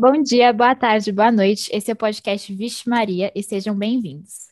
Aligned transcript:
Bom 0.00 0.22
dia, 0.22 0.50
boa 0.50 0.74
tarde, 0.74 1.12
boa 1.12 1.30
noite. 1.30 1.68
Esse 1.70 1.90
é 1.90 1.92
o 1.92 1.96
podcast 1.96 2.50
Vixe 2.54 2.88
Maria 2.88 3.30
e 3.34 3.42
sejam 3.42 3.76
bem-vindos. 3.76 4.48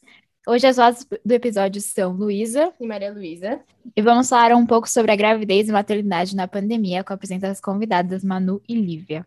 Hoje 0.46 0.66
as 0.66 0.76
vozes 0.76 1.06
do 1.24 1.32
episódio 1.32 1.80
são 1.80 2.12
Luísa 2.12 2.70
e 2.78 2.86
Maria 2.86 3.10
Luísa. 3.10 3.58
E 3.96 4.02
vamos 4.02 4.28
falar 4.28 4.54
um 4.54 4.66
pouco 4.66 4.86
sobre 4.86 5.10
a 5.10 5.16
gravidez 5.16 5.66
e 5.66 5.72
maternidade 5.72 6.36
na 6.36 6.46
pandemia 6.46 7.02
com 7.02 7.14
a 7.14 7.16
presença 7.16 7.48
das 7.48 7.62
convidadas 7.62 8.22
Manu 8.22 8.60
e 8.68 8.74
Lívia. 8.74 9.26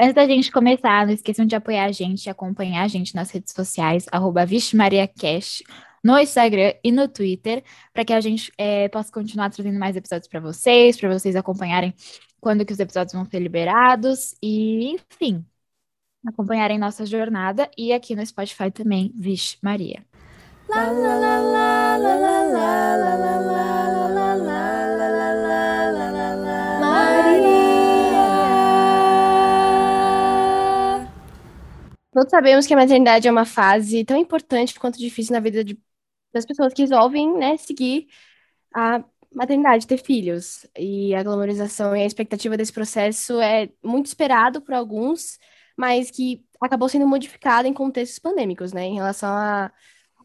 Antes 0.00 0.14
da 0.14 0.24
gente 0.24 0.52
começar, 0.52 1.04
não 1.04 1.12
esqueçam 1.12 1.44
de 1.44 1.56
apoiar 1.56 1.86
a 1.86 1.92
gente 1.92 2.26
e 2.26 2.30
acompanhar 2.30 2.84
a 2.84 2.88
gente 2.88 3.12
nas 3.16 3.32
redes 3.32 3.52
sociais, 3.52 4.06
arroba 4.12 4.46
VixeMariaCast, 4.46 5.64
no 6.02 6.16
Instagram 6.16 6.74
e 6.84 6.92
no 6.92 7.08
Twitter, 7.08 7.64
para 7.92 8.04
que 8.04 8.12
a 8.12 8.20
gente 8.20 8.52
é, 8.56 8.88
possa 8.88 9.10
continuar 9.10 9.50
trazendo 9.50 9.80
mais 9.80 9.96
episódios 9.96 10.28
para 10.28 10.38
vocês, 10.38 10.96
para 10.96 11.12
vocês 11.12 11.34
acompanharem 11.34 11.92
quando 12.40 12.64
que 12.64 12.72
os 12.72 12.80
episódios 12.80 13.12
vão 13.12 13.24
ser 13.24 13.40
liberados 13.40 14.34
e, 14.42 14.94
enfim, 14.94 15.44
acompanharem 16.26 16.78
nossa 16.78 17.06
jornada 17.06 17.70
e 17.76 17.92
aqui 17.92 18.14
no 18.16 18.24
Spotify 18.24 18.70
também, 18.70 19.12
Vixe 19.16 19.58
Maria. 19.62 20.04
Todos 32.12 32.30
sabemos 32.30 32.66
que 32.66 32.74
a 32.74 32.76
maternidade 32.76 33.28
é 33.28 33.30
uma 33.30 33.44
fase 33.44 34.04
tão 34.04 34.16
importante 34.16 34.78
quanto 34.78 34.98
difícil 34.98 35.32
na 35.32 35.40
vida 35.40 35.64
de, 35.64 35.80
das 36.32 36.44
pessoas 36.44 36.72
que 36.74 36.82
resolvem, 36.82 37.32
né, 37.38 37.56
seguir 37.56 38.08
a 38.74 39.04
maternidade, 39.32 39.86
ter 39.86 39.98
filhos. 39.98 40.66
E 40.78 41.14
a 41.14 41.22
glamorização 41.22 41.96
e 41.96 42.02
a 42.02 42.06
expectativa 42.06 42.56
desse 42.56 42.72
processo 42.72 43.40
é 43.40 43.70
muito 43.82 44.06
esperado 44.06 44.60
por 44.60 44.74
alguns, 44.74 45.38
mas 45.76 46.10
que 46.10 46.44
acabou 46.60 46.88
sendo 46.88 47.06
modificado 47.06 47.66
em 47.68 47.74
contextos 47.74 48.18
pandêmicos, 48.18 48.72
né? 48.72 48.84
Em 48.84 48.94
relação 48.94 49.30
a, 49.30 49.72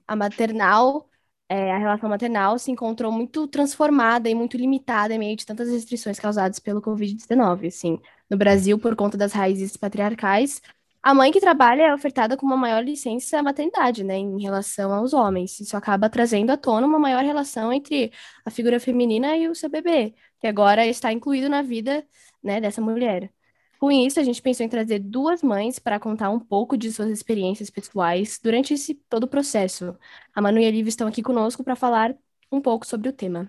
a 0.07 0.15
maternal, 0.15 1.09
é, 1.47 1.71
a 1.71 1.77
relação 1.77 2.09
maternal 2.09 2.57
se 2.59 2.71
encontrou 2.71 3.11
muito 3.11 3.47
transformada 3.47 4.29
e 4.29 4.35
muito 4.35 4.57
limitada 4.57 5.13
em 5.13 5.19
meio 5.19 5.35
de 5.37 5.45
tantas 5.45 5.69
restrições 5.69 6.19
causadas 6.19 6.59
pelo 6.59 6.81
Covid-19, 6.81 7.67
assim. 7.67 7.99
No 8.29 8.37
Brasil, 8.37 8.79
por 8.79 8.95
conta 8.95 9.17
das 9.17 9.31
raízes 9.33 9.77
patriarcais, 9.77 10.61
a 11.05 11.13
mãe 11.13 11.31
que 11.31 11.39
trabalha 11.39 11.83
é 11.83 11.93
ofertada 11.93 12.35
com 12.35 12.47
uma 12.47 12.57
maior 12.57 12.83
licença 12.83 13.43
maternidade, 13.43 14.03
né, 14.03 14.17
em 14.17 14.41
relação 14.41 14.91
aos 14.91 15.13
homens. 15.13 15.59
Isso 15.59 15.77
acaba 15.77 16.09
trazendo 16.09 16.49
à 16.49 16.57
tona 16.57 16.87
uma 16.87 16.97
maior 16.97 17.23
relação 17.23 17.71
entre 17.71 18.11
a 18.43 18.49
figura 18.49 18.79
feminina 18.79 19.37
e 19.37 19.47
o 19.47 19.53
seu 19.53 19.69
bebê, 19.69 20.15
que 20.39 20.47
agora 20.47 20.87
está 20.87 21.13
incluído 21.13 21.47
na 21.47 21.61
vida, 21.61 22.03
né, 22.43 22.59
dessa 22.59 22.81
mulher. 22.81 23.31
Com 23.79 23.91
isso, 23.91 24.19
a 24.19 24.23
gente 24.23 24.41
pensou 24.41 24.65
em 24.65 24.69
trazer 24.69 24.97
duas 24.99 25.43
mães 25.43 25.77
para 25.77 25.99
contar 25.99 26.31
um 26.31 26.39
pouco 26.39 26.75
de 26.75 26.91
suas 26.91 27.11
experiências 27.11 27.69
pessoais 27.69 28.39
durante 28.41 28.73
esse 28.73 28.95
todo 29.07 29.25
o 29.25 29.27
processo. 29.27 29.95
A 30.33 30.41
Manu 30.41 30.59
e 30.59 30.65
a 30.65 30.71
Liv 30.71 30.87
estão 30.87 31.07
aqui 31.07 31.21
conosco 31.21 31.63
para 31.63 31.75
falar 31.75 32.15
um 32.51 32.59
pouco 32.59 32.83
sobre 32.85 33.09
o 33.09 33.13
tema. 33.13 33.47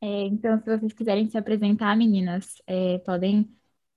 É, 0.00 0.22
então, 0.26 0.58
se 0.58 0.66
vocês 0.66 0.92
quiserem 0.92 1.28
se 1.28 1.38
apresentar, 1.38 1.96
meninas, 1.96 2.60
é, 2.66 2.98
podem 2.98 3.48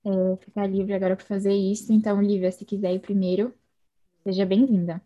é, 0.04 0.36
ficar 0.44 0.66
livre 0.66 0.94
agora 0.94 1.16
para 1.16 1.24
fazer 1.24 1.52
isso. 1.52 1.92
Então, 1.92 2.20
Lívia, 2.20 2.52
se 2.52 2.64
quiser 2.64 2.94
ir 2.94 3.00
primeiro, 3.00 3.54
seja 4.24 4.44
bem-vinda. 4.46 5.02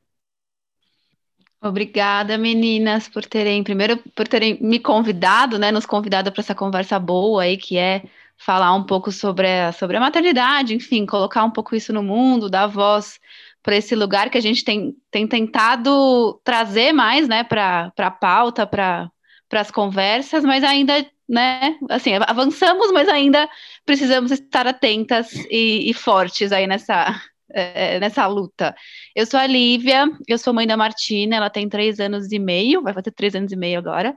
Obrigada, 1.60 2.36
meninas, 2.36 3.08
por 3.08 3.24
terem, 3.24 3.62
primeiro, 3.62 3.96
por 4.16 4.26
terem 4.26 4.58
me 4.60 4.80
convidado, 4.80 5.60
né, 5.60 5.70
nos 5.70 5.86
convidado 5.86 6.32
para 6.32 6.40
essa 6.40 6.56
conversa 6.56 6.98
boa 6.98 7.44
aí, 7.44 7.56
que 7.56 7.78
é 7.78 8.02
falar 8.36 8.74
um 8.74 8.82
pouco 8.84 9.12
sobre 9.12 9.46
a, 9.46 9.70
sobre 9.70 9.96
a 9.96 10.00
maternidade, 10.00 10.74
enfim, 10.74 11.06
colocar 11.06 11.44
um 11.44 11.50
pouco 11.52 11.76
isso 11.76 11.92
no 11.92 12.02
mundo, 12.02 12.50
dar 12.50 12.66
voz 12.66 13.20
para 13.62 13.76
esse 13.76 13.94
lugar 13.94 14.28
que 14.28 14.36
a 14.36 14.40
gente 14.40 14.64
tem, 14.64 14.96
tem 15.08 15.26
tentado 15.28 16.40
trazer 16.42 16.92
mais, 16.92 17.28
né, 17.28 17.44
para 17.44 17.92
a 17.96 18.10
pauta, 18.10 18.66
para 18.66 19.12
as 19.52 19.70
conversas, 19.70 20.44
mas 20.44 20.64
ainda 20.64 21.06
né? 21.32 21.78
Assim, 21.88 22.10
avançamos, 22.14 22.92
mas 22.92 23.08
ainda 23.08 23.48
precisamos 23.86 24.30
estar 24.30 24.66
atentas 24.66 25.32
e, 25.50 25.88
e 25.90 25.94
fortes 25.94 26.52
aí 26.52 26.66
nessa, 26.66 27.18
é, 27.50 27.98
nessa 28.00 28.26
luta. 28.26 28.74
Eu 29.16 29.24
sou 29.24 29.40
a 29.40 29.46
Lívia, 29.46 30.06
eu 30.28 30.36
sou 30.36 30.52
mãe 30.52 30.66
da 30.66 30.76
Martina, 30.76 31.36
ela 31.36 31.48
tem 31.48 31.70
três 31.70 31.98
anos 32.00 32.30
e 32.30 32.38
meio, 32.38 32.82
vai 32.82 32.92
fazer 32.92 33.12
três 33.12 33.34
anos 33.34 33.50
e 33.50 33.56
meio 33.56 33.78
agora. 33.78 34.14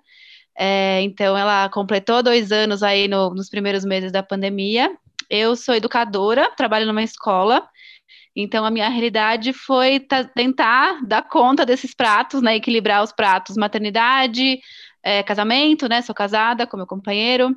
É, 0.57 1.01
então, 1.03 1.37
ela 1.37 1.69
completou 1.69 2.21
dois 2.21 2.51
anos 2.51 2.83
aí 2.83 3.07
no, 3.07 3.29
nos 3.33 3.49
primeiros 3.49 3.85
meses 3.85 4.11
da 4.11 4.21
pandemia. 4.21 4.93
Eu 5.29 5.55
sou 5.55 5.73
educadora, 5.73 6.51
trabalho 6.57 6.85
numa 6.85 7.03
escola. 7.03 7.65
Então, 8.35 8.65
a 8.65 8.71
minha 8.71 8.89
realidade 8.89 9.53
foi 9.53 10.05
tentar 10.35 10.99
dar 11.05 11.21
conta 11.21 11.65
desses 11.65 11.93
pratos, 11.95 12.41
né? 12.41 12.57
Equilibrar 12.57 13.01
os 13.01 13.13
pratos 13.13 13.55
maternidade, 13.55 14.59
é, 15.05 15.21
casamento, 15.21 15.87
né? 15.87 16.01
Sou 16.01 16.15
casada 16.15 16.65
com 16.65 16.75
meu 16.75 16.87
companheiro 16.87 17.55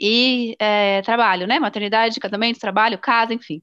e 0.00 0.54
é, 0.60 1.02
trabalho, 1.02 1.46
né? 1.46 1.58
Maternidade, 1.58 2.20
casamento, 2.20 2.60
trabalho, 2.60 2.96
casa, 2.96 3.34
enfim. 3.34 3.60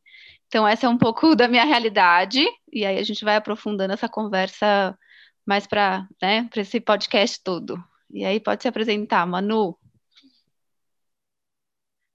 Então, 0.48 0.68
essa 0.68 0.88
é 0.88 0.90
um 0.90 0.98
pouco 0.98 1.34
da 1.36 1.48
minha 1.48 1.64
realidade, 1.64 2.46
e 2.72 2.86
aí 2.86 3.00
a 3.00 3.04
gente 3.04 3.24
vai 3.24 3.38
aprofundando 3.38 3.94
essa 3.94 4.10
conversa 4.10 4.98
mais 5.46 5.66
para 5.66 6.06
né, 6.22 6.50
esse 6.58 6.82
podcast 6.82 7.42
todo. 7.42 7.82
E 8.12 8.26
aí 8.26 8.42
pode 8.42 8.62
se 8.62 8.68
apresentar, 8.68 9.26
Manu. 9.26 9.78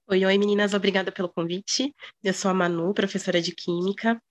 Oi, 0.07 0.23
oi 0.25 0.37
meninas, 0.37 0.75
obrigada 0.75 1.11
pelo 1.11 1.29
convite. 1.29 1.91
Eu 2.23 2.33
sou 2.35 2.51
a 2.51 2.53
Manu, 2.53 2.93
professora 2.93 3.41
de 3.41 3.55
Química. 3.55 4.21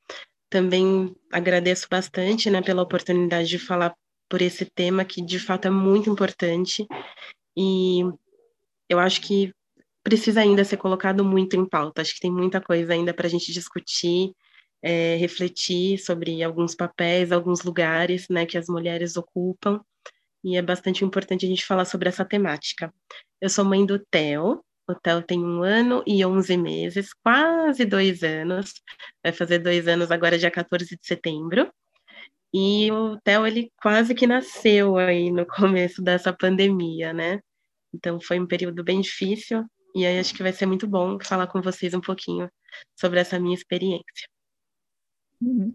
Também 0.48 1.12
agradeço 1.32 1.88
bastante 1.90 2.50
né, 2.50 2.62
pela 2.62 2.82
oportunidade 2.82 3.48
de 3.48 3.58
falar 3.58 3.92
por 4.32 4.40
esse 4.40 4.64
tema 4.64 5.04
que 5.04 5.20
de 5.20 5.38
fato 5.38 5.68
é 5.68 5.70
muito 5.70 6.08
importante 6.08 6.86
e 7.54 8.00
eu 8.88 8.98
acho 8.98 9.20
que 9.20 9.52
precisa 10.02 10.40
ainda 10.40 10.64
ser 10.64 10.78
colocado 10.78 11.22
muito 11.22 11.54
em 11.54 11.68
pauta. 11.68 12.00
Acho 12.00 12.14
que 12.14 12.20
tem 12.20 12.32
muita 12.32 12.58
coisa 12.58 12.94
ainda 12.94 13.12
para 13.12 13.26
a 13.26 13.30
gente 13.30 13.52
discutir, 13.52 14.32
é, 14.80 15.16
refletir 15.16 15.98
sobre 15.98 16.42
alguns 16.42 16.74
papéis, 16.74 17.30
alguns 17.30 17.62
lugares 17.62 18.26
né, 18.30 18.46
que 18.46 18.56
as 18.56 18.68
mulheres 18.68 19.18
ocupam, 19.18 19.82
e 20.42 20.56
é 20.56 20.62
bastante 20.62 21.04
importante 21.04 21.44
a 21.44 21.48
gente 21.50 21.66
falar 21.66 21.84
sobre 21.84 22.08
essa 22.08 22.24
temática. 22.24 22.90
Eu 23.38 23.50
sou 23.50 23.66
mãe 23.66 23.84
do 23.84 23.98
Theo, 23.98 24.64
o 24.88 24.94
Theo 24.94 25.20
tem 25.20 25.44
um 25.44 25.62
ano 25.62 26.02
e 26.06 26.24
onze 26.24 26.56
meses, 26.56 27.12
quase 27.22 27.84
dois 27.84 28.22
anos, 28.22 28.72
vai 29.22 29.30
fazer 29.30 29.58
dois 29.58 29.86
anos 29.86 30.10
agora, 30.10 30.38
dia 30.38 30.50
14 30.50 30.86
de 30.86 31.06
setembro. 31.06 31.70
E 32.54 32.90
o 32.92 33.18
Theo, 33.20 33.46
ele 33.46 33.72
quase 33.80 34.14
que 34.14 34.26
nasceu 34.26 34.96
aí 34.98 35.30
no 35.30 35.46
começo 35.46 36.02
dessa 36.02 36.32
pandemia, 36.32 37.12
né? 37.12 37.40
Então 37.94 38.20
foi 38.20 38.38
um 38.38 38.46
período 38.46 38.84
bem 38.84 39.00
difícil, 39.00 39.64
e 39.94 40.04
aí 40.06 40.18
acho 40.18 40.34
que 40.34 40.42
vai 40.42 40.52
ser 40.52 40.66
muito 40.66 40.86
bom 40.86 41.18
falar 41.22 41.46
com 41.46 41.62
vocês 41.62 41.94
um 41.94 42.00
pouquinho 42.00 42.50
sobre 42.98 43.20
essa 43.20 43.38
minha 43.38 43.54
experiência. 43.54 44.28
Uhum. 45.40 45.74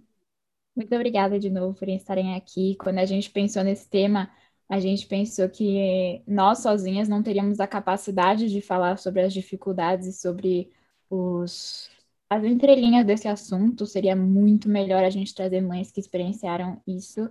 Muito 0.76 0.94
obrigada 0.94 1.40
de 1.40 1.50
novo 1.50 1.78
por 1.78 1.90
estarem 1.90 2.36
aqui. 2.36 2.76
Quando 2.76 3.00
a 3.00 3.06
gente 3.06 3.32
pensou 3.32 3.64
nesse 3.64 3.90
tema, 3.90 4.32
a 4.70 4.80
gente 4.80 5.08
pensou 5.08 5.50
que 5.50 6.22
nós 6.28 6.60
sozinhas 6.60 7.10
não 7.10 7.24
teríamos 7.24 7.60
a 7.60 7.68
capacidade 7.68 8.50
de 8.50 8.62
falar 8.62 8.98
sobre 8.98 9.22
as 9.22 9.34
dificuldades 9.34 10.08
e 10.08 10.14
sobre 10.14 10.72
os 11.10 11.90
as 12.30 12.44
entrelinhas 12.44 13.06
desse 13.06 13.28
assunto, 13.28 13.86
seria 13.86 14.16
muito 14.16 14.70
melhor 14.70 15.04
a 15.04 15.10
gente 15.10 15.34
trazer 15.34 15.62
mães 15.62 15.92
que 15.92 16.00
experienciaram 16.00 16.82
isso. 16.86 17.30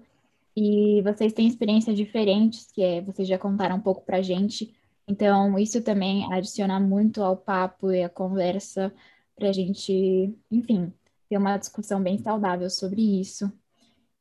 E 0.57 1.03
vocês 1.03 1.33
têm 1.33 1.47
experiências 1.49 1.97
diferentes, 1.97 2.71
que 2.73 2.83
é, 2.83 3.03
vocês 3.03 3.29
já 3.29 3.39
contaram 3.39 3.77
um 3.77 3.81
pouco 3.81 4.03
pra 4.05 4.23
gente. 4.23 4.75
Então, 5.07 5.59
isso 5.59 5.83
também 5.83 6.33
adiciona 6.33 6.81
muito 6.81 7.23
ao 7.23 7.37
papo 7.37 7.93
e 7.93 8.03
à 8.03 8.09
conversa 8.09 8.93
pra 9.37 9.53
gente, 9.53 10.35
enfim, 10.51 10.93
ter 11.29 11.37
uma 11.39 11.59
discussão 11.59 12.03
bem 12.03 12.19
saudável 12.19 12.71
sobre 12.71 13.21
isso. 13.21 13.53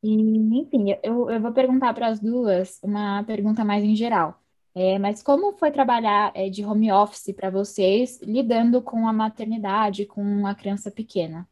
E, 0.03 0.11
enfim, 0.59 0.91
eu, 1.03 1.29
eu 1.31 1.41
vou 1.41 1.53
perguntar 1.53 1.93
para 1.93 2.07
as 2.07 2.19
duas 2.19 2.79
uma 2.83 3.23
pergunta 3.23 3.65
mais 3.65 3.83
em 3.83 3.95
geral. 3.95 4.39
É, 4.77 4.99
mas 4.99 5.23
como 5.23 5.53
foi 5.53 5.71
trabalhar 5.71 6.33
é, 6.35 6.49
de 6.49 6.65
home 6.65 6.91
office 6.91 7.33
para 7.33 7.49
vocês, 7.49 8.19
lidando 8.21 8.81
com 8.81 9.07
a 9.07 9.13
maternidade, 9.13 10.05
com 10.05 10.45
a 10.45 10.53
criança 10.53 10.91
pequena? 10.91 11.47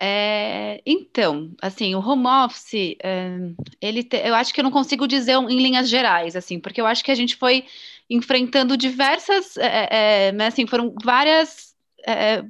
É, 0.00 0.80
então, 0.86 1.54
assim, 1.60 1.94
o 1.94 2.00
home 2.00 2.26
office, 2.26 2.96
é, 3.02 3.38
ele 3.78 4.02
te, 4.02 4.16
eu 4.16 4.34
acho 4.34 4.54
que 4.54 4.60
eu 4.60 4.64
não 4.64 4.70
consigo 4.70 5.06
dizer 5.06 5.34
em 5.34 5.60
linhas 5.60 5.88
gerais, 5.88 6.34
assim, 6.34 6.58
porque 6.58 6.80
eu 6.80 6.86
acho 6.86 7.04
que 7.04 7.10
a 7.10 7.14
gente 7.14 7.36
foi 7.36 7.66
enfrentando 8.08 8.76
diversas, 8.76 9.56
é, 9.58 10.28
é, 10.28 10.32
né, 10.32 10.46
assim, 10.46 10.66
foram 10.66 10.94
várias, 11.04 11.74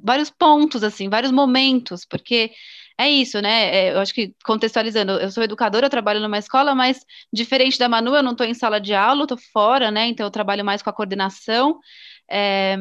vários 0.01 0.29
pontos, 0.29 0.83
assim, 0.83 1.09
vários 1.09 1.31
momentos, 1.31 2.05
porque 2.05 2.51
é 2.97 3.09
isso, 3.09 3.41
né? 3.41 3.75
É, 3.75 3.93
eu 3.93 3.99
acho 3.99 4.13
que 4.13 4.33
contextualizando, 4.45 5.13
eu 5.13 5.31
sou 5.31 5.43
educadora, 5.43 5.87
eu 5.87 5.89
trabalho 5.89 6.19
numa 6.21 6.37
escola, 6.37 6.73
mas 6.73 7.05
diferente 7.31 7.77
da 7.77 7.89
Manu, 7.89 8.15
eu 8.15 8.23
não 8.23 8.31
estou 8.31 8.45
em 8.45 8.53
sala 8.53 8.79
de 8.79 8.93
aula, 8.93 9.23
estou 9.23 9.37
fora, 9.37 9.91
né? 9.91 10.07
Então 10.07 10.25
eu 10.25 10.31
trabalho 10.31 10.63
mais 10.63 10.81
com 10.81 10.89
a 10.89 10.93
coordenação. 10.93 11.79
É, 12.29 12.77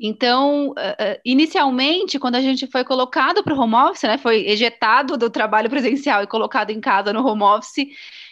Então, 0.00 0.70
uh, 0.72 1.20
inicialmente, 1.24 2.18
quando 2.18 2.36
a 2.36 2.40
gente 2.40 2.66
foi 2.66 2.84
colocado 2.84 3.42
para 3.42 3.54
o 3.54 3.58
home 3.58 3.74
office, 3.74 4.02
né, 4.02 4.18
foi 4.18 4.46
ejetado 4.46 5.16
do 5.16 5.30
trabalho 5.30 5.70
presencial 5.70 6.22
e 6.22 6.26
colocado 6.26 6.70
em 6.70 6.80
casa 6.80 7.12
no 7.12 7.26
home 7.26 7.42
office, 7.42 7.86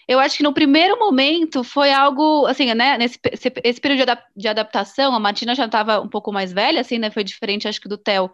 eu 0.07 0.19
acho 0.21 0.37
que 0.37 0.43
no 0.43 0.53
primeiro 0.53 0.99
momento 0.99 1.65
foi 1.65 1.93
algo, 1.93 2.47
assim, 2.47 2.73
né, 2.75 2.99
nesse 2.99 3.19
esse 3.63 3.81
período 3.81 3.99
de, 3.99 4.03
adap 4.03 4.23
de 4.37 4.49
adaptação, 4.49 5.15
a 5.15 5.21
Martina 5.21 5.55
já 5.55 5.67
estava 5.67 6.01
um 6.01 6.09
pouco 6.09 6.33
mais 6.33 6.53
velha, 6.53 6.81
assim, 6.81 6.99
né, 6.99 7.11
foi 7.11 7.25
diferente, 7.25 7.67
acho 7.67 7.81
que 7.81 7.89
do 7.89 7.97
Theo, 7.97 8.31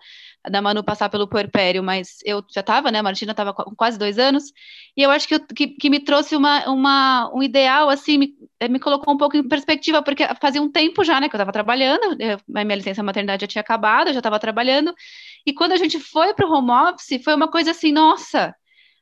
da 0.49 0.63
Manu 0.63 0.83
passar 0.83 1.09
pelo 1.09 1.29
puerpério, 1.29 1.83
mas 1.83 2.19
eu 2.25 2.43
já 2.53 2.61
estava, 2.61 2.91
né, 2.91 2.99
a 2.99 3.03
Martina 3.03 3.33
estava 3.33 3.53
com 3.53 3.75
quase 3.75 3.99
dois 3.99 4.19
anos, 4.19 4.45
e 4.97 5.03
eu 5.03 5.11
acho 5.11 5.29
que, 5.29 5.39
que, 5.39 5.69
que, 5.69 5.91
me 5.91 6.01
trouxe 6.01 6.35
uma, 6.35 6.69
uma, 6.69 7.31
um 7.35 7.43
ideal, 7.43 7.91
assim, 7.91 8.19
me, 8.19 8.35
eh, 8.59 8.69
me 8.69 8.81
colocou 8.81 9.13
um 9.15 9.19
pouco 9.19 9.37
em 9.37 9.47
perspectiva, 9.47 10.03
porque 10.03 10.27
fazia 10.41 10.63
um 10.63 10.71
tempo 10.71 11.05
já, 11.05 11.21
né, 11.21 11.29
que 11.29 11.37
eu 11.37 11.39
estava 11.39 11.53
trabalhando, 11.53 12.17
a 12.57 12.65
minha 12.65 12.77
licença 12.77 13.03
maternidade 13.03 13.43
já 13.43 13.47
tinha 13.47 13.61
acabado, 13.63 14.09
eu 14.09 14.15
já 14.15 14.21
estava 14.21 14.39
trabalhando, 14.39 14.95
e 15.47 15.53
quando 15.53 15.73
a 15.73 15.77
gente 15.77 16.01
foi 16.01 16.35
para 16.35 16.47
o 16.47 16.53
home 16.53 16.71
office, 16.71 17.23
foi 17.23 17.35
uma 17.35 17.49
coisa 17.49 17.71
assim, 17.73 17.93
nossa, 17.93 18.55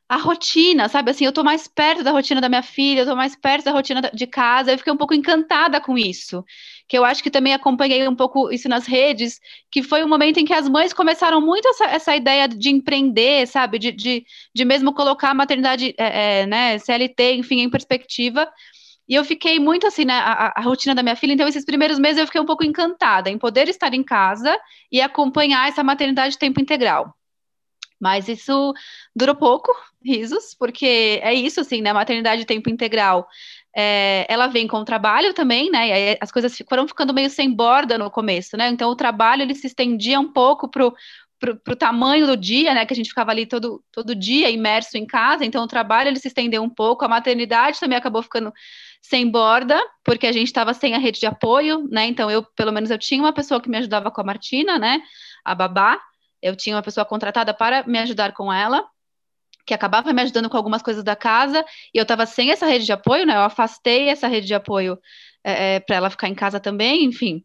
a 0.09 0.17
rotina, 0.17 0.89
sabe? 0.89 1.11
Assim, 1.11 1.23
eu 1.23 1.31
tô 1.31 1.43
mais 1.43 1.67
perto 1.67 2.03
da 2.03 2.11
rotina 2.11 2.41
da 2.41 2.49
minha 2.49 2.63
filha, 2.63 3.01
eu 3.01 3.05
tô 3.05 3.15
mais 3.15 3.35
perto 3.35 3.65
da 3.65 3.71
rotina 3.71 4.01
de 4.11 4.25
casa, 4.25 4.71
eu 4.71 4.77
fiquei 4.79 4.91
um 4.91 4.97
pouco 4.97 5.13
encantada 5.13 5.79
com 5.79 5.95
isso. 5.95 6.43
Que 6.87 6.97
eu 6.97 7.05
acho 7.05 7.21
que 7.21 7.29
também 7.29 7.53
acompanhei 7.53 8.07
um 8.07 8.15
pouco 8.15 8.51
isso 8.51 8.67
nas 8.67 8.87
redes, 8.87 9.39
que 9.69 9.83
foi 9.83 10.03
um 10.03 10.07
momento 10.09 10.39
em 10.39 10.45
que 10.45 10.53
as 10.53 10.67
mães 10.67 10.93
começaram 10.93 11.39
muito 11.39 11.67
essa, 11.69 11.85
essa 11.85 12.15
ideia 12.15 12.47
de 12.47 12.69
empreender, 12.71 13.47
sabe? 13.47 13.77
De, 13.77 13.91
de, 13.91 14.25
de 14.53 14.65
mesmo 14.65 14.93
colocar 14.93 15.29
a 15.29 15.33
maternidade, 15.35 15.93
é, 15.95 16.41
é, 16.41 16.45
né, 16.47 16.79
CLT, 16.79 17.35
enfim, 17.35 17.61
em 17.61 17.69
perspectiva. 17.69 18.51
E 19.07 19.13
eu 19.15 19.23
fiquei 19.23 19.59
muito 19.59 19.85
assim, 19.85 20.05
né, 20.05 20.13
a, 20.15 20.53
a, 20.55 20.61
rotina 20.61 20.95
da 20.95 21.03
minha 21.03 21.15
filha. 21.15 21.33
Então, 21.33 21.47
esses 21.47 21.65
primeiros 21.65 21.99
meses 21.99 22.17
eu 22.19 22.25
fiquei 22.25 22.41
um 22.41 22.45
pouco 22.45 22.63
encantada 22.63 23.29
em 23.29 23.37
poder 23.37 23.69
estar 23.69 23.93
em 23.93 24.03
casa 24.03 24.57
e 24.91 25.01
acompanhar 25.01 25.67
essa 25.67 25.83
maternidade 25.83 26.33
de 26.33 26.39
tempo 26.39 26.59
integral. 26.59 27.13
Mas 27.99 28.27
isso 28.27 28.73
durou 29.15 29.35
pouco, 29.35 29.71
risos, 30.03 30.55
porque 30.57 31.19
é 31.21 31.33
isso, 31.33 31.59
assim, 31.59 31.81
né? 31.81 31.91
Maternidade 31.91 32.41
de 32.41 32.47
tempo 32.47 32.69
integral. 32.69 33.27
É, 33.75 34.25
ela 34.29 34.47
vem 34.47 34.67
com 34.67 34.77
o 34.77 34.85
trabalho 34.85 35.33
também, 35.33 35.69
né? 35.69 35.87
E 35.89 35.91
aí 35.91 36.17
as 36.21 36.31
coisas 36.31 36.57
foram 36.67 36.87
ficando 36.87 37.13
meio 37.13 37.29
sem 37.29 37.51
borda 37.53 37.97
no 37.97 38.09
começo, 38.09 38.57
né? 38.57 38.69
Então 38.69 38.89
o 38.89 38.95
trabalho 38.95 39.41
ele 39.41 39.55
se 39.55 39.67
estendia 39.67 40.19
um 40.19 40.31
pouco 40.31 40.69
pro, 40.69 40.93
pro, 41.39 41.55
pro 41.57 41.75
tamanho 41.75 42.25
do 42.27 42.35
dia, 42.37 42.73
né? 42.73 42.85
Que 42.85 42.93
a 42.93 42.95
gente 42.95 43.09
ficava 43.09 43.31
ali 43.31 43.45
todo, 43.45 43.83
todo 43.91 44.15
dia 44.15 44.49
imerso 44.49 44.97
em 44.97 45.05
casa, 45.05 45.45
então 45.45 45.63
o 45.63 45.67
trabalho 45.67 46.09
ele 46.09 46.19
se 46.19 46.27
estendeu 46.27 46.63
um 46.63 46.69
pouco, 46.69 47.05
a 47.05 47.07
maternidade 47.07 47.79
também 47.79 47.97
acabou 47.97 48.23
ficando 48.23 48.53
sem 49.01 49.29
borda, 49.29 49.79
porque 50.03 50.27
a 50.27 50.31
gente 50.31 50.47
estava 50.47 50.73
sem 50.73 50.93
a 50.93 50.97
rede 50.97 51.19
de 51.19 51.25
apoio, 51.25 51.87
né? 51.89 52.05
Então 52.05 52.29
eu, 52.29 52.43
pelo 52.55 52.71
menos, 52.71 52.89
eu 52.91 52.97
tinha 52.97 53.21
uma 53.21 53.33
pessoa 53.33 53.61
que 53.61 53.69
me 53.69 53.77
ajudava 53.77 54.11
com 54.11 54.21
a 54.21 54.23
Martina, 54.23 54.77
né? 54.77 55.01
A 55.43 55.55
babá, 55.55 55.99
eu 56.41 56.55
tinha 56.55 56.75
uma 56.75 56.81
pessoa 56.81 57.05
contratada 57.05 57.53
para 57.53 57.83
me 57.87 57.99
ajudar 57.99 58.33
com 58.33 58.51
ela, 58.51 58.85
que 59.65 59.73
acabava 59.73 60.11
me 60.13 60.21
ajudando 60.21 60.49
com 60.49 60.57
algumas 60.57 60.81
coisas 60.81 61.03
da 61.03 61.15
casa, 61.15 61.63
e 61.93 61.97
eu 61.97 62.03
estava 62.03 62.25
sem 62.25 62.51
essa 62.51 62.65
rede 62.65 62.85
de 62.85 62.91
apoio, 62.91 63.25
né? 63.25 63.35
Eu 63.35 63.41
afastei 63.41 64.09
essa 64.09 64.27
rede 64.27 64.47
de 64.47 64.53
apoio 64.53 64.97
é, 65.43 65.75
é 65.75 65.79
para 65.79 65.95
ela 65.95 66.09
ficar 66.09 66.27
em 66.27 66.35
casa 66.35 66.59
também, 66.59 67.05
enfim. 67.05 67.43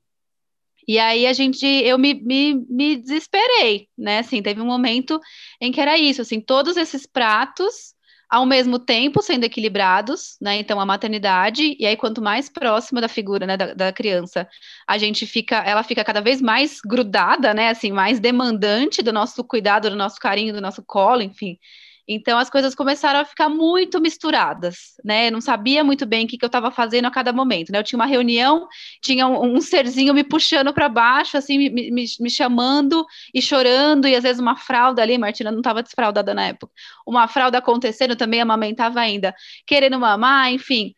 E 0.86 0.98
aí 0.98 1.26
a 1.26 1.32
gente, 1.32 1.66
eu 1.66 1.98
me, 1.98 2.14
me, 2.14 2.54
me 2.68 2.96
desesperei, 2.96 3.88
né? 3.96 4.18
Assim, 4.18 4.42
teve 4.42 4.60
um 4.60 4.66
momento 4.66 5.20
em 5.60 5.72
que 5.72 5.80
era 5.80 5.98
isso, 5.98 6.22
assim, 6.22 6.40
todos 6.40 6.76
esses 6.76 7.06
pratos 7.06 7.93
ao 8.28 8.46
mesmo 8.46 8.78
tempo 8.78 9.22
sendo 9.22 9.44
equilibrados, 9.44 10.36
né? 10.40 10.56
Então 10.56 10.80
a 10.80 10.86
maternidade, 10.86 11.76
e 11.78 11.86
aí 11.86 11.96
quanto 11.96 12.22
mais 12.22 12.48
próxima 12.48 13.00
da 13.00 13.08
figura, 13.08 13.46
né, 13.46 13.56
da, 13.56 13.74
da, 13.74 13.92
criança, 13.92 14.48
a 14.86 14.98
gente 14.98 15.26
fica, 15.26 15.56
ela 15.58 15.82
fica 15.82 16.04
cada 16.04 16.20
vez 16.20 16.40
mais 16.40 16.80
grudada, 16.84 17.54
né? 17.54 17.68
Assim, 17.68 17.92
mais 17.92 18.20
demandante 18.20 19.02
do 19.02 19.12
nosso 19.12 19.42
cuidado, 19.44 19.90
do 19.90 19.96
nosso 19.96 20.18
carinho, 20.18 20.52
do 20.52 20.60
nosso 20.60 20.82
colo, 20.84 21.22
enfim. 21.22 21.58
Então 22.06 22.38
as 22.38 22.50
coisas 22.50 22.74
começaram 22.74 23.20
a 23.20 23.24
ficar 23.24 23.48
muito 23.48 24.00
misturadas, 24.00 24.94
né? 25.04 25.28
Eu 25.28 25.32
não 25.32 25.40
sabia 25.40 25.82
muito 25.82 26.04
bem 26.04 26.24
o 26.24 26.28
que, 26.28 26.36
que 26.36 26.44
eu 26.44 26.48
estava 26.48 26.70
fazendo 26.70 27.06
a 27.06 27.10
cada 27.10 27.32
momento, 27.32 27.72
né? 27.72 27.78
Eu 27.78 27.82
tinha 27.82 27.98
uma 27.98 28.06
reunião, 28.06 28.68
tinha 29.02 29.26
um, 29.26 29.56
um 29.56 29.60
serzinho 29.60 30.12
me 30.12 30.22
puxando 30.22 30.72
para 30.72 30.88
baixo, 30.88 31.36
assim, 31.36 31.58
me, 31.58 31.70
me, 31.70 32.04
me, 32.20 32.30
chamando 32.30 33.06
e 33.32 33.40
chorando, 33.40 34.06
e 34.06 34.14
às 34.14 34.22
vezes 34.22 34.40
uma 34.40 34.56
fralda 34.56 35.02
ali, 35.02 35.16
Martina 35.16 35.50
não 35.50 35.60
estava 35.60 35.82
desfraldada 35.82 36.34
na 36.34 36.48
época, 36.48 36.72
uma 37.06 37.26
fralda 37.26 37.58
acontecendo, 37.58 38.16
também 38.16 38.40
amamentava 38.40 39.00
ainda, 39.00 39.34
querendo 39.66 39.98
mamar, 39.98 40.52
enfim 40.52 40.94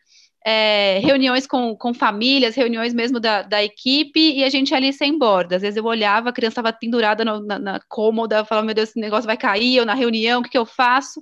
é, 0.49 0.99
reuniões 0.99 1.45
com, 1.45 1.75
com 1.75 1.93
famílias, 1.93 2.55
reuniões 2.55 2.93
mesmo 2.93 3.19
da, 3.19 3.41
da 3.41 3.61
equipe, 3.61 4.17
e 4.17 4.45
a 4.45 4.49
gente 4.49 4.73
ali 4.73 4.93
sem 4.93 5.17
borda. 5.17 5.57
Às 5.57 5.61
vezes 5.61 5.75
eu 5.75 5.83
olhava, 5.83 6.29
a 6.29 6.31
criança 6.31 6.61
estava 6.61 6.71
pendurada 6.71 7.25
no, 7.25 7.45
na, 7.45 7.59
na 7.59 7.79
cômoda, 7.89 8.45
falava, 8.45 8.65
meu 8.65 8.73
Deus, 8.73 8.87
esse 8.87 8.99
negócio 8.99 9.25
vai 9.25 9.35
cair, 9.35 9.75
eu 9.75 9.85
na 9.85 9.93
reunião, 9.93 10.39
o 10.39 10.43
que, 10.43 10.51
que 10.51 10.57
eu 10.57 10.65
faço? 10.65 11.21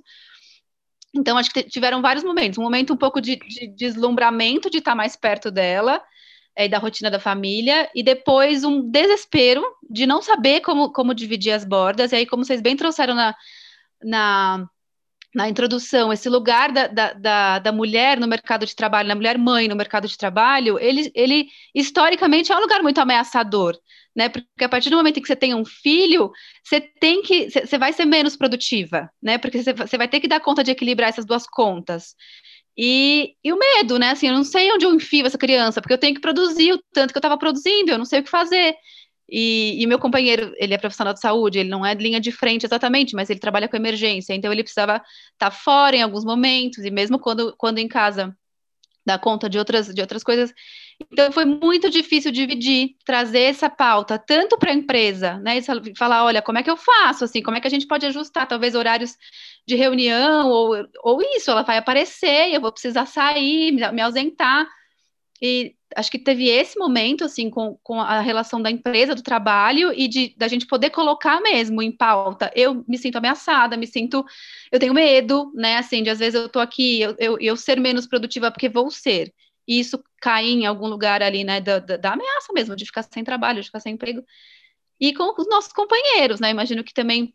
Então, 1.12 1.36
acho 1.36 1.50
que 1.52 1.64
tiveram 1.64 2.00
vários 2.00 2.22
momentos. 2.22 2.56
Um 2.56 2.62
momento 2.62 2.92
um 2.92 2.96
pouco 2.96 3.20
de, 3.20 3.34
de 3.34 3.66
deslumbramento 3.66 4.70
de 4.70 4.78
estar 4.78 4.94
mais 4.94 5.16
perto 5.16 5.50
dela, 5.50 6.00
é, 6.54 6.68
da 6.68 6.78
rotina 6.78 7.10
da 7.10 7.18
família, 7.18 7.90
e 7.96 8.04
depois 8.04 8.62
um 8.62 8.80
desespero 8.80 9.64
de 9.90 10.06
não 10.06 10.22
saber 10.22 10.60
como, 10.60 10.92
como 10.92 11.12
dividir 11.12 11.50
as 11.50 11.64
bordas. 11.64 12.12
E 12.12 12.14
aí, 12.14 12.26
como 12.26 12.44
vocês 12.44 12.60
bem 12.60 12.76
trouxeram 12.76 13.16
na, 13.16 13.34
na 14.04 14.68
na 15.36 15.50
introdução, 15.50 16.10
esse 16.10 16.30
lugar 16.30 16.72
da, 16.72 16.86
da, 16.86 17.12
da, 17.12 17.58
da, 17.58 17.70
mulher 17.70 18.18
no 18.18 18.26
mercado 18.26 18.64
de 18.64 18.74
trabalho, 18.74 19.06
da 19.06 19.14
mulher 19.14 19.36
mãe 19.36 19.68
no 19.68 19.76
mercado 19.76 20.08
de 20.08 20.16
trabalho, 20.16 20.78
ele, 20.78 21.12
ele 21.14 21.48
historicamente 21.74 22.50
é 22.50 22.56
um 22.56 22.60
lugar 22.60 22.82
muito 22.82 22.98
ameaçador, 22.98 23.78
né? 24.16 24.30
Porque 24.30 24.64
a 24.64 24.68
partir 24.68 24.88
do 24.88 24.96
momento 24.96 25.18
em 25.18 25.20
que 25.20 25.28
você 25.28 25.36
tem 25.36 25.54
um 25.54 25.62
filho, 25.62 26.32
você 26.64 26.80
tem 26.80 27.20
que, 27.20 27.50
você 27.50 27.76
vai 27.76 27.92
ser 27.92 28.06
menos 28.06 28.34
produtiva, 28.34 29.10
né? 29.22 29.36
Porque 29.36 29.62
você, 29.62 29.74
você 29.74 29.98
vai 29.98 30.08
ter 30.08 30.20
que 30.20 30.28
dar 30.28 30.40
conta 30.40 30.64
de 30.64 30.70
equilibrar 30.70 31.10
essas 31.10 31.26
duas 31.26 31.46
contas. 31.46 32.14
E, 32.74 33.34
e 33.44 33.52
o 33.52 33.58
medo, 33.58 33.98
né? 33.98 34.12
Assim, 34.12 34.28
eu 34.28 34.34
não 34.34 34.44
sei 34.44 34.72
onde 34.72 34.86
eu 34.86 34.94
enfio 34.94 35.26
essa 35.26 35.36
criança, 35.36 35.82
porque 35.82 35.92
eu 35.92 35.98
tenho 35.98 36.14
que 36.14 36.20
produzir 36.22 36.72
o 36.72 36.80
tanto 36.94 37.12
que 37.12 37.18
eu 37.18 37.20
estava 37.20 37.36
produzindo, 37.36 37.90
eu 37.90 37.98
não 37.98 38.06
sei 38.06 38.20
o 38.20 38.24
que 38.24 38.30
fazer. 38.30 38.74
E, 39.28 39.82
e, 39.82 39.86
meu 39.86 39.98
companheiro, 39.98 40.52
ele 40.56 40.74
é 40.74 40.78
profissional 40.78 41.12
de 41.12 41.20
saúde, 41.20 41.58
ele 41.58 41.68
não 41.68 41.84
é 41.84 41.94
linha 41.94 42.20
de 42.20 42.30
frente 42.30 42.64
exatamente, 42.64 43.14
mas 43.14 43.28
ele 43.28 43.40
trabalha 43.40 43.68
com 43.68 43.76
emergência, 43.76 44.34
então 44.34 44.52
ele 44.52 44.62
precisava 44.62 44.96
estar 44.96 45.06
tá 45.38 45.50
fora 45.50 45.96
em 45.96 46.02
alguns 46.02 46.24
momentos, 46.24 46.84
e 46.84 46.90
mesmo 46.90 47.18
quando, 47.18 47.54
quando 47.56 47.78
em 47.78 47.88
casa 47.88 48.36
dar 49.06 49.20
conta 49.20 49.48
de 49.48 49.56
outras, 49.56 49.86
de 49.86 50.00
outras 50.00 50.24
coisas. 50.24 50.52
Então 51.12 51.30
foi 51.30 51.44
muito 51.44 51.88
difícil 51.88 52.32
dividir, 52.32 52.96
trazer 53.04 53.42
essa 53.42 53.70
pauta, 53.70 54.18
tanto 54.18 54.58
para 54.58 54.72
a 54.72 54.74
empresa, 54.74 55.38
né? 55.38 55.60
Falar, 55.96 56.24
olha, 56.24 56.42
como 56.42 56.58
é 56.58 56.62
que 56.62 56.70
eu 56.70 56.76
faço, 56.76 57.24
assim, 57.24 57.40
como 57.40 57.56
é 57.56 57.60
que 57.60 57.68
a 57.68 57.70
gente 57.70 57.86
pode 57.86 58.04
ajustar, 58.06 58.48
talvez 58.48 58.74
horários 58.74 59.16
de 59.66 59.76
reunião, 59.76 60.48
ou, 60.48 60.74
ou 61.04 61.22
isso, 61.36 61.50
ela 61.50 61.62
vai 61.62 61.76
aparecer, 61.78 62.52
eu 62.52 62.60
vou 62.60 62.72
precisar 62.72 63.06
sair, 63.06 63.72
me 63.72 64.02
ausentar. 64.02 64.66
E 65.40 65.74
acho 65.94 66.10
que 66.10 66.18
teve 66.18 66.48
esse 66.48 66.78
momento, 66.78 67.24
assim, 67.24 67.50
com, 67.50 67.78
com 67.82 68.00
a 68.00 68.20
relação 68.20 68.60
da 68.60 68.70
empresa, 68.70 69.14
do 69.14 69.22
trabalho 69.22 69.92
e 69.92 70.08
de 70.08 70.34
da 70.36 70.48
gente 70.48 70.66
poder 70.66 70.90
colocar 70.90 71.40
mesmo 71.40 71.82
em 71.82 71.92
pauta. 71.92 72.50
Eu 72.54 72.84
me 72.88 72.98
sinto 72.98 73.16
ameaçada, 73.16 73.76
me 73.76 73.86
sinto, 73.86 74.24
eu 74.72 74.78
tenho 74.78 74.94
medo, 74.94 75.52
né, 75.54 75.76
assim, 75.76 76.02
de 76.02 76.10
às 76.10 76.18
vezes 76.18 76.40
eu 76.40 76.48
tô 76.48 76.58
aqui, 76.58 77.00
eu, 77.00 77.14
eu, 77.18 77.38
eu 77.38 77.56
ser 77.56 77.78
menos 77.78 78.06
produtiva 78.06 78.50
porque 78.50 78.68
vou 78.68 78.90
ser. 78.90 79.32
E 79.68 79.80
isso 79.80 80.02
cair 80.20 80.52
em 80.52 80.66
algum 80.66 80.86
lugar 80.86 81.22
ali, 81.22 81.44
né, 81.44 81.60
da, 81.60 81.78
da, 81.78 81.96
da 81.96 82.12
ameaça 82.12 82.52
mesmo, 82.52 82.76
de 82.76 82.86
ficar 82.86 83.02
sem 83.02 83.24
trabalho, 83.24 83.60
de 83.60 83.66
ficar 83.66 83.80
sem 83.80 83.94
emprego. 83.94 84.24
E 85.00 85.12
com 85.12 85.34
os 85.40 85.48
nossos 85.48 85.72
companheiros, 85.72 86.40
né, 86.40 86.50
imagino 86.50 86.82
que 86.82 86.94
também 86.94 87.34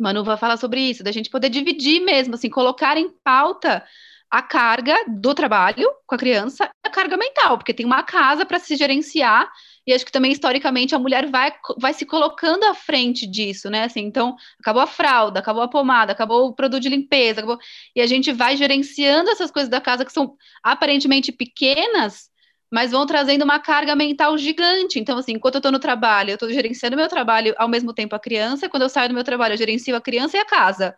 Manu 0.00 0.24
vai 0.24 0.36
falar 0.36 0.56
sobre 0.56 0.80
isso, 0.80 1.04
da 1.04 1.12
gente 1.12 1.30
poder 1.30 1.48
dividir 1.48 2.00
mesmo, 2.00 2.34
assim, 2.34 2.50
colocar 2.50 2.96
em 2.96 3.10
pauta 3.22 3.84
a 4.32 4.40
carga 4.40 4.96
do 5.06 5.34
trabalho 5.34 5.86
com 6.06 6.14
a 6.14 6.18
criança 6.18 6.64
e 6.64 6.88
a 6.88 6.90
carga 6.90 7.18
mental, 7.18 7.58
porque 7.58 7.74
tem 7.74 7.84
uma 7.84 8.02
casa 8.02 8.46
para 8.46 8.58
se 8.58 8.76
gerenciar, 8.76 9.52
e 9.86 9.92
acho 9.92 10.06
que 10.06 10.12
também 10.12 10.32
historicamente 10.32 10.94
a 10.94 10.98
mulher 10.98 11.26
vai, 11.30 11.52
vai 11.78 11.92
se 11.92 12.06
colocando 12.06 12.64
à 12.64 12.72
frente 12.74 13.26
disso, 13.26 13.68
né? 13.68 13.84
Assim, 13.84 14.00
então, 14.00 14.34
acabou 14.58 14.80
a 14.80 14.86
fralda, 14.86 15.38
acabou 15.38 15.62
a 15.62 15.68
pomada, 15.68 16.12
acabou 16.12 16.46
o 16.46 16.54
produto 16.54 16.80
de 16.80 16.88
limpeza, 16.88 17.40
acabou... 17.40 17.58
e 17.94 18.00
a 18.00 18.06
gente 18.06 18.32
vai 18.32 18.56
gerenciando 18.56 19.28
essas 19.28 19.50
coisas 19.50 19.68
da 19.68 19.82
casa 19.82 20.02
que 20.02 20.12
são 20.12 20.34
aparentemente 20.62 21.30
pequenas, 21.30 22.30
mas 22.72 22.92
vão 22.92 23.04
trazendo 23.04 23.42
uma 23.42 23.58
carga 23.58 23.94
mental 23.94 24.38
gigante. 24.38 24.98
Então, 24.98 25.18
assim, 25.18 25.32
enquanto 25.32 25.56
eu 25.56 25.58
estou 25.58 25.72
no 25.72 25.78
trabalho, 25.78 26.30
eu 26.30 26.34
estou 26.34 26.50
gerenciando 26.50 26.96
meu 26.96 27.08
trabalho 27.08 27.54
ao 27.58 27.68
mesmo 27.68 27.92
tempo 27.92 28.16
a 28.16 28.18
criança, 28.18 28.66
quando 28.66 28.84
eu 28.84 28.88
saio 28.88 29.10
do 29.10 29.14
meu 29.14 29.24
trabalho, 29.24 29.52
eu 29.52 29.58
gerencio 29.58 29.94
a 29.94 30.00
criança 30.00 30.38
e 30.38 30.40
a 30.40 30.46
casa. 30.46 30.96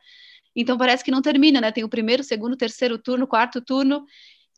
Então 0.54 0.78
parece 0.78 1.04
que 1.04 1.10
não 1.10 1.22
termina, 1.22 1.60
né? 1.60 1.72
Tem 1.72 1.84
o 1.84 1.88
primeiro, 1.88 2.22
segundo, 2.22 2.56
terceiro 2.56 2.98
turno, 2.98 3.26
quarto 3.26 3.60
turno, 3.60 4.04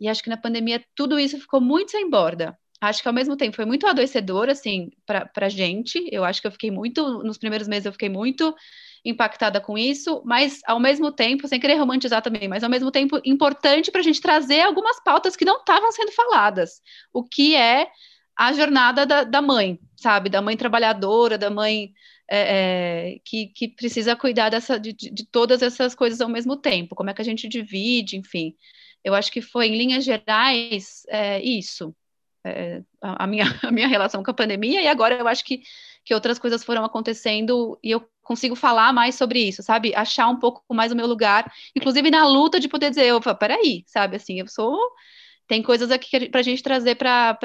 e 0.00 0.08
acho 0.08 0.22
que 0.22 0.30
na 0.30 0.36
pandemia 0.36 0.84
tudo 0.94 1.18
isso 1.18 1.38
ficou 1.38 1.60
muito 1.60 1.92
sem 1.92 2.08
borda. 2.08 2.56
Acho 2.80 3.00
que 3.00 3.08
ao 3.08 3.14
mesmo 3.14 3.36
tempo 3.36 3.56
foi 3.56 3.64
muito 3.64 3.86
adoecedor, 3.86 4.50
assim, 4.50 4.90
para 5.06 5.30
a 5.34 5.48
gente. 5.48 6.06
Eu 6.12 6.24
acho 6.24 6.40
que 6.40 6.46
eu 6.46 6.52
fiquei 6.52 6.70
muito, 6.70 7.22
nos 7.22 7.38
primeiros 7.38 7.66
meses 7.66 7.86
eu 7.86 7.92
fiquei 7.92 8.08
muito 8.08 8.54
impactada 9.04 9.60
com 9.60 9.78
isso, 9.78 10.20
mas 10.24 10.60
ao 10.66 10.80
mesmo 10.80 11.12
tempo, 11.12 11.48
sem 11.48 11.60
querer 11.60 11.76
romantizar 11.76 12.20
também, 12.20 12.48
mas 12.48 12.64
ao 12.64 12.70
mesmo 12.70 12.90
tempo 12.90 13.20
importante 13.24 13.90
para 13.90 14.00
a 14.00 14.04
gente 14.04 14.20
trazer 14.20 14.62
algumas 14.62 15.00
pautas 15.02 15.36
que 15.36 15.44
não 15.44 15.58
estavam 15.58 15.90
sendo 15.92 16.12
faladas. 16.12 16.82
O 17.12 17.22
que 17.22 17.54
é 17.54 17.86
a 18.36 18.52
jornada 18.52 19.06
da, 19.06 19.24
da 19.24 19.40
mãe, 19.40 19.78
sabe? 19.96 20.28
Da 20.28 20.42
mãe 20.42 20.56
trabalhadora, 20.56 21.38
da 21.38 21.48
mãe 21.48 21.92
é, 22.28 23.14
é, 23.14 23.18
que, 23.25 23.47
que 23.49 23.68
precisa 23.68 24.16
cuidar 24.16 24.50
dessa, 24.50 24.78
de, 24.78 24.92
de 24.92 25.25
todas 25.26 25.62
essas 25.62 25.95
coisas 25.95 26.21
ao 26.21 26.28
mesmo 26.28 26.56
tempo. 26.56 26.95
Como 26.95 27.11
é 27.11 27.14
que 27.14 27.23
a 27.23 27.25
gente 27.25 27.49
divide, 27.49 28.16
enfim. 28.16 28.54
Eu 29.04 29.14
acho 29.14 29.30
que 29.30 29.40
foi, 29.40 29.68
em 29.68 29.76
linhas 29.76 30.04
gerais, 30.04 31.04
é, 31.09 31.40
isso. 31.40 31.95
É, 32.45 32.83
a, 33.00 33.25
a, 33.25 33.26
minha, 33.26 33.45
a 33.62 33.71
minha 33.71 33.88
relação 33.88 34.23
com 34.23 34.30
a 34.30 34.35
pandemia, 34.35 34.80
e 34.83 34.88
agora 34.88 35.16
eu 35.16 35.28
acho 35.28 35.45
que, 35.45 35.62
que 36.04 36.14
outras 36.14 36.38
coisas 36.38 36.64
foram 36.64 36.85
acontecendo 36.85 37.78
e 37.83 37.90
eu 37.90 38.09
consigo 38.23 38.56
falar 38.56 38.92
mais 38.92 39.14
sobre 39.14 39.40
isso, 39.40 39.62
sabe? 39.62 39.95
Achar 39.95 40.28
um 40.28 40.38
pouco 40.38 40.62
mais 40.75 40.90
o 40.90 40.97
meu 40.97 41.06
lugar, 41.06 41.50
inclusive 41.76 42.11
na 42.11 42.26
luta 42.26 42.59
de 42.59 42.68
poder 42.68 42.90
dizer, 42.90 43.12
opa, 43.12 43.35
peraí, 43.35 43.85
sabe? 43.87 44.16
Assim, 44.16 44.40
eu 44.40 44.49
sou 44.49 44.76
tem 45.47 45.62
coisas 45.62 45.90
aqui 45.90 46.28
para 46.28 46.40
a 46.40 46.42
gente 46.42 46.62
trazer 46.62 46.97
para 46.97 47.38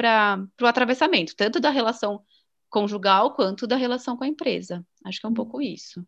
o 0.60 0.66
atravessamento, 0.66 1.34
tanto 1.36 1.60
da 1.60 1.70
relação 1.70 2.20
conjugal 2.72 3.34
quanto 3.34 3.66
da 3.66 3.76
relação 3.76 4.16
com 4.16 4.24
a 4.24 4.28
empresa. 4.28 4.84
Acho 5.04 5.20
que 5.20 5.26
é 5.26 5.28
um 5.28 5.34
pouco 5.34 5.60
isso. 5.62 6.04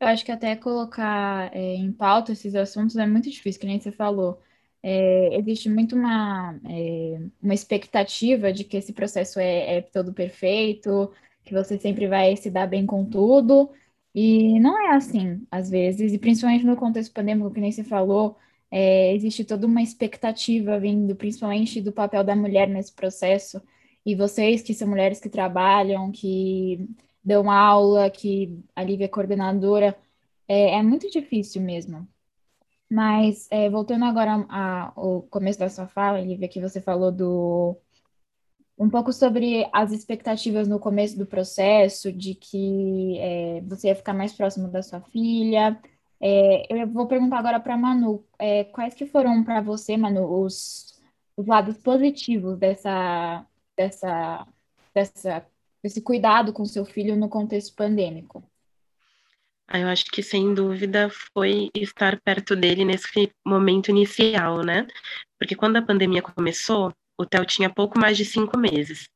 Eu 0.00 0.08
acho 0.08 0.24
que 0.24 0.32
até 0.32 0.56
colocar 0.56 1.54
é, 1.54 1.74
em 1.74 1.92
pauta 1.92 2.32
esses 2.32 2.54
assuntos 2.54 2.96
é 2.96 3.06
muito 3.06 3.30
difícil, 3.30 3.60
que 3.60 3.66
nem 3.66 3.80
você 3.80 3.92
falou. 3.92 4.40
É, 4.82 5.36
existe 5.38 5.68
muito 5.68 5.96
uma, 5.96 6.58
é, 6.68 7.20
uma 7.42 7.54
expectativa 7.54 8.52
de 8.52 8.64
que 8.64 8.76
esse 8.76 8.92
processo 8.92 9.40
é, 9.40 9.78
é 9.78 9.82
todo 9.82 10.12
perfeito, 10.12 11.10
que 11.44 11.54
você 11.54 11.78
sempre 11.78 12.06
vai 12.06 12.36
se 12.36 12.50
dar 12.50 12.66
bem 12.66 12.86
com 12.86 13.04
tudo, 13.04 13.70
e 14.14 14.60
não 14.60 14.78
é 14.78 14.94
assim, 14.94 15.44
às 15.50 15.70
vezes, 15.70 16.12
e 16.12 16.18
principalmente 16.18 16.64
no 16.64 16.76
contexto 16.76 17.12
pandêmico, 17.12 17.50
que 17.50 17.60
nem 17.60 17.72
você 17.72 17.82
falou, 17.84 18.38
é, 18.70 19.14
existe 19.14 19.44
toda 19.44 19.66
uma 19.66 19.82
expectativa 19.82 20.78
vindo, 20.78 21.16
principalmente 21.16 21.80
do 21.80 21.92
papel 21.92 22.22
da 22.24 22.36
mulher 22.36 22.68
nesse 22.68 22.92
processo. 22.92 23.60
E 24.04 24.14
vocês, 24.14 24.62
que 24.62 24.74
são 24.74 24.88
mulheres 24.88 25.20
que 25.20 25.28
trabalham, 25.28 26.12
que 26.12 26.88
dão 27.24 27.50
aula, 27.50 28.10
que 28.10 28.62
a 28.76 28.82
Lívia 28.84 29.06
é 29.06 29.08
coordenadora, 29.08 29.96
é, 30.48 30.76
é 30.78 30.82
muito 30.82 31.10
difícil 31.10 31.62
mesmo. 31.62 32.06
Mas, 32.90 33.48
é, 33.50 33.68
voltando 33.70 34.04
agora 34.04 34.46
ao 34.96 35.22
começo 35.22 35.58
da 35.58 35.68
sua 35.68 35.86
fala, 35.88 36.20
Lívia, 36.20 36.48
que 36.48 36.60
você 36.60 36.80
falou 36.80 37.10
do 37.12 37.76
um 38.78 38.90
pouco 38.90 39.12
sobre 39.12 39.68
as 39.72 39.92
expectativas 39.92 40.66
no 40.68 40.80
começo 40.80 41.16
do 41.16 41.26
processo, 41.26 42.12
de 42.12 42.34
que 42.34 43.18
é, 43.18 43.60
você 43.62 43.88
ia 43.88 43.94
ficar 43.96 44.12
mais 44.12 44.32
próximo 44.32 44.68
da 44.68 44.82
sua 44.82 45.00
filha, 45.00 45.80
é, 46.20 46.82
eu 46.82 46.88
vou 46.88 47.06
perguntar 47.06 47.38
agora 47.38 47.60
para 47.60 47.76
Manu, 47.76 48.24
é, 48.38 48.64
quais 48.64 48.94
que 48.94 49.06
foram 49.06 49.44
para 49.44 49.60
você, 49.60 49.96
Manu, 49.96 50.42
os, 50.42 50.98
os 51.36 51.46
lados 51.46 51.76
positivos 51.78 52.58
dessa, 52.58 53.46
dessa, 53.76 54.46
dessa, 54.94 55.46
desse 55.82 56.00
cuidado 56.00 56.52
com 56.52 56.64
seu 56.64 56.84
filho 56.84 57.16
no 57.16 57.28
contexto 57.28 57.74
pandêmico? 57.74 58.42
Ah, 59.66 59.78
eu 59.78 59.88
acho 59.88 60.04
que 60.06 60.22
sem 60.22 60.52
dúvida 60.52 61.08
foi 61.32 61.70
estar 61.74 62.20
perto 62.20 62.54
dele 62.54 62.84
nesse 62.84 63.32
momento 63.44 63.90
inicial, 63.90 64.62
né? 64.62 64.86
Porque 65.38 65.56
quando 65.56 65.76
a 65.76 65.82
pandemia 65.82 66.20
começou, 66.20 66.92
o 67.18 67.24
Theo 67.24 67.46
tinha 67.46 67.70
pouco 67.70 67.98
mais 67.98 68.16
de 68.16 68.24
cinco 68.24 68.58
meses. 68.58 69.08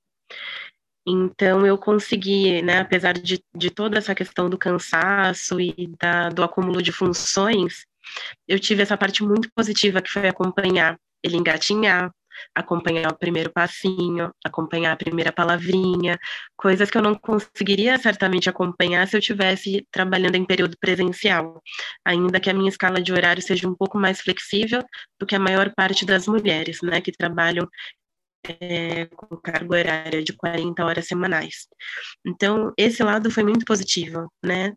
Então, 1.07 1.67
eu 1.67 1.79
consegui, 1.79 2.61
né, 2.63 2.81
apesar 2.81 3.15
de, 3.15 3.43
de 3.55 3.71
toda 3.71 3.97
essa 3.97 4.15
questão 4.15 4.51
do 4.51 4.59
cansaço 4.59 5.59
e 5.61 5.91
da, 5.99 6.29
do 6.29 6.43
acúmulo 6.43 6.83
de 6.83 6.93
funções, 6.93 7.87
eu 8.47 8.59
tive 8.59 8.83
essa 8.83 8.97
parte 8.97 9.23
muito 9.23 9.51
positiva 9.55 10.03
que 10.03 10.11
foi 10.11 10.29
acompanhar 10.29 10.99
ele 11.23 11.37
engatinhar, 11.37 12.11
acompanhar 12.55 13.11
o 13.13 13.19
primeiro 13.19 13.51
passinho, 13.53 14.33
acompanhar 14.45 14.93
a 14.93 14.97
primeira 14.97 15.33
palavrinha, 15.33 16.19
coisas 16.57 16.91
que 16.91 16.99
eu 16.99 17.03
não 17.03 17.15
conseguiria 17.15 17.99
certamente 17.99 18.49
acompanhar 18.49 19.07
se 19.07 19.17
eu 19.17 19.21
tivesse 19.21 19.87
trabalhando 19.91 20.37
em 20.37 20.45
período 20.45 20.77
presencial, 20.79 21.63
ainda 22.05 22.41
que 22.41 22.51
a 22.51 22.55
minha 22.55 22.69
escala 22.69 23.01
de 23.01 23.13
horário 23.13 23.43
seja 23.43 23.69
um 23.69 23.75
pouco 23.75 23.99
mais 23.99 24.21
flexível 24.21 24.83
do 25.19 25.27
que 25.27 25.35
a 25.35 25.41
maior 25.41 25.73
parte 25.75 26.05
das 26.05 26.27
mulheres, 26.27 26.79
né, 26.83 27.01
que 27.01 27.13
trabalham 27.13 27.69
é, 28.61 29.07
com 29.07 29.37
carga 29.37 29.77
horária 29.77 30.23
de 30.23 30.33
40 30.33 30.85
horas 30.85 31.07
semanais. 31.07 31.67
Então, 32.27 32.73
esse 32.77 33.03
lado 33.03 33.31
foi 33.31 33.43
muito 33.43 33.65
positivo, 33.65 34.33
né? 34.45 34.73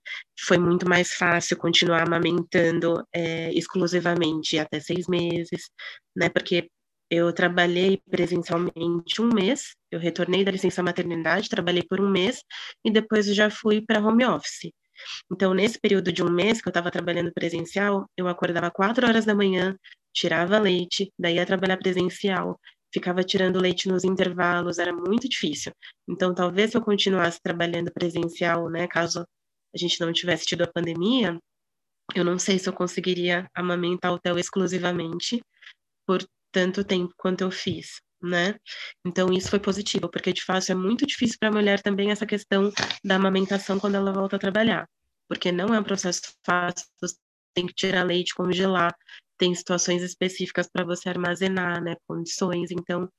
Foi 0.46 0.58
muito 0.58 0.88
mais 0.88 1.14
fácil 1.14 1.58
continuar 1.58 2.04
amamentando 2.04 3.06
é, 3.14 3.52
exclusivamente 3.54 4.58
até 4.58 4.80
seis 4.80 5.08
meses, 5.08 5.70
né? 6.16 6.30
Porque 6.30 6.70
eu 7.12 7.34
trabalhei 7.34 8.02
presencialmente 8.10 9.22
um 9.22 9.28
mês, 9.28 9.76
eu 9.92 10.00
retornei 10.00 10.46
da 10.46 10.52
licença 10.52 10.82
maternidade, 10.82 11.50
trabalhei 11.50 11.84
por 11.84 12.00
um 12.00 12.10
mês 12.10 12.42
e 12.86 12.90
depois 12.90 13.26
já 13.36 13.50
fui 13.50 13.82
para 13.82 14.00
home 14.00 14.26
office. 14.26 14.72
Então, 15.30 15.54
nesse 15.54 15.78
período 15.78 16.10
de 16.10 16.24
um 16.24 16.30
mês 16.32 16.62
que 16.62 16.70
eu 16.70 16.72
estava 16.72 16.90
trabalhando 16.90 17.34
presencial, 17.34 18.10
eu 18.16 18.30
acordava 18.30 18.72
quatro 18.72 19.06
horas 19.06 19.26
da 19.26 19.36
manhã, 19.36 19.76
tirava 20.14 20.58
leite, 20.58 21.12
daí 21.20 21.36
ia 21.36 21.46
trabalhar 21.46 21.76
presencial, 21.76 22.58
ficava 22.94 23.24
tirando 23.26 23.60
leite 23.60 23.90
nos 23.90 24.06
intervalos, 24.06 24.80
era 24.80 24.94
muito 24.94 25.28
difícil. 25.28 25.74
Então, 26.08 26.34
talvez 26.34 26.72
se 26.72 26.78
eu 26.78 26.82
continuasse 26.82 27.42
trabalhando 27.44 27.92
presencial, 27.92 28.70
né, 28.70 28.88
caso 28.88 29.26
a 29.74 29.78
gente 29.78 30.00
não 30.00 30.14
tivesse 30.14 30.46
tido 30.46 30.64
a 30.64 30.72
pandemia, 30.72 31.38
eu 32.16 32.24
não 32.24 32.40
sei 32.40 32.58
se 32.58 32.70
eu 32.70 32.74
conseguiria 32.74 33.50
amamentar 33.54 34.14
o 34.14 34.20
Theo 34.20 34.40
exclusivamente 34.40 35.42
por 36.06 36.22
tanto 36.52 36.84
tempo 36.84 37.14
quanto 37.18 37.42
eu 37.42 37.52
fiz, 37.52 38.02
né? 38.22 38.56
Então 39.06 39.32
isso 39.34 39.50
foi 39.50 39.60
positivo, 39.60 40.10
porque 40.10 40.34
de 40.34 40.44
fato 40.44 40.72
é 40.72 40.76
muito 40.76 41.06
difícil 41.06 41.38
para 41.40 41.50
a 41.50 41.52
mulher 41.52 41.82
também 41.82 42.12
essa 42.12 42.26
questão 42.26 42.72
da 43.04 43.16
amamentação 43.16 43.80
quando 43.80 43.96
ela 43.96 44.14
volta 44.14 44.36
a 44.36 44.40
trabalhar, 44.40 44.88
porque 45.28 45.52
não 45.52 45.74
é 45.74 45.80
um 45.80 45.84
processo 45.84 46.22
fácil, 46.46 46.86
tem 47.54 47.68
que 47.68 47.74
tirar 47.74 48.04
leite, 48.04 48.34
congelar, 48.36 48.96
tem 49.38 49.54
situações 49.56 50.04
específicas 50.04 50.70
para 50.72 50.86
você 50.86 51.10
armazenar, 51.10 51.82
né, 51.84 51.96
condições, 52.08 52.70
então 52.72 53.10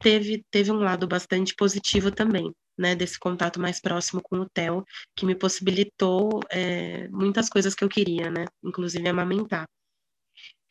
teve, 0.00 0.44
teve 0.50 0.70
um 0.72 0.78
lado 0.78 1.06
bastante 1.06 1.54
positivo 1.54 2.10
também, 2.10 2.50
né, 2.78 2.94
desse 2.94 3.18
contato 3.18 3.60
mais 3.60 3.80
próximo 3.80 4.20
com 4.22 4.38
o 4.38 4.48
Theo, 4.48 4.84
que 5.16 5.26
me 5.26 5.34
possibilitou 5.34 6.40
é, 6.50 7.08
muitas 7.08 7.48
coisas 7.48 7.74
que 7.74 7.84
eu 7.84 7.88
queria, 7.88 8.30
né, 8.30 8.46
inclusive 8.64 9.08
amamentar. 9.08 9.66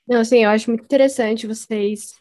Não, 0.08 0.20
assim, 0.22 0.44
eu 0.44 0.50
acho 0.52 0.70
muito 0.70 0.84
interessante 0.86 1.48
vocês, 1.48 2.20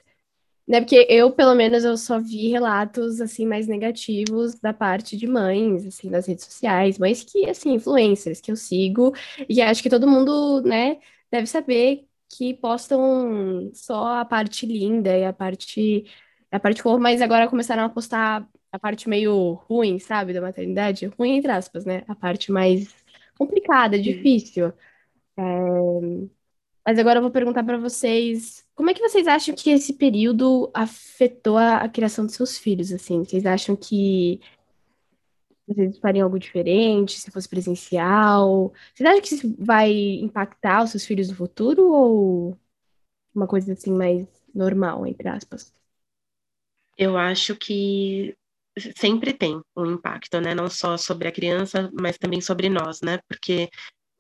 né, 0.69 0.81
porque 0.81 1.07
eu, 1.11 1.33
pelo 1.33 1.55
menos, 1.55 1.85
eu 1.85 1.97
só 1.97 2.21
vi 2.21 2.49
relatos, 2.51 3.21
assim, 3.21 3.47
mais 3.47 3.67
negativos 3.69 4.57
da 4.61 4.73
parte 4.75 5.17
de 5.17 5.27
mães, 5.27 5.87
assim, 5.87 6.11
nas 6.11 6.27
redes 6.27 6.45
sociais, 6.47 6.99
mães 6.99 7.25
que, 7.25 7.49
assim, 7.51 7.75
influencers 7.75 8.41
que 8.41 8.53
eu 8.53 8.57
sigo, 8.57 9.13
e 9.49 9.63
acho 9.63 9.83
que 9.83 9.91
todo 9.91 10.09
mundo, 10.09 10.63
né, 10.63 10.99
deve 11.31 11.47
saber 11.47 12.07
que 12.31 12.55
postam 12.55 13.71
só 13.75 14.21
a 14.21 14.25
parte 14.25 14.67
linda 14.67 15.17
e 15.19 15.25
a 15.25 15.33
parte 15.33 16.05
a 16.53 16.61
parte 16.61 16.83
boa, 16.83 16.99
mas 16.99 17.23
agora 17.23 17.49
começaram 17.49 17.85
a 17.85 17.89
postar 17.91 18.49
a 18.73 18.79
parte 18.79 19.09
meio 19.09 19.55
ruim, 19.69 19.99
sabe, 19.99 20.33
da 20.35 20.41
maternidade, 20.41 21.07
ruim 21.19 21.37
entre 21.39 21.51
aspas, 21.53 21.85
né? 21.85 22.05
A 22.09 22.15
parte 22.15 22.53
mais 22.53 22.95
complicada, 23.39 23.99
difícil. 24.01 24.73
É... 25.39 25.43
Mas 26.87 26.99
agora 26.99 27.19
eu 27.19 27.23
vou 27.23 27.31
perguntar 27.31 27.65
para 27.65 27.79
vocês, 27.79 28.65
como 28.75 28.91
é 28.91 28.95
que 28.95 29.01
vocês 29.01 29.27
acham 29.27 29.55
que 29.55 29.71
esse 29.71 29.95
período 29.95 30.71
afetou 30.75 31.57
a, 31.57 31.79
a 31.79 31.89
criação 31.89 32.27
dos 32.27 32.35
seus 32.35 32.59
filhos, 32.59 32.93
assim? 32.93 33.25
Vocês 33.25 33.47
acham 33.47 33.75
que 33.75 34.39
vocês 35.67 35.99
fariam 35.99 36.25
algo 36.27 36.39
diferente, 36.39 37.19
se 37.19 37.31
fosse 37.31 37.49
presencial? 37.49 38.73
Vocês 38.95 39.09
acham 39.09 39.23
que 39.23 39.35
isso 39.35 39.57
vai 39.59 39.91
impactar 39.93 40.85
os 40.85 40.91
seus 40.91 41.07
filhos 41.07 41.29
no 41.31 41.35
futuro 41.35 41.91
ou 41.91 42.59
uma 43.35 43.47
coisa 43.47 43.73
assim 43.73 43.93
mais 43.93 44.27
normal, 44.55 45.07
entre 45.07 45.29
aspas? 45.29 45.73
Eu 46.99 47.17
acho 47.17 47.57
que 47.57 48.37
sempre 48.97 49.33
tem 49.33 49.61
um 49.77 49.87
impacto, 49.87 50.39
né? 50.41 50.55
Não 50.55 50.69
só 50.69 50.97
sobre 50.99 51.29
a 51.29 51.33
criança, 51.33 51.91
mas 51.99 52.19
também 52.19 52.41
sobre 52.43 52.69
nós, 52.69 53.01
né? 53.01 53.19
Porque 53.27 53.71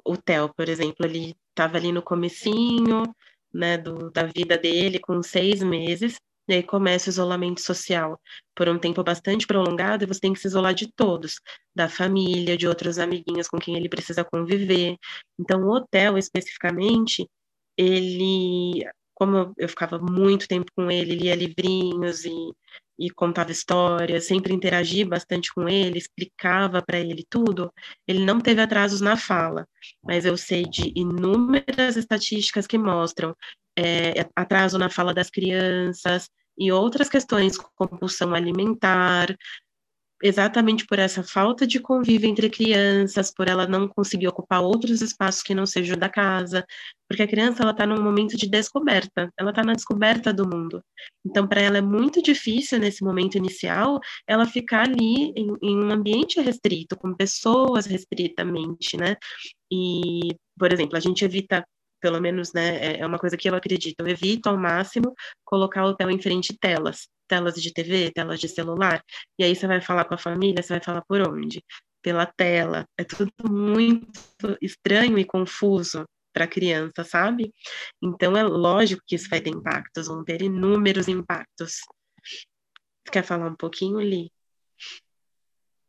o 0.04 0.16
Theo, 0.16 0.52
por 0.54 0.68
exemplo, 0.68 1.04
ele 1.04 1.36
estava 1.54 1.76
ali 1.76 1.92
no 1.92 2.02
comecinho, 2.02 3.04
né, 3.52 3.78
do, 3.78 4.10
da 4.10 4.24
vida 4.24 4.58
dele, 4.58 4.98
com 4.98 5.22
seis 5.22 5.62
meses, 5.62 6.16
e 6.48 6.54
aí 6.54 6.62
começa 6.62 7.08
o 7.08 7.12
isolamento 7.12 7.60
social 7.60 8.20
por 8.54 8.68
um 8.68 8.78
tempo 8.78 9.02
bastante 9.02 9.46
prolongado 9.46 10.04
e 10.04 10.06
você 10.06 10.20
tem 10.20 10.32
que 10.32 10.40
se 10.40 10.48
isolar 10.48 10.74
de 10.74 10.92
todos, 10.92 11.40
da 11.74 11.88
família, 11.88 12.56
de 12.56 12.68
outros 12.68 12.98
amiguinhos 12.98 13.48
com 13.48 13.58
quem 13.58 13.76
ele 13.76 13.88
precisa 13.88 14.24
conviver. 14.24 14.96
Então, 15.38 15.62
o 15.62 15.70
hotel 15.74 16.18
especificamente, 16.18 17.26
ele, 17.78 18.84
como 19.14 19.54
eu 19.56 19.68
ficava 19.68 19.98
muito 19.98 20.46
tempo 20.46 20.70
com 20.76 20.90
ele, 20.90 21.14
lia 21.14 21.34
livrinhos 21.34 22.24
e, 22.26 22.34
e 22.98 23.10
contava 23.10 23.50
histórias, 23.50 24.26
sempre 24.26 24.52
interagi 24.54 25.04
bastante 25.04 25.52
com 25.52 25.68
ele, 25.68 25.98
explicava 25.98 26.82
para 26.82 26.98
ele 26.98 27.26
tudo, 27.28 27.72
ele 28.06 28.24
não 28.24 28.40
teve 28.40 28.60
atrasos 28.60 29.00
na 29.00 29.16
fala, 29.16 29.66
mas 30.02 30.24
eu 30.24 30.36
sei 30.36 30.64
de 30.64 30.92
inúmeras 30.94 31.96
estatísticas 31.96 32.66
que 32.66 32.78
mostram 32.78 33.34
é, 33.76 34.26
atraso 34.36 34.78
na 34.78 34.88
fala 34.88 35.12
das 35.12 35.30
crianças, 35.30 36.30
E 36.56 36.70
outras 36.70 37.08
questões, 37.08 37.58
compulsão 37.74 38.32
alimentar, 38.32 39.36
exatamente 40.24 40.86
por 40.86 40.98
essa 40.98 41.22
falta 41.22 41.66
de 41.66 41.78
convívio 41.78 42.30
entre 42.30 42.48
crianças, 42.48 43.30
por 43.30 43.46
ela 43.46 43.66
não 43.66 43.86
conseguir 43.86 44.26
ocupar 44.26 44.62
outros 44.62 45.02
espaços 45.02 45.42
que 45.42 45.54
não 45.54 45.66
sejam 45.66 45.98
da 45.98 46.08
casa, 46.08 46.64
porque 47.06 47.22
a 47.22 47.28
criança 47.28 47.62
ela 47.62 47.72
está 47.72 47.86
num 47.86 48.02
momento 48.02 48.34
de 48.34 48.48
descoberta, 48.48 49.30
ela 49.38 49.50
está 49.50 49.62
na 49.62 49.74
descoberta 49.74 50.32
do 50.32 50.48
mundo. 50.48 50.82
Então, 51.26 51.46
para 51.46 51.60
ela 51.60 51.76
é 51.76 51.82
muito 51.82 52.22
difícil 52.22 52.78
nesse 52.78 53.04
momento 53.04 53.36
inicial 53.36 54.00
ela 54.26 54.46
ficar 54.46 54.88
ali 54.88 55.30
em, 55.36 55.54
em 55.62 55.84
um 55.84 55.90
ambiente 55.92 56.40
restrito, 56.40 56.96
com 56.96 57.14
pessoas 57.14 57.84
restritamente, 57.84 58.96
né? 58.96 59.16
E, 59.70 60.34
por 60.58 60.72
exemplo, 60.72 60.96
a 60.96 61.00
gente 61.00 61.22
evita 61.22 61.62
pelo 62.00 62.20
menos, 62.20 62.52
né, 62.52 62.76
é, 62.76 63.00
é 63.00 63.06
uma 63.06 63.18
coisa 63.18 63.34
que 63.34 63.48
eu 63.48 63.54
acredito. 63.54 63.94
Eu 63.98 64.06
evito 64.06 64.48
ao 64.50 64.58
máximo 64.58 65.14
colocar 65.42 65.86
o 65.86 65.88
hotel 65.88 66.10
em 66.10 66.20
frente 66.20 66.54
telas, 66.58 67.08
telas 67.28 67.54
de 67.54 67.72
TV, 67.72 68.10
telas 68.12 68.40
de 68.40 68.48
celular. 68.48 69.02
E 69.38 69.44
aí 69.44 69.54
você 69.54 69.66
vai 69.66 69.80
falar 69.80 70.04
com 70.04 70.14
a 70.14 70.18
família, 70.18 70.62
você 70.62 70.74
vai 70.74 70.82
falar 70.82 71.02
por 71.02 71.20
onde? 71.20 71.64
Pela 72.02 72.26
tela. 72.26 72.86
É 72.98 73.04
tudo 73.04 73.32
muito 73.48 74.08
estranho 74.60 75.18
e 75.18 75.24
confuso 75.24 76.04
para 76.32 76.44
a 76.44 76.48
criança, 76.48 77.04
sabe? 77.04 77.52
Então 78.02 78.36
é 78.36 78.42
lógico 78.42 79.02
que 79.06 79.14
isso 79.14 79.30
vai 79.30 79.40
ter 79.40 79.50
impactos, 79.50 80.08
vão 80.08 80.24
ter 80.24 80.42
inúmeros 80.42 81.08
impactos. 81.08 81.80
Quer 83.10 83.22
falar 83.22 83.46
um 83.46 83.56
pouquinho, 83.56 84.00
Li? 84.00 84.32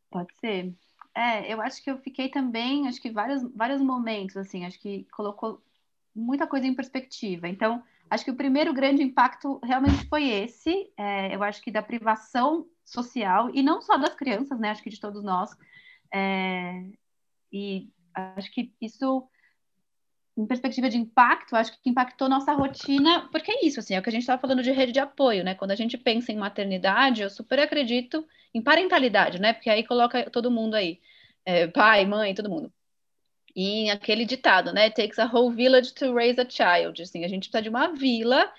Pode 0.10 0.34
ser. 0.40 0.74
É, 1.16 1.52
eu 1.52 1.62
acho 1.62 1.84
que 1.84 1.90
eu 1.90 1.98
fiquei 1.98 2.30
também, 2.30 2.88
acho 2.88 3.02
que 3.02 3.10
vários, 3.10 3.42
vários 3.54 3.82
momentos, 3.82 4.38
assim, 4.38 4.66
acho 4.66 4.80
que 4.80 5.06
colocou 5.12 5.64
muita 6.14 6.46
coisa 6.46 6.68
em 6.68 6.76
perspectiva. 6.76 7.48
Então, 7.48 7.84
acho 8.10 8.26
que 8.26 8.32
o 8.32 8.36
primeiro 8.36 8.74
grande 8.74 9.04
impacto 9.04 9.60
realmente 9.64 10.08
foi 10.08 10.28
esse. 10.30 10.92
É, 10.98 11.36
eu 11.36 11.44
acho 11.44 11.62
que 11.62 11.72
da 11.72 11.82
privação 11.82 12.66
social, 12.84 13.50
e 13.54 13.64
não 13.64 13.82
só 13.82 13.98
das 13.98 14.16
crianças, 14.16 14.60
né? 14.60 14.70
Acho 14.70 14.84
que 14.84 14.90
de 14.90 15.00
todos 15.00 15.24
nós. 15.24 15.52
É, 16.14 16.84
e 17.52 17.90
acho 18.14 18.52
que 18.52 18.74
isso, 18.80 19.28
em 20.38 20.46
perspectiva 20.46 20.90
de 20.90 20.98
impacto, 20.98 21.56
acho 21.56 21.72
que 21.82 21.90
impactou 21.90 22.30
nossa 22.30 22.54
rotina, 22.54 23.28
porque 23.32 23.52
é 23.52 23.66
isso, 23.66 23.80
assim, 23.80 23.96
é 23.96 24.00
o 24.00 24.04
que 24.04 24.10
a 24.10 24.12
gente 24.12 24.22
estava 24.22 24.42
falando 24.42 24.64
de 24.64 24.72
rede 24.72 24.92
de 24.92 25.00
apoio, 25.00 25.44
né? 25.44 25.56
Quando 25.56 25.72
a 25.72 25.76
gente 25.76 25.98
pensa 25.98 26.32
em 26.32 26.38
maternidade, 26.38 27.22
eu 27.24 27.30
super 27.30 27.60
acredito 27.60 28.26
em 28.54 28.62
parentalidade, 28.62 29.40
né? 29.40 29.54
Porque 29.54 29.70
aí 29.70 29.86
coloca 29.86 30.30
todo 30.30 30.52
mundo 30.52 30.76
aí. 30.76 31.00
É, 31.46 31.68
pai, 31.68 32.06
mãe, 32.06 32.34
todo 32.34 32.50
mundo 32.50 32.72
em 33.56 33.90
aquele 33.90 34.26
ditado, 34.26 34.74
né? 34.74 34.86
It 34.86 34.96
takes 34.96 35.18
a 35.18 35.26
whole 35.26 35.56
village 35.56 35.94
to 35.94 36.14
raise 36.14 36.40
a 36.40 36.48
child. 36.50 37.02
Assim, 37.02 37.24
a 37.24 37.28
gente 37.28 37.50
precisa 37.50 37.62
de 37.62 37.70
uma 37.70 37.88
vila, 37.94 38.52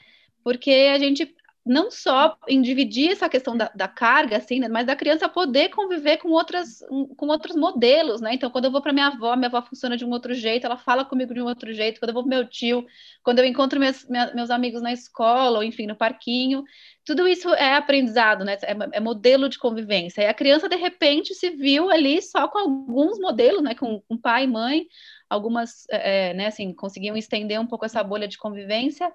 porque 0.43 0.71
a 0.95 0.99
gente 0.99 1.35
não 1.67 1.91
só 1.91 2.39
em 2.47 2.63
dividir 2.63 3.11
essa 3.11 3.29
questão 3.29 3.57
da, 3.57 3.69
da 3.75 3.89
carga, 3.89 4.37
assim, 4.37 4.61
né, 4.61 4.69
mas 4.69 4.87
da 4.87 4.95
criança 4.95 5.29
poder 5.29 5.71
conviver 5.71 6.19
com 6.19 6.29
outras, 6.29 6.79
com 7.17 7.27
outros 7.27 7.57
modelos, 7.57 8.21
né? 8.21 8.35
Então, 8.35 8.49
quando 8.49 8.67
eu 8.67 8.71
vou 8.71 8.81
para 8.81 8.93
minha 8.93 9.09
avó, 9.09 9.35
minha 9.35 9.49
avó 9.49 9.61
funciona 9.61 9.97
de 9.97 10.05
um 10.05 10.11
outro 10.11 10.33
jeito, 10.33 10.65
ela 10.65 10.77
fala 10.77 11.05
comigo 11.05 11.35
de 11.35 11.43
um 11.43 11.47
outro 11.47 11.73
jeito. 11.73 11.99
Quando 11.99 12.11
eu 12.11 12.15
vou 12.15 12.23
para 12.23 12.37
meu 12.37 12.49
tio, 12.49 12.87
quando 13.25 13.41
eu 13.41 13.45
encontro 13.45 13.81
meus, 13.81 14.07
meus 14.33 14.51
amigos 14.51 14.81
na 14.81 14.93
escola, 14.93 15.59
ou 15.59 15.65
enfim, 15.65 15.87
no 15.87 15.97
parquinho, 15.97 16.63
tudo 17.05 17.27
isso 17.27 17.53
é 17.55 17.75
aprendizado, 17.75 18.45
né? 18.45 18.57
É, 18.63 18.77
é 18.99 19.01
modelo 19.01 19.49
de 19.49 19.59
convivência. 19.59 20.23
E 20.23 20.27
a 20.27 20.35
criança, 20.35 20.69
de 20.69 20.77
repente, 20.77 21.35
se 21.35 21.51
viu 21.51 21.91
ali 21.91 22.23
só 22.23 22.47
com 22.47 22.59
alguns 22.59 23.19
modelos, 23.19 23.63
né? 23.63 23.75
Com, 23.75 24.01
com 24.09 24.17
pai 24.17 24.45
e 24.45 24.47
mãe, 24.47 24.87
algumas, 25.29 25.85
é, 25.91 26.31
é 26.31 26.35
né, 26.35 26.47
assim, 26.47 26.73
conseguiam 26.73 27.17
estender 27.17 27.61
um 27.61 27.67
pouco 27.67 27.85
essa 27.85 28.03
bolha 28.05 28.29
de 28.29 28.39
convivência, 28.39 29.11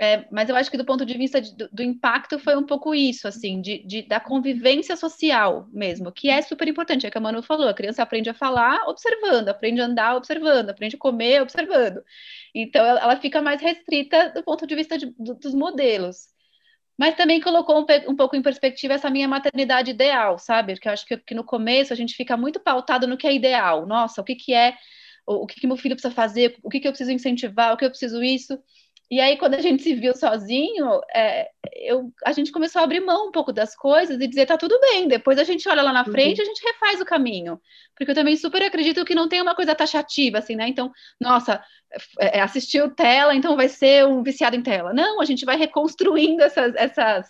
é, 0.00 0.26
mas 0.30 0.48
eu 0.48 0.56
acho 0.56 0.70
que 0.70 0.76
do 0.76 0.84
ponto 0.84 1.04
de 1.04 1.16
vista 1.16 1.40
de, 1.40 1.56
do, 1.56 1.68
do, 1.72 1.82
impacto 1.82 2.38
foi 2.38 2.56
um 2.56 2.64
pouco 2.64 2.94
isso, 2.94 3.28
assim, 3.28 3.60
de, 3.60 3.84
de, 3.86 4.02
da 4.02 4.18
convivência 4.20 4.96
social 4.96 5.68
mesmo, 5.72 6.12
que 6.12 6.28
é 6.28 6.42
super 6.42 6.68
importante, 6.68 7.06
é 7.06 7.10
que 7.10 7.18
a 7.18 7.20
Manu 7.20 7.42
falou, 7.42 7.68
a 7.68 7.74
criança 7.74 8.02
aprende 8.02 8.30
a 8.30 8.34
falar 8.34 8.88
observando, 8.88 9.48
aprende 9.48 9.80
a 9.80 9.84
andar 9.84 10.16
observando, 10.16 10.70
aprende 10.70 10.96
a 10.96 10.98
comer 10.98 11.42
observando. 11.42 12.02
Então, 12.54 12.84
ela, 12.84 13.00
ela 13.00 13.16
fica 13.16 13.40
mais 13.42 13.60
restrita 13.60 14.30
do 14.30 14.42
ponto 14.42 14.66
de 14.66 14.74
vista 14.74 14.98
de, 14.98 15.06
do, 15.18 15.34
dos 15.34 15.54
modelos. 15.54 16.32
Mas 16.98 17.16
também 17.16 17.40
colocou 17.40 17.80
um, 17.80 17.86
um, 18.10 18.16
pouco 18.16 18.36
em 18.36 18.42
perspectiva 18.42 18.94
essa 18.94 19.10
minha 19.10 19.26
maternidade 19.26 19.90
ideal, 19.90 20.38
sabe? 20.38 20.74
Porque 20.74 20.88
eu 20.88 20.92
acho 20.92 21.06
que, 21.06 21.16
que, 21.16 21.34
no 21.34 21.44
começo 21.44 21.92
a 21.92 21.96
gente 21.96 22.14
fica 22.14 22.36
muito 22.36 22.60
pautado 22.60 23.06
no 23.06 23.16
que 23.16 23.26
é 23.26 23.34
ideal. 23.34 23.86
Nossa, 23.86 24.20
o 24.20 24.24
que, 24.24 24.34
que 24.34 24.54
é, 24.54 24.76
o, 25.26 25.44
o 25.44 25.46
que, 25.46 25.60
que 25.60 25.66
meu 25.66 25.76
filho 25.76 25.94
precisa 25.96 26.14
fazer, 26.14 26.56
o 26.62 26.68
que, 26.68 26.80
que 26.80 26.86
eu 26.86 26.92
preciso 26.92 27.10
incentivar, 27.10 27.72
o 27.72 27.76
que 27.76 27.84
eu 27.84 27.90
preciso 27.90 28.22
isso. 28.22 28.58
E 29.12 29.20
aí, 29.20 29.36
quando 29.36 29.52
a 29.52 29.60
gente 29.60 29.82
se 29.82 29.94
viu 29.94 30.16
sozinho, 30.16 31.02
é, 31.14 31.50
eu, 31.74 32.10
a 32.24 32.32
gente 32.32 32.50
começou 32.50 32.80
a 32.80 32.84
abrir 32.84 33.00
mão 33.00 33.28
um 33.28 33.30
pouco 33.30 33.52
das 33.52 33.76
coisas 33.76 34.18
e 34.18 34.26
dizer, 34.26 34.46
tá 34.46 34.56
tudo 34.56 34.80
bem, 34.80 35.06
depois 35.06 35.38
a 35.38 35.44
gente 35.44 35.68
olha 35.68 35.82
lá 35.82 35.92
na 35.92 36.02
frente 36.02 36.38
e 36.38 36.40
a 36.40 36.46
gente 36.46 36.64
refaz 36.64 36.98
o 36.98 37.04
caminho. 37.04 37.60
Porque 37.94 38.12
eu 38.12 38.14
também 38.14 38.34
super 38.38 38.62
acredito 38.62 39.04
que 39.04 39.14
não 39.14 39.28
tem 39.28 39.42
uma 39.42 39.54
coisa 39.54 39.74
taxativa, 39.74 40.38
assim, 40.38 40.56
né? 40.56 40.66
Então, 40.66 40.90
nossa, 41.20 41.62
é, 42.18 42.38
é, 42.38 42.40
assistiu 42.40 42.94
tela, 42.94 43.34
então 43.34 43.54
vai 43.54 43.68
ser 43.68 44.06
um 44.06 44.22
viciado 44.22 44.56
em 44.56 44.62
tela. 44.62 44.94
Não, 44.94 45.20
a 45.20 45.26
gente 45.26 45.44
vai 45.44 45.58
reconstruindo 45.58 46.42
essas, 46.42 46.74
essas, 46.74 47.28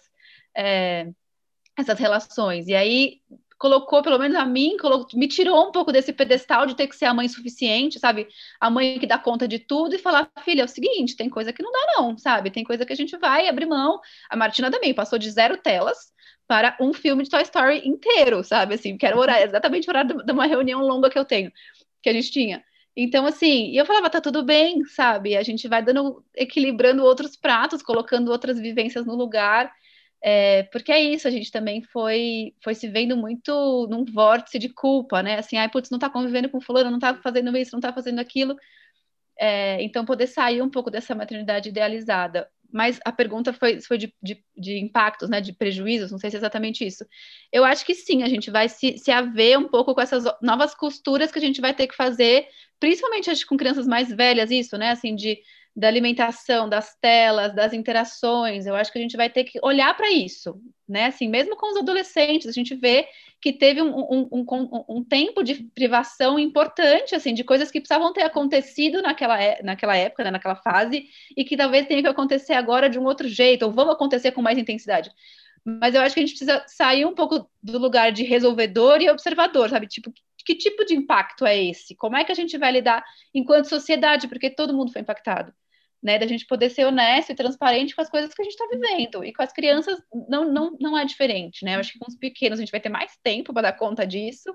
é, 0.56 1.08
essas 1.76 1.98
relações. 1.98 2.68
E 2.68 2.76
aí, 2.76 3.20
colocou, 3.62 4.02
pelo 4.02 4.18
menos 4.18 4.36
a 4.36 4.44
mim, 4.44 4.76
colocou, 4.76 5.16
me 5.16 5.28
tirou 5.28 5.68
um 5.68 5.70
pouco 5.70 5.92
desse 5.92 6.12
pedestal 6.12 6.66
de 6.66 6.74
ter 6.74 6.88
que 6.88 6.96
ser 6.96 7.04
a 7.04 7.14
mãe 7.14 7.28
suficiente, 7.28 8.00
sabe? 8.00 8.26
A 8.60 8.68
mãe 8.68 8.98
que 8.98 9.06
dá 9.06 9.16
conta 9.16 9.46
de 9.46 9.60
tudo 9.60 9.94
e 9.94 9.98
falar, 9.98 10.28
filha, 10.44 10.62
é 10.62 10.64
o 10.64 10.68
seguinte, 10.68 11.16
tem 11.16 11.30
coisa 11.30 11.52
que 11.52 11.62
não 11.62 11.70
dá 11.70 11.78
não, 11.96 12.18
sabe? 12.18 12.50
Tem 12.50 12.64
coisa 12.64 12.84
que 12.84 12.92
a 12.92 12.96
gente 12.96 13.16
vai 13.16 13.46
abrir 13.46 13.66
mão. 13.66 14.00
A 14.28 14.34
Martina 14.36 14.68
também 14.68 14.92
passou 14.92 15.16
de 15.16 15.30
zero 15.30 15.56
telas 15.56 16.12
para 16.48 16.76
um 16.80 16.92
filme 16.92 17.22
de 17.22 17.30
Toy 17.30 17.42
Story 17.42 17.86
inteiro, 17.86 18.42
sabe? 18.42 18.74
Assim, 18.74 18.98
que 18.98 19.06
era 19.06 19.16
o 19.16 19.20
horário, 19.20 19.46
exatamente 19.46 19.86
o 19.86 19.92
horário 19.92 20.24
de 20.24 20.32
uma 20.32 20.46
reunião 20.46 20.80
longa 20.80 21.08
que 21.08 21.18
eu 21.18 21.24
tenho, 21.24 21.52
que 22.02 22.10
a 22.10 22.12
gente 22.12 22.32
tinha. 22.32 22.64
Então, 22.96 23.24
assim, 23.26 23.70
e 23.70 23.76
eu 23.76 23.86
falava, 23.86 24.10
tá 24.10 24.20
tudo 24.20 24.42
bem, 24.42 24.84
sabe? 24.86 25.36
A 25.36 25.42
gente 25.44 25.68
vai 25.68 25.84
dando, 25.84 26.24
equilibrando 26.34 27.04
outros 27.04 27.36
pratos, 27.36 27.80
colocando 27.80 28.32
outras 28.32 28.58
vivências 28.58 29.06
no 29.06 29.14
lugar. 29.14 29.72
É, 30.24 30.62
porque 30.64 30.92
é 30.92 31.02
isso, 31.02 31.26
a 31.26 31.30
gente 31.30 31.50
também 31.50 31.82
foi, 31.82 32.54
foi 32.62 32.74
se 32.76 32.88
vendo 32.88 33.16
muito 33.16 33.88
num 33.90 34.04
vórtice 34.04 34.56
de 34.58 34.68
culpa, 34.68 35.20
né? 35.20 35.38
Assim, 35.38 35.56
ai, 35.56 35.68
putz, 35.68 35.90
não 35.90 35.98
tá 35.98 36.08
convivendo 36.08 36.48
com 36.48 36.60
fulano, 36.60 36.90
não 36.92 36.98
tá 37.00 37.14
fazendo 37.16 37.56
isso, 37.56 37.74
não 37.74 37.80
tá 37.80 37.92
fazendo 37.92 38.20
aquilo. 38.20 38.56
É, 39.36 39.82
então, 39.82 40.04
poder 40.04 40.28
sair 40.28 40.62
um 40.62 40.70
pouco 40.70 40.90
dessa 40.90 41.14
maternidade 41.14 41.70
idealizada. 41.70 42.48
Mas 42.72 43.00
a 43.04 43.12
pergunta 43.12 43.52
foi, 43.52 43.80
foi 43.82 43.98
de, 43.98 44.14
de, 44.22 44.42
de, 44.56 44.78
impactos, 44.78 45.28
né? 45.28 45.40
De 45.40 45.52
prejuízos, 45.52 46.12
não 46.12 46.18
sei 46.18 46.30
se 46.30 46.36
é 46.36 46.38
exatamente 46.38 46.86
isso. 46.86 47.04
Eu 47.52 47.64
acho 47.64 47.84
que 47.84 47.94
sim, 47.94 48.22
a 48.22 48.28
gente 48.28 48.50
vai 48.50 48.68
se, 48.68 48.98
se 48.98 49.10
haver 49.10 49.58
um 49.58 49.68
pouco 49.68 49.94
com 49.94 50.00
essas 50.00 50.24
novas 50.40 50.74
costuras 50.74 51.32
que 51.32 51.38
a 51.38 51.42
gente 51.42 51.60
vai 51.60 51.74
ter 51.74 51.88
que 51.88 51.96
fazer, 51.96 52.46
principalmente 52.78 53.28
acho, 53.30 53.46
com 53.46 53.56
crianças 53.56 53.86
mais 53.88 54.08
velhas, 54.10 54.50
isso, 54.52 54.78
né? 54.78 54.90
Assim, 54.90 55.16
de 55.16 55.38
da 55.74 55.88
alimentação, 55.88 56.68
das 56.68 56.94
telas, 57.00 57.54
das 57.54 57.72
interações. 57.72 58.66
Eu 58.66 58.76
acho 58.76 58.92
que 58.92 58.98
a 58.98 59.02
gente 59.02 59.16
vai 59.16 59.30
ter 59.30 59.44
que 59.44 59.58
olhar 59.62 59.96
para 59.96 60.10
isso, 60.10 60.60
né? 60.86 61.06
Assim, 61.06 61.28
mesmo 61.28 61.56
com 61.56 61.70
os 61.70 61.78
adolescentes, 61.78 62.46
a 62.46 62.52
gente 62.52 62.74
vê 62.74 63.08
que 63.40 63.52
teve 63.52 63.80
um, 63.82 63.88
um, 63.88 64.28
um, 64.30 64.84
um, 64.88 65.04
tempo 65.04 65.42
de 65.42 65.64
privação 65.74 66.38
importante, 66.38 67.14
assim, 67.14 67.34
de 67.34 67.42
coisas 67.42 67.70
que 67.70 67.80
precisavam 67.80 68.12
ter 68.12 68.22
acontecido 68.22 69.02
naquela, 69.02 69.42
é, 69.42 69.62
naquela 69.62 69.96
época, 69.96 70.24
né, 70.24 70.30
naquela 70.30 70.56
fase, 70.56 71.06
e 71.36 71.44
que 71.44 71.56
talvez 71.56 71.86
tenha 71.86 72.02
que 72.02 72.08
acontecer 72.08 72.52
agora 72.52 72.88
de 72.88 72.98
um 72.98 73.04
outro 73.04 73.26
jeito, 73.26 73.64
ou 73.64 73.72
vão 73.72 73.90
acontecer 73.90 74.32
com 74.32 74.42
mais 74.42 74.58
intensidade. 74.58 75.10
Mas 75.64 75.94
eu 75.94 76.02
acho 76.02 76.14
que 76.14 76.20
a 76.20 76.26
gente 76.26 76.36
precisa 76.36 76.64
sair 76.68 77.06
um 77.06 77.14
pouco 77.14 77.48
do 77.62 77.78
lugar 77.78 78.12
de 78.12 78.24
resolvedor 78.24 79.00
e 79.00 79.10
observador, 79.10 79.70
sabe? 79.70 79.86
Tipo, 79.86 80.12
que 80.44 80.54
tipo 80.54 80.84
de 80.84 80.94
impacto 80.94 81.46
é 81.46 81.56
esse? 81.64 81.94
Como 81.96 82.16
é 82.16 82.24
que 82.24 82.32
a 82.32 82.34
gente 82.34 82.58
vai 82.58 82.72
lidar 82.72 83.04
enquanto 83.34 83.68
sociedade? 83.68 84.28
Porque 84.28 84.50
todo 84.50 84.74
mundo 84.74 84.92
foi 84.92 85.02
impactado 85.02 85.52
né? 86.02 86.18
Da 86.18 86.26
gente 86.26 86.46
poder 86.46 86.70
ser 86.70 86.84
honesto 86.84 87.30
e 87.30 87.34
transparente 87.34 87.94
com 87.94 88.02
as 88.02 88.10
coisas 88.10 88.34
que 88.34 88.42
a 88.42 88.44
gente 88.44 88.54
está 88.54 88.66
vivendo. 88.66 89.24
E 89.24 89.32
com 89.32 89.42
as 89.42 89.52
crianças 89.52 90.02
não, 90.28 90.50
não, 90.50 90.76
não 90.80 90.98
é 90.98 91.04
diferente, 91.04 91.64
né? 91.64 91.76
Eu 91.76 91.80
acho 91.80 91.92
que 91.92 91.98
com 91.98 92.10
os 92.10 92.16
pequenos 92.16 92.58
a 92.58 92.62
gente 92.62 92.72
vai 92.72 92.80
ter 92.80 92.88
mais 92.88 93.16
tempo 93.22 93.52
para 93.52 93.70
dar 93.70 93.78
conta 93.78 94.06
disso, 94.06 94.52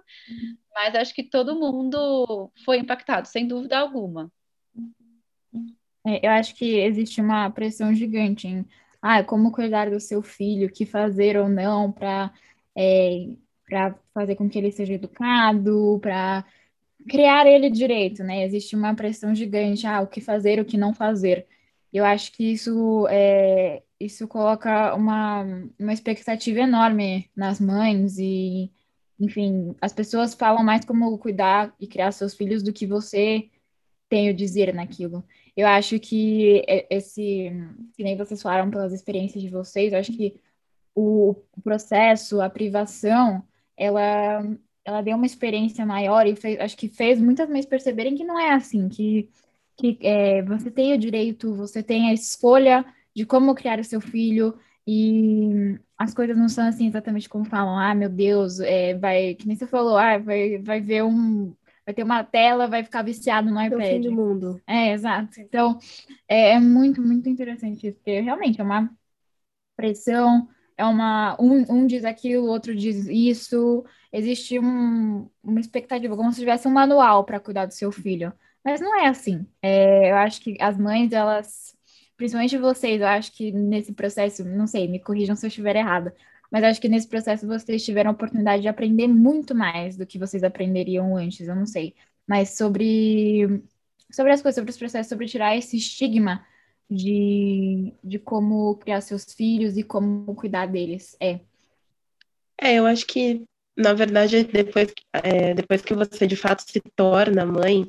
mas 0.73 0.95
acho 0.95 1.13
que 1.13 1.23
todo 1.23 1.59
mundo 1.59 2.51
foi 2.65 2.79
impactado, 2.79 3.27
sem 3.27 3.47
dúvida 3.47 3.79
alguma. 3.79 4.31
É, 6.05 6.25
eu 6.25 6.31
acho 6.31 6.55
que 6.55 6.79
existe 6.79 7.21
uma 7.21 7.49
pressão 7.49 7.93
gigante 7.93 8.47
em 8.47 8.65
ah, 9.01 9.23
como 9.23 9.51
cuidar 9.51 9.89
do 9.89 9.99
seu 9.99 10.21
filho, 10.21 10.67
o 10.67 10.71
que 10.71 10.85
fazer 10.85 11.37
ou 11.37 11.47
não 11.47 11.91
para 11.91 12.33
é, 12.77 13.29
fazer 14.13 14.35
com 14.35 14.49
que 14.49 14.57
ele 14.57 14.71
seja 14.71 14.93
educado, 14.93 15.99
para 16.01 16.45
criar 17.07 17.47
ele 17.47 17.69
direito, 17.69 18.23
né? 18.23 18.43
Existe 18.43 18.75
uma 18.75 18.95
pressão 18.95 19.33
gigante, 19.35 19.87
ah, 19.87 20.01
o 20.01 20.07
que 20.07 20.21
fazer, 20.21 20.59
o 20.59 20.65
que 20.65 20.77
não 20.77 20.93
fazer. 20.93 21.47
Eu 21.93 22.05
acho 22.05 22.31
que 22.33 22.51
isso 22.53 23.07
é, 23.09 23.81
isso 23.99 24.27
coloca 24.27 24.93
uma, 24.95 25.43
uma 25.79 25.93
expectativa 25.93 26.59
enorme 26.59 27.29
nas 27.35 27.59
mães 27.59 28.17
e, 28.19 28.71
enfim, 29.19 29.75
as 29.81 29.93
pessoas 29.93 30.33
falam 30.33 30.63
mais 30.63 30.85
como 30.85 31.17
cuidar 31.17 31.73
e 31.79 31.87
criar 31.87 32.11
seus 32.11 32.35
filhos 32.35 32.61
do 32.63 32.73
que 32.73 32.85
você 32.85 33.49
tem 34.09 34.29
o 34.29 34.33
dizer 34.33 34.73
naquilo. 34.73 35.23
Eu 35.55 35.67
acho 35.67 35.99
que 35.99 36.63
esse, 36.89 37.51
que 37.95 38.03
nem 38.03 38.15
vocês 38.15 38.41
falaram 38.41 38.69
pelas 38.69 38.93
experiências 38.93 39.41
de 39.41 39.49
vocês, 39.49 39.91
eu 39.93 39.99
acho 39.99 40.13
que 40.13 40.39
o 40.95 41.35
processo, 41.63 42.41
a 42.41 42.49
privação, 42.49 43.43
ela, 43.75 44.43
ela 44.87 45.01
deu 45.01 45.17
uma 45.17 45.25
experiência 45.25 45.85
maior 45.85 46.25
e 46.25 46.33
fez, 46.33 46.57
acho 46.61 46.77
que 46.77 46.87
fez 46.87 47.19
muitas 47.19 47.49
mães 47.49 47.65
perceberem 47.65 48.15
que 48.15 48.23
não 48.23 48.39
é 48.39 48.53
assim, 48.53 48.87
que, 48.87 49.29
que 49.75 49.97
é, 50.01 50.41
você 50.43 50.71
tem 50.71 50.93
o 50.93 50.97
direito, 50.97 51.53
você 51.53 51.83
tem 51.83 52.07
a 52.09 52.13
escolha 52.13 52.85
de 53.13 53.25
como 53.25 53.53
criar 53.53 53.81
o 53.81 53.83
seu 53.83 53.99
filho 53.99 54.57
e 54.87 55.77
as 55.97 56.13
coisas 56.13 56.37
não 56.37 56.47
são 56.47 56.65
assim 56.65 56.87
exatamente 56.87 57.27
como 57.27 57.43
falam, 57.43 57.77
ah, 57.77 57.93
meu 57.93 58.07
Deus, 58.07 58.61
é, 58.61 58.93
vai, 58.93 59.35
que 59.35 59.45
nem 59.45 59.57
você 59.57 59.67
falou, 59.67 59.97
ah, 59.97 60.17
vai, 60.19 60.57
vai 60.59 60.79
ver 60.79 61.03
um, 61.03 61.53
vai 61.85 61.93
ter 61.93 62.03
uma 62.03 62.23
tela, 62.23 62.65
vai 62.65 62.81
ficar 62.81 63.01
viciado 63.01 63.51
no 63.51 63.61
iPad. 63.61 63.81
É 63.81 63.83
o 63.83 63.89
fim 63.89 64.01
do 64.09 64.11
mundo. 64.13 64.61
É, 64.65 64.93
exato. 64.93 65.41
Então, 65.41 65.77
é, 66.29 66.51
é 66.51 66.59
muito, 66.61 67.01
muito 67.01 67.27
interessante 67.27 67.87
isso, 67.87 67.97
porque 67.97 68.21
realmente 68.21 68.61
é 68.61 68.63
uma 68.63 68.89
pressão, 69.75 70.47
é 70.77 70.85
uma 70.85 71.35
um, 71.41 71.65
um 71.69 71.87
diz 71.87 72.05
aquilo, 72.05 72.45
o 72.45 72.49
outro 72.49 72.75
diz 72.75 73.07
isso. 73.07 73.83
Existe 74.13 74.59
um, 74.59 75.29
uma 75.43 75.59
expectativa, 75.59 76.15
como 76.15 76.31
se 76.31 76.39
tivesse 76.39 76.67
um 76.67 76.71
manual 76.71 77.25
para 77.25 77.39
cuidar 77.39 77.65
do 77.65 77.73
seu 77.73 77.91
filho. 77.91 78.31
Mas 78.63 78.79
não 78.81 78.95
é 78.99 79.07
assim. 79.07 79.45
É, 79.61 80.11
eu 80.11 80.15
acho 80.17 80.41
que 80.41 80.57
as 80.61 80.77
mães, 80.77 81.11
elas, 81.11 81.75
principalmente 82.15 82.57
vocês, 82.57 83.01
eu 83.01 83.07
acho 83.07 83.31
que 83.33 83.51
nesse 83.51 83.93
processo, 83.93 84.43
não 84.45 84.67
sei, 84.67 84.87
me 84.87 84.99
corrijam 84.99 85.35
se 85.35 85.45
eu 85.45 85.49
estiver 85.49 85.75
errada, 85.75 86.13
mas 86.51 86.63
acho 86.63 86.81
que 86.81 86.89
nesse 86.89 87.07
processo 87.07 87.47
vocês 87.47 87.83
tiveram 87.83 88.11
a 88.11 88.13
oportunidade 88.13 88.61
de 88.61 88.67
aprender 88.67 89.07
muito 89.07 89.55
mais 89.55 89.97
do 89.97 90.05
que 90.05 90.19
vocês 90.19 90.43
aprenderiam 90.43 91.15
antes, 91.17 91.47
eu 91.47 91.55
não 91.55 91.65
sei. 91.65 91.95
Mas 92.27 92.51
sobre, 92.57 93.63
sobre 94.11 94.33
as 94.33 94.41
coisas, 94.41 94.55
sobre 94.55 94.71
os 94.71 94.77
processos, 94.77 95.09
sobre 95.09 95.27
tirar 95.27 95.55
esse 95.57 95.77
estigma 95.77 96.45
de, 96.89 97.93
de 98.03 98.17
como 98.19 98.75
criar 98.75 99.01
seus 99.01 99.25
filhos 99.25 99.77
e 99.77 99.83
como 99.83 100.33
cuidar 100.35 100.67
deles. 100.67 101.15
É. 101.19 101.39
É, 102.59 102.75
eu 102.75 102.85
acho 102.85 103.05
que, 103.05 103.43
na 103.75 103.93
verdade, 103.93 104.43
depois, 104.43 104.93
é, 105.13 105.53
depois 105.53 105.81
que 105.81 105.93
você 105.93 106.25
de 106.25 106.35
fato 106.35 106.63
se 106.65 106.81
torna 106.95 107.45
mãe, 107.45 107.87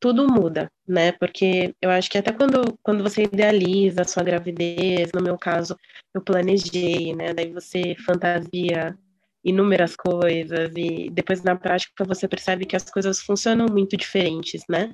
tudo 0.00 0.26
muda, 0.26 0.70
né? 0.86 1.12
Porque 1.12 1.74
eu 1.80 1.90
acho 1.90 2.10
que 2.10 2.18
até 2.18 2.32
quando, 2.32 2.76
quando 2.82 3.02
você 3.02 3.24
idealiza 3.24 4.02
a 4.02 4.04
sua 4.04 4.22
gravidez, 4.22 5.10
no 5.14 5.22
meu 5.22 5.38
caso, 5.38 5.76
eu 6.14 6.20
planejei, 6.20 7.14
né? 7.14 7.32
Daí 7.32 7.52
você 7.52 7.94
fantasia 8.04 8.96
inúmeras 9.44 9.96
coisas 9.96 10.70
e 10.76 11.10
depois 11.10 11.42
na 11.42 11.56
prática 11.56 12.04
você 12.04 12.28
percebe 12.28 12.64
que 12.64 12.76
as 12.76 12.88
coisas 12.88 13.20
funcionam 13.20 13.66
muito 13.66 13.96
diferentes, 13.96 14.62
né? 14.68 14.92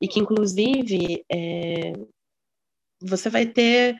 E 0.00 0.08
que 0.08 0.18
inclusive 0.18 1.24
é, 1.30 1.92
você 3.02 3.28
vai 3.30 3.46
ter 3.46 3.96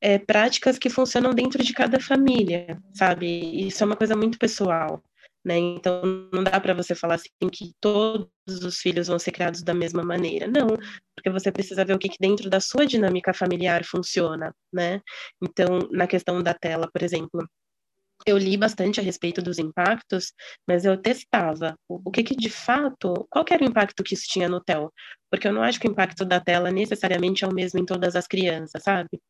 é, 0.00 0.18
práticas 0.18 0.78
que 0.78 0.90
funcionam 0.90 1.34
dentro 1.34 1.62
de 1.62 1.72
cada 1.72 2.00
família, 2.00 2.78
sabe? 2.94 3.66
Isso 3.66 3.82
é 3.82 3.86
uma 3.86 3.96
coisa 3.96 4.16
muito 4.16 4.38
pessoal, 4.38 5.02
né? 5.44 5.58
Então 5.58 6.02
não 6.32 6.42
dá 6.42 6.60
para 6.60 6.74
você 6.74 6.94
falar 6.94 7.16
assim 7.16 7.28
que 7.52 7.72
todos 7.80 8.30
os 8.46 8.78
filhos 8.78 9.08
vão 9.08 9.18
ser 9.18 9.32
criados 9.32 9.62
da 9.62 9.74
mesma 9.74 10.02
maneira, 10.02 10.46
não, 10.46 10.68
porque 11.14 11.30
você 11.30 11.52
precisa 11.52 11.84
ver 11.84 11.94
o 11.94 11.98
que, 11.98 12.08
que 12.08 12.18
dentro 12.20 12.48
da 12.50 12.60
sua 12.60 12.86
dinâmica 12.86 13.34
familiar 13.34 13.84
funciona, 13.84 14.54
né? 14.72 15.00
Então 15.42 15.80
na 15.92 16.06
questão 16.06 16.42
da 16.42 16.54
tela, 16.54 16.88
por 16.92 17.02
exemplo, 17.02 17.46
eu 18.26 18.36
li 18.38 18.56
bastante 18.56 19.00
a 19.00 19.02
respeito 19.02 19.42
dos 19.42 19.58
impactos, 19.58 20.32
mas 20.66 20.84
eu 20.84 20.96
testava 20.96 21.76
o 21.88 22.10
que, 22.10 22.22
que 22.22 22.36
de 22.36 22.50
fato, 22.50 23.26
qual 23.30 23.44
era 23.50 23.62
o 23.62 23.66
impacto 23.66 24.02
que 24.02 24.14
isso 24.14 24.26
tinha 24.28 24.48
no 24.48 24.60
TEL, 24.60 24.92
porque 25.30 25.48
eu 25.48 25.52
não 25.52 25.62
acho 25.62 25.80
que 25.80 25.88
o 25.88 25.90
impacto 25.90 26.24
da 26.24 26.40
tela 26.40 26.70
necessariamente 26.70 27.44
é 27.44 27.48
o 27.48 27.54
mesmo 27.54 27.80
em 27.80 27.84
todas 27.84 28.16
as 28.16 28.26
crianças, 28.26 28.82
sabe? 28.82 29.20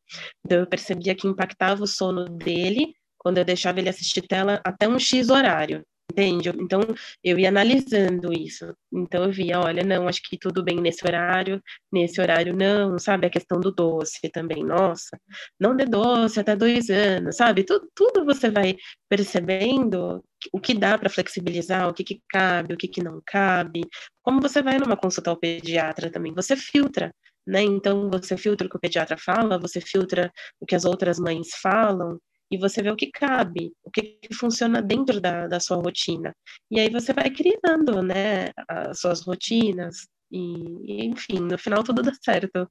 Então 0.44 0.58
eu 0.58 0.66
percebia 0.66 1.14
que 1.14 1.28
impactava 1.28 1.82
o 1.82 1.86
sono 1.86 2.24
dele 2.24 2.94
quando 3.18 3.38
eu 3.38 3.44
deixava 3.44 3.78
ele 3.78 3.88
assistir 3.88 4.22
tela 4.22 4.60
até 4.64 4.88
um 4.88 4.98
X 4.98 5.28
horário. 5.28 5.84
Entende? 6.10 6.48
Então, 6.58 6.80
eu 7.22 7.38
ia 7.38 7.48
analisando 7.48 8.32
isso. 8.32 8.74
Então, 8.92 9.24
eu 9.24 9.32
via, 9.32 9.60
olha, 9.60 9.84
não, 9.84 10.08
acho 10.08 10.20
que 10.22 10.36
tudo 10.36 10.62
bem 10.62 10.80
nesse 10.80 11.06
horário, 11.06 11.62
nesse 11.92 12.20
horário 12.20 12.54
não, 12.56 12.98
sabe? 12.98 13.26
A 13.26 13.30
questão 13.30 13.60
do 13.60 13.70
doce 13.70 14.28
também, 14.30 14.64
nossa, 14.64 15.18
não 15.58 15.76
dê 15.76 15.84
doce 15.84 16.40
até 16.40 16.56
dois 16.56 16.90
anos, 16.90 17.36
sabe? 17.36 17.62
Tudo, 17.64 17.88
tudo 17.94 18.24
você 18.24 18.50
vai 18.50 18.76
percebendo 19.08 20.22
o 20.52 20.60
que 20.60 20.74
dá 20.74 20.98
para 20.98 21.08
flexibilizar, 21.10 21.88
o 21.88 21.94
que, 21.94 22.02
que 22.02 22.20
cabe, 22.28 22.74
o 22.74 22.76
que, 22.76 22.88
que 22.88 23.02
não 23.02 23.22
cabe. 23.24 23.82
Como 24.22 24.40
você 24.40 24.62
vai 24.62 24.78
numa 24.78 24.96
consulta 24.96 25.30
ao 25.30 25.36
pediatra 25.36 26.10
também, 26.10 26.34
você 26.34 26.56
filtra. 26.56 27.14
Né? 27.46 27.62
Então, 27.62 28.10
você 28.10 28.36
filtra 28.36 28.66
o 28.66 28.70
que 28.70 28.76
o 28.76 28.80
pediatra 28.80 29.16
fala, 29.16 29.58
você 29.58 29.80
filtra 29.80 30.30
o 30.60 30.66
que 30.66 30.74
as 30.74 30.84
outras 30.84 31.18
mães 31.18 31.48
falam, 31.62 32.18
e 32.50 32.58
você 32.58 32.82
vê 32.82 32.90
o 32.90 32.96
que 32.96 33.10
cabe, 33.10 33.72
o 33.84 33.90
que, 33.90 34.18
funciona 34.34 34.82
dentro 34.82 35.20
da, 35.20 35.46
da 35.46 35.60
sua 35.60 35.76
rotina. 35.76 36.34
E 36.70 36.80
aí 36.80 36.90
você 36.90 37.12
vai 37.12 37.30
criando, 37.30 38.02
né, 38.02 38.48
as 38.68 39.00
suas 39.00 39.22
rotinas, 39.22 40.08
e, 40.30 41.06
enfim, 41.06 41.40
no 41.40 41.58
final 41.58 41.82
tudo 41.84 42.02
dá 42.02 42.12
certo. 42.22 42.68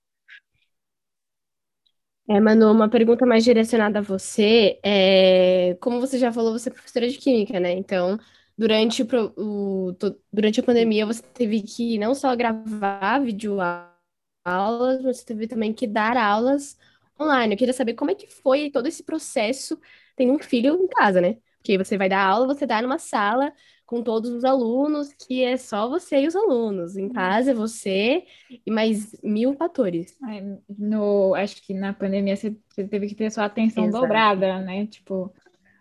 É, 2.28 2.40
Manu, 2.40 2.72
uma 2.72 2.88
pergunta 2.90 3.26
mais 3.26 3.44
direcionada 3.44 4.00
a 4.00 4.02
você. 4.02 4.80
É, 4.84 5.76
como 5.82 6.00
você 6.00 6.18
já 6.20 6.32
falou, 6.32 6.52
você 6.54 6.70
é 6.70 6.72
professora 6.72 7.10
de 7.10 7.18
química, 7.18 7.60
né? 7.60 7.72
Então, 7.72 8.20
durante, 8.58 9.02
o, 9.02 9.08
o, 9.92 9.96
durante 10.32 10.60
a 10.60 10.64
pandemia, 10.64 11.06
você 11.06 11.24
teve 11.24 11.62
que 11.64 11.98
não 11.98 12.14
só 12.14 12.36
gravar 12.36 13.20
videoaulas, 13.20 13.90
mas 15.04 15.18
você 15.18 15.26
teve 15.26 15.48
também 15.48 15.74
que 15.74 15.88
dar 15.88 16.18
aulas 16.18 16.78
online. 17.20 17.54
Eu 17.54 17.58
queria 17.58 17.74
saber 17.74 17.94
como 17.94 18.12
é 18.12 18.16
que 18.16 18.28
foi 18.28 18.70
todo 18.70 18.88
esse 18.88 19.04
processo 19.04 19.80
tendo 20.16 20.34
um 20.34 20.40
filho 20.40 20.76
em 20.76 20.88
casa, 20.88 21.22
né? 21.22 21.38
Porque 21.58 21.78
você 21.78 21.98
vai 21.98 22.08
dar 22.08 22.24
aula, 22.24 22.48
você 22.48 22.66
dá 22.66 22.82
numa 22.82 22.98
sala 22.98 23.52
com 23.86 24.02
todos 24.02 24.30
os 24.30 24.46
alunos, 24.46 25.12
que 25.14 25.44
é 25.44 25.58
só 25.58 25.90
você 25.90 26.22
e 26.22 26.28
os 26.28 26.36
alunos. 26.36 26.96
Em 26.96 27.10
casa 27.10 27.52
é 27.52 27.54
você 27.54 28.24
e 28.66 28.72
mais 28.72 29.20
mil 29.24 29.54
fatores. 29.54 30.18
No, 30.78 31.34
acho 31.36 31.62
que 31.62 31.74
na 31.74 31.94
pandemia 31.94 32.36
você, 32.36 32.56
você 32.70 32.88
teve 32.88 33.08
que 33.08 33.16
ter 33.16 33.32
sua 33.32 33.46
atenção 33.46 33.86
Exato. 33.86 34.04
dobrada, 34.04 34.60
né? 34.62 34.86
Tipo, 34.88 35.34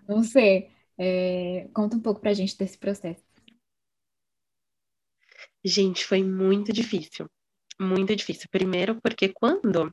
não 0.09 0.25
sei. 0.25 0.71
É, 0.97 1.69
conta 1.73 1.97
um 1.97 2.01
pouco 2.01 2.21
pra 2.21 2.33
gente 2.33 2.57
desse 2.59 2.77
processo. 2.77 3.23
Gente, 5.65 6.05
foi 6.05 6.25
muito 6.25 6.73
difícil. 6.73 7.27
Muito 7.79 8.17
difícil. 8.17 8.49
Primeiro, 8.51 9.01
porque 9.01 9.29
quando 9.29 9.93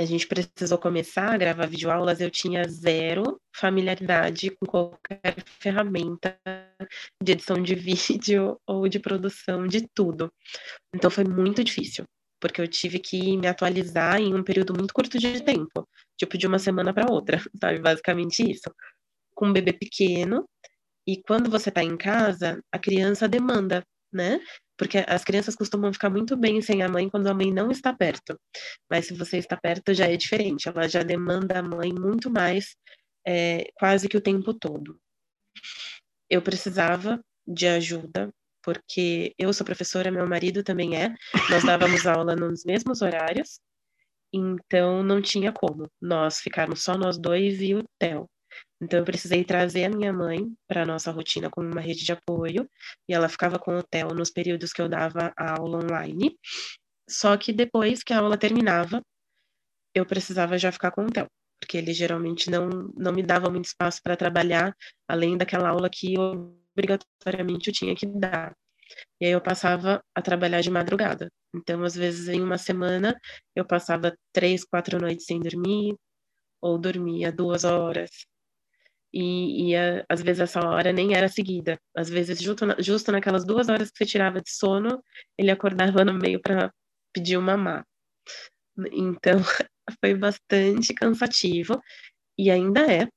a 0.00 0.06
gente 0.06 0.26
precisou 0.26 0.78
começar 0.78 1.34
a 1.34 1.36
gravar 1.36 1.66
videoaulas, 1.66 2.20
eu 2.20 2.30
tinha 2.30 2.64
zero 2.64 3.38
familiaridade 3.54 4.50
com 4.50 4.66
qualquer 4.66 5.42
ferramenta 5.44 6.38
de 7.22 7.32
edição 7.32 7.62
de 7.62 7.74
vídeo 7.76 8.58
ou 8.66 8.88
de 8.88 8.98
produção 8.98 9.66
de 9.66 9.86
tudo. 9.94 10.32
Então 10.94 11.10
foi 11.10 11.24
muito 11.24 11.62
difícil, 11.62 12.04
porque 12.40 12.60
eu 12.60 12.68
tive 12.68 12.98
que 12.98 13.36
me 13.36 13.46
atualizar 13.46 14.20
em 14.20 14.34
um 14.34 14.42
período 14.42 14.72
muito 14.74 14.94
curto 14.94 15.18
de 15.18 15.42
tempo, 15.42 15.86
tipo 16.16 16.38
de 16.38 16.46
uma 16.46 16.58
semana 16.58 16.94
para 16.94 17.12
outra, 17.12 17.38
sabe? 17.60 17.78
Basicamente 17.80 18.50
isso. 18.50 18.74
Com 19.34 19.48
um 19.48 19.52
bebê 19.52 19.72
pequeno, 19.72 20.48
e 21.06 21.22
quando 21.22 21.50
você 21.50 21.68
está 21.68 21.82
em 21.82 21.96
casa, 21.96 22.58
a 22.72 22.78
criança 22.78 23.28
demanda, 23.28 23.84
né? 24.12 24.40
porque 24.80 25.04
as 25.06 25.22
crianças 25.22 25.54
costumam 25.54 25.92
ficar 25.92 26.08
muito 26.08 26.34
bem 26.34 26.62
sem 26.62 26.82
a 26.82 26.88
mãe 26.88 27.06
quando 27.06 27.26
a 27.26 27.34
mãe 27.34 27.52
não 27.52 27.70
está 27.70 27.92
perto. 27.92 28.40
Mas 28.90 29.04
se 29.04 29.14
você 29.14 29.36
está 29.36 29.54
perto, 29.54 29.92
já 29.92 30.06
é 30.06 30.16
diferente, 30.16 30.70
ela 30.70 30.88
já 30.88 31.02
demanda 31.02 31.58
a 31.58 31.62
mãe 31.62 31.92
muito 31.92 32.30
mais, 32.30 32.74
é, 33.26 33.70
quase 33.74 34.08
que 34.08 34.16
o 34.16 34.22
tempo 34.22 34.54
todo. 34.54 34.98
Eu 36.30 36.40
precisava 36.40 37.22
de 37.46 37.66
ajuda, 37.66 38.32
porque 38.62 39.34
eu 39.36 39.52
sou 39.52 39.66
professora, 39.66 40.10
meu 40.10 40.26
marido 40.26 40.64
também 40.64 40.96
é, 40.96 41.14
nós 41.50 41.62
dávamos 41.62 42.06
aula 42.06 42.34
nos 42.34 42.64
mesmos 42.64 43.02
horários, 43.02 43.60
então 44.32 45.02
não 45.02 45.20
tinha 45.20 45.52
como 45.52 45.90
nós 46.00 46.40
ficarmos 46.40 46.82
só 46.82 46.96
nós 46.96 47.18
dois 47.18 47.60
e 47.60 47.74
o 47.74 47.84
Theo. 47.98 48.26
Então, 48.80 48.98
eu 49.00 49.04
precisei 49.04 49.44
trazer 49.44 49.84
a 49.84 49.90
minha 49.90 50.12
mãe 50.12 50.38
para 50.66 50.86
nossa 50.86 51.10
rotina 51.10 51.50
como 51.50 51.70
uma 51.70 51.80
rede 51.80 52.04
de 52.04 52.12
apoio, 52.12 52.68
e 53.08 53.14
ela 53.14 53.28
ficava 53.28 53.58
com 53.58 53.76
o 53.76 53.82
Theo 53.82 54.08
nos 54.14 54.30
períodos 54.30 54.72
que 54.72 54.82
eu 54.82 54.88
dava 54.88 55.32
a 55.36 55.58
aula 55.58 55.78
online. 55.84 56.36
Só 57.08 57.36
que 57.36 57.52
depois 57.52 58.02
que 58.02 58.12
a 58.12 58.18
aula 58.20 58.38
terminava, 58.38 59.02
eu 59.94 60.06
precisava 60.06 60.58
já 60.58 60.72
ficar 60.72 60.90
com 60.92 61.02
o 61.02 61.10
Theo, 61.10 61.26
porque 61.60 61.76
ele 61.78 61.92
geralmente 61.92 62.50
não, 62.50 62.68
não 62.96 63.12
me 63.12 63.22
dava 63.22 63.50
muito 63.50 63.66
espaço 63.66 64.00
para 64.02 64.16
trabalhar, 64.16 64.74
além 65.08 65.36
daquela 65.36 65.68
aula 65.68 65.90
que 65.90 66.14
obrigatoriamente 66.18 67.68
eu 67.68 67.74
tinha 67.74 67.94
que 67.94 68.06
dar. 68.06 68.54
E 69.20 69.26
aí 69.26 69.32
eu 69.32 69.40
passava 69.40 70.02
a 70.14 70.22
trabalhar 70.22 70.60
de 70.60 70.70
madrugada. 70.70 71.28
Então, 71.54 71.82
às 71.84 71.94
vezes, 71.94 72.28
em 72.28 72.40
uma 72.42 72.58
semana, 72.58 73.18
eu 73.54 73.64
passava 73.66 74.16
três, 74.32 74.64
quatro 74.64 75.00
noites 75.00 75.26
sem 75.26 75.40
dormir, 75.40 75.94
ou 76.60 76.78
dormia 76.78 77.32
duas 77.32 77.64
horas, 77.64 78.10
e, 79.12 79.70
e 79.70 79.76
a, 79.76 80.04
às 80.08 80.22
vezes 80.22 80.40
essa 80.40 80.60
hora 80.60 80.92
nem 80.92 81.14
era 81.14 81.28
seguida. 81.28 81.78
Às 81.96 82.08
vezes, 82.08 82.40
justo, 82.40 82.66
na, 82.66 82.76
justo 82.80 83.12
naquelas 83.12 83.44
duas 83.44 83.68
horas 83.68 83.90
que 83.90 83.98
você 83.98 84.06
tirava 84.06 84.40
de 84.40 84.50
sono, 84.50 85.02
ele 85.38 85.50
acordava 85.50 86.04
no 86.04 86.14
meio 86.14 86.40
para 86.40 86.72
pedir 87.12 87.36
uma 87.36 87.56
mamá. 87.56 87.84
Então, 88.92 89.38
foi 90.04 90.14
bastante 90.14 90.94
cansativo 90.94 91.80
e 92.38 92.50
ainda 92.50 92.80
é, 92.90 93.08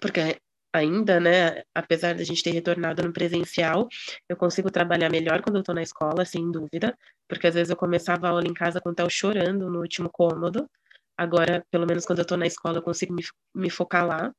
porque 0.00 0.38
ainda, 0.72 1.20
né, 1.20 1.62
apesar 1.74 2.14
da 2.14 2.24
gente 2.24 2.42
ter 2.42 2.50
retornado 2.50 3.02
no 3.02 3.12
presencial, 3.12 3.88
eu 4.28 4.36
consigo 4.36 4.70
trabalhar 4.70 5.10
melhor 5.10 5.42
quando 5.42 5.56
eu 5.56 5.60
estou 5.60 5.74
na 5.74 5.82
escola, 5.82 6.24
sem 6.24 6.50
dúvida, 6.50 6.96
porque 7.28 7.46
às 7.46 7.54
vezes 7.54 7.70
eu 7.70 7.76
começava 7.76 8.26
a 8.26 8.30
aula 8.30 8.46
em 8.46 8.54
casa 8.54 8.80
quando 8.80 8.94
estava 8.94 9.10
chorando 9.10 9.68
no 9.70 9.80
último 9.80 10.08
cômodo. 10.10 10.68
Agora, 11.16 11.64
pelo 11.70 11.86
menos 11.86 12.06
quando 12.06 12.20
eu 12.20 12.22
estou 12.22 12.38
na 12.38 12.46
escola, 12.46 12.78
eu 12.78 12.82
consigo 12.82 13.12
me, 13.14 13.22
me 13.54 13.68
focar 13.70 14.06
lá, 14.06 14.32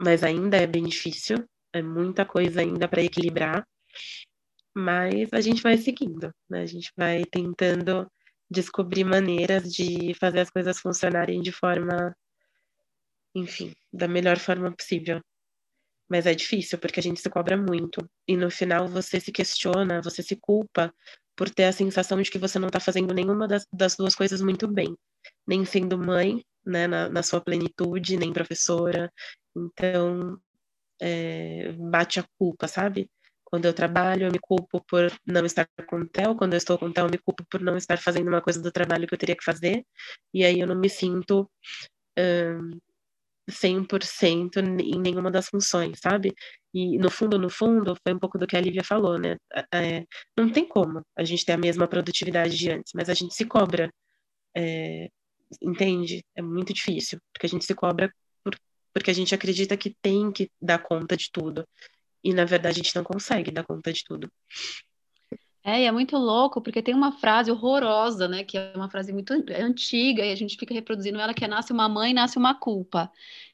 mas 0.00 0.22
ainda 0.22 0.56
é 0.56 0.66
bem 0.66 0.84
difícil, 0.84 1.36
é 1.72 1.82
muita 1.82 2.24
coisa 2.24 2.60
ainda 2.60 2.88
para 2.88 3.02
equilibrar, 3.02 3.66
mas 4.74 5.32
a 5.32 5.40
gente 5.40 5.62
vai 5.62 5.76
seguindo, 5.76 6.32
né? 6.48 6.62
A 6.62 6.66
gente 6.66 6.92
vai 6.96 7.24
tentando 7.24 8.10
descobrir 8.50 9.04
maneiras 9.04 9.72
de 9.72 10.14
fazer 10.14 10.40
as 10.40 10.50
coisas 10.50 10.78
funcionarem 10.78 11.40
de 11.42 11.52
forma, 11.52 12.16
enfim, 13.34 13.74
da 13.92 14.08
melhor 14.08 14.38
forma 14.38 14.74
possível. 14.74 15.20
Mas 16.08 16.26
é 16.26 16.34
difícil, 16.34 16.78
porque 16.78 17.00
a 17.00 17.02
gente 17.02 17.20
se 17.20 17.28
cobra 17.28 17.56
muito. 17.56 18.08
E 18.26 18.36
no 18.36 18.50
final 18.50 18.88
você 18.88 19.20
se 19.20 19.30
questiona, 19.30 20.00
você 20.00 20.22
se 20.22 20.36
culpa 20.36 20.94
por 21.36 21.50
ter 21.50 21.64
a 21.64 21.72
sensação 21.72 22.20
de 22.20 22.30
que 22.30 22.38
você 22.38 22.58
não 22.58 22.68
está 22.68 22.80
fazendo 22.80 23.12
nenhuma 23.12 23.46
das, 23.46 23.66
das, 23.72 23.94
duas 23.96 24.14
coisas 24.14 24.40
muito 24.40 24.66
bem. 24.66 24.96
Nem 25.46 25.64
sendo 25.64 25.98
mãe, 25.98 26.42
né, 26.68 26.86
na, 26.86 27.08
na 27.08 27.22
sua 27.22 27.40
plenitude, 27.40 28.16
nem 28.16 28.32
professora. 28.32 29.12
Então, 29.56 30.38
é, 31.00 31.72
bate 31.72 32.20
a 32.20 32.24
culpa, 32.38 32.68
sabe? 32.68 33.10
Quando 33.44 33.64
eu 33.64 33.72
trabalho, 33.74 34.26
eu 34.26 34.32
me 34.32 34.38
culpo 34.38 34.84
por 34.86 35.10
não 35.26 35.44
estar 35.46 35.66
com 35.86 36.00
o 36.00 36.08
Theo. 36.08 36.36
Quando 36.36 36.52
eu 36.54 36.58
estou 36.58 36.78
com 36.78 36.86
o 36.86 36.92
Theo, 36.92 37.06
eu 37.06 37.10
me 37.10 37.18
culpo 37.18 37.44
por 37.50 37.60
não 37.62 37.76
estar 37.76 37.98
fazendo 37.98 38.28
uma 38.28 38.42
coisa 38.42 38.60
do 38.62 38.70
trabalho 38.70 39.06
que 39.06 39.14
eu 39.14 39.18
teria 39.18 39.36
que 39.36 39.44
fazer. 39.44 39.84
E 40.34 40.44
aí 40.44 40.60
eu 40.60 40.66
não 40.66 40.76
me 40.76 40.88
sinto 40.90 41.50
um, 42.18 42.78
100% 43.50 44.58
em 44.58 45.00
nenhuma 45.00 45.30
das 45.30 45.48
funções, 45.48 45.98
sabe? 46.00 46.34
E 46.74 46.98
no 46.98 47.10
fundo, 47.10 47.38
no 47.38 47.48
fundo, 47.50 47.96
foi 48.02 48.14
um 48.14 48.18
pouco 48.18 48.38
do 48.38 48.46
que 48.46 48.56
a 48.56 48.60
Lívia 48.60 48.84
falou, 48.84 49.18
né? 49.18 49.36
É, 49.72 50.04
não 50.36 50.50
tem 50.52 50.66
como 50.68 51.02
a 51.16 51.24
gente 51.24 51.44
ter 51.44 51.52
a 51.52 51.58
mesma 51.58 51.88
produtividade 51.88 52.56
de 52.56 52.70
antes, 52.70 52.92
mas 52.94 53.08
a 53.08 53.14
gente 53.14 53.34
se 53.34 53.46
cobra. 53.46 53.90
É, 54.56 55.08
entende? 55.62 56.24
É 56.34 56.42
muito 56.42 56.72
difícil, 56.72 57.18
porque 57.32 57.46
a 57.46 57.48
gente 57.48 57.64
se 57.64 57.74
cobra 57.74 58.12
por, 58.44 58.58
porque 58.92 59.10
a 59.10 59.14
gente 59.14 59.34
acredita 59.34 59.76
que 59.76 59.96
tem 60.02 60.30
que 60.32 60.50
dar 60.60 60.78
conta 60.78 61.16
de 61.16 61.30
tudo. 61.30 61.66
E 62.22 62.34
na 62.34 62.44
verdade 62.44 62.80
a 62.80 62.82
gente 62.82 62.96
não 62.96 63.04
consegue 63.04 63.50
dar 63.50 63.64
conta 63.64 63.92
de 63.92 64.04
tudo. 64.04 64.30
É, 65.64 65.82
e 65.82 65.84
é 65.84 65.92
muito 65.92 66.16
louco, 66.16 66.62
porque 66.62 66.82
tem 66.82 66.94
uma 66.94 67.12
frase 67.12 67.50
horrorosa, 67.50 68.26
né? 68.26 68.42
Que 68.42 68.56
é 68.56 68.72
uma 68.74 68.88
frase 68.88 69.12
muito 69.12 69.32
antiga, 69.32 70.24
e 70.24 70.32
a 70.32 70.36
gente 70.36 70.56
fica 70.56 70.72
reproduzindo 70.72 71.20
ela, 71.20 71.34
que 71.34 71.44
é 71.44 71.48
nasce 71.48 71.72
uma 71.72 71.88
mãe, 71.88 72.14
nasce 72.14 72.38
uma 72.38 72.54
culpa. 72.54 73.10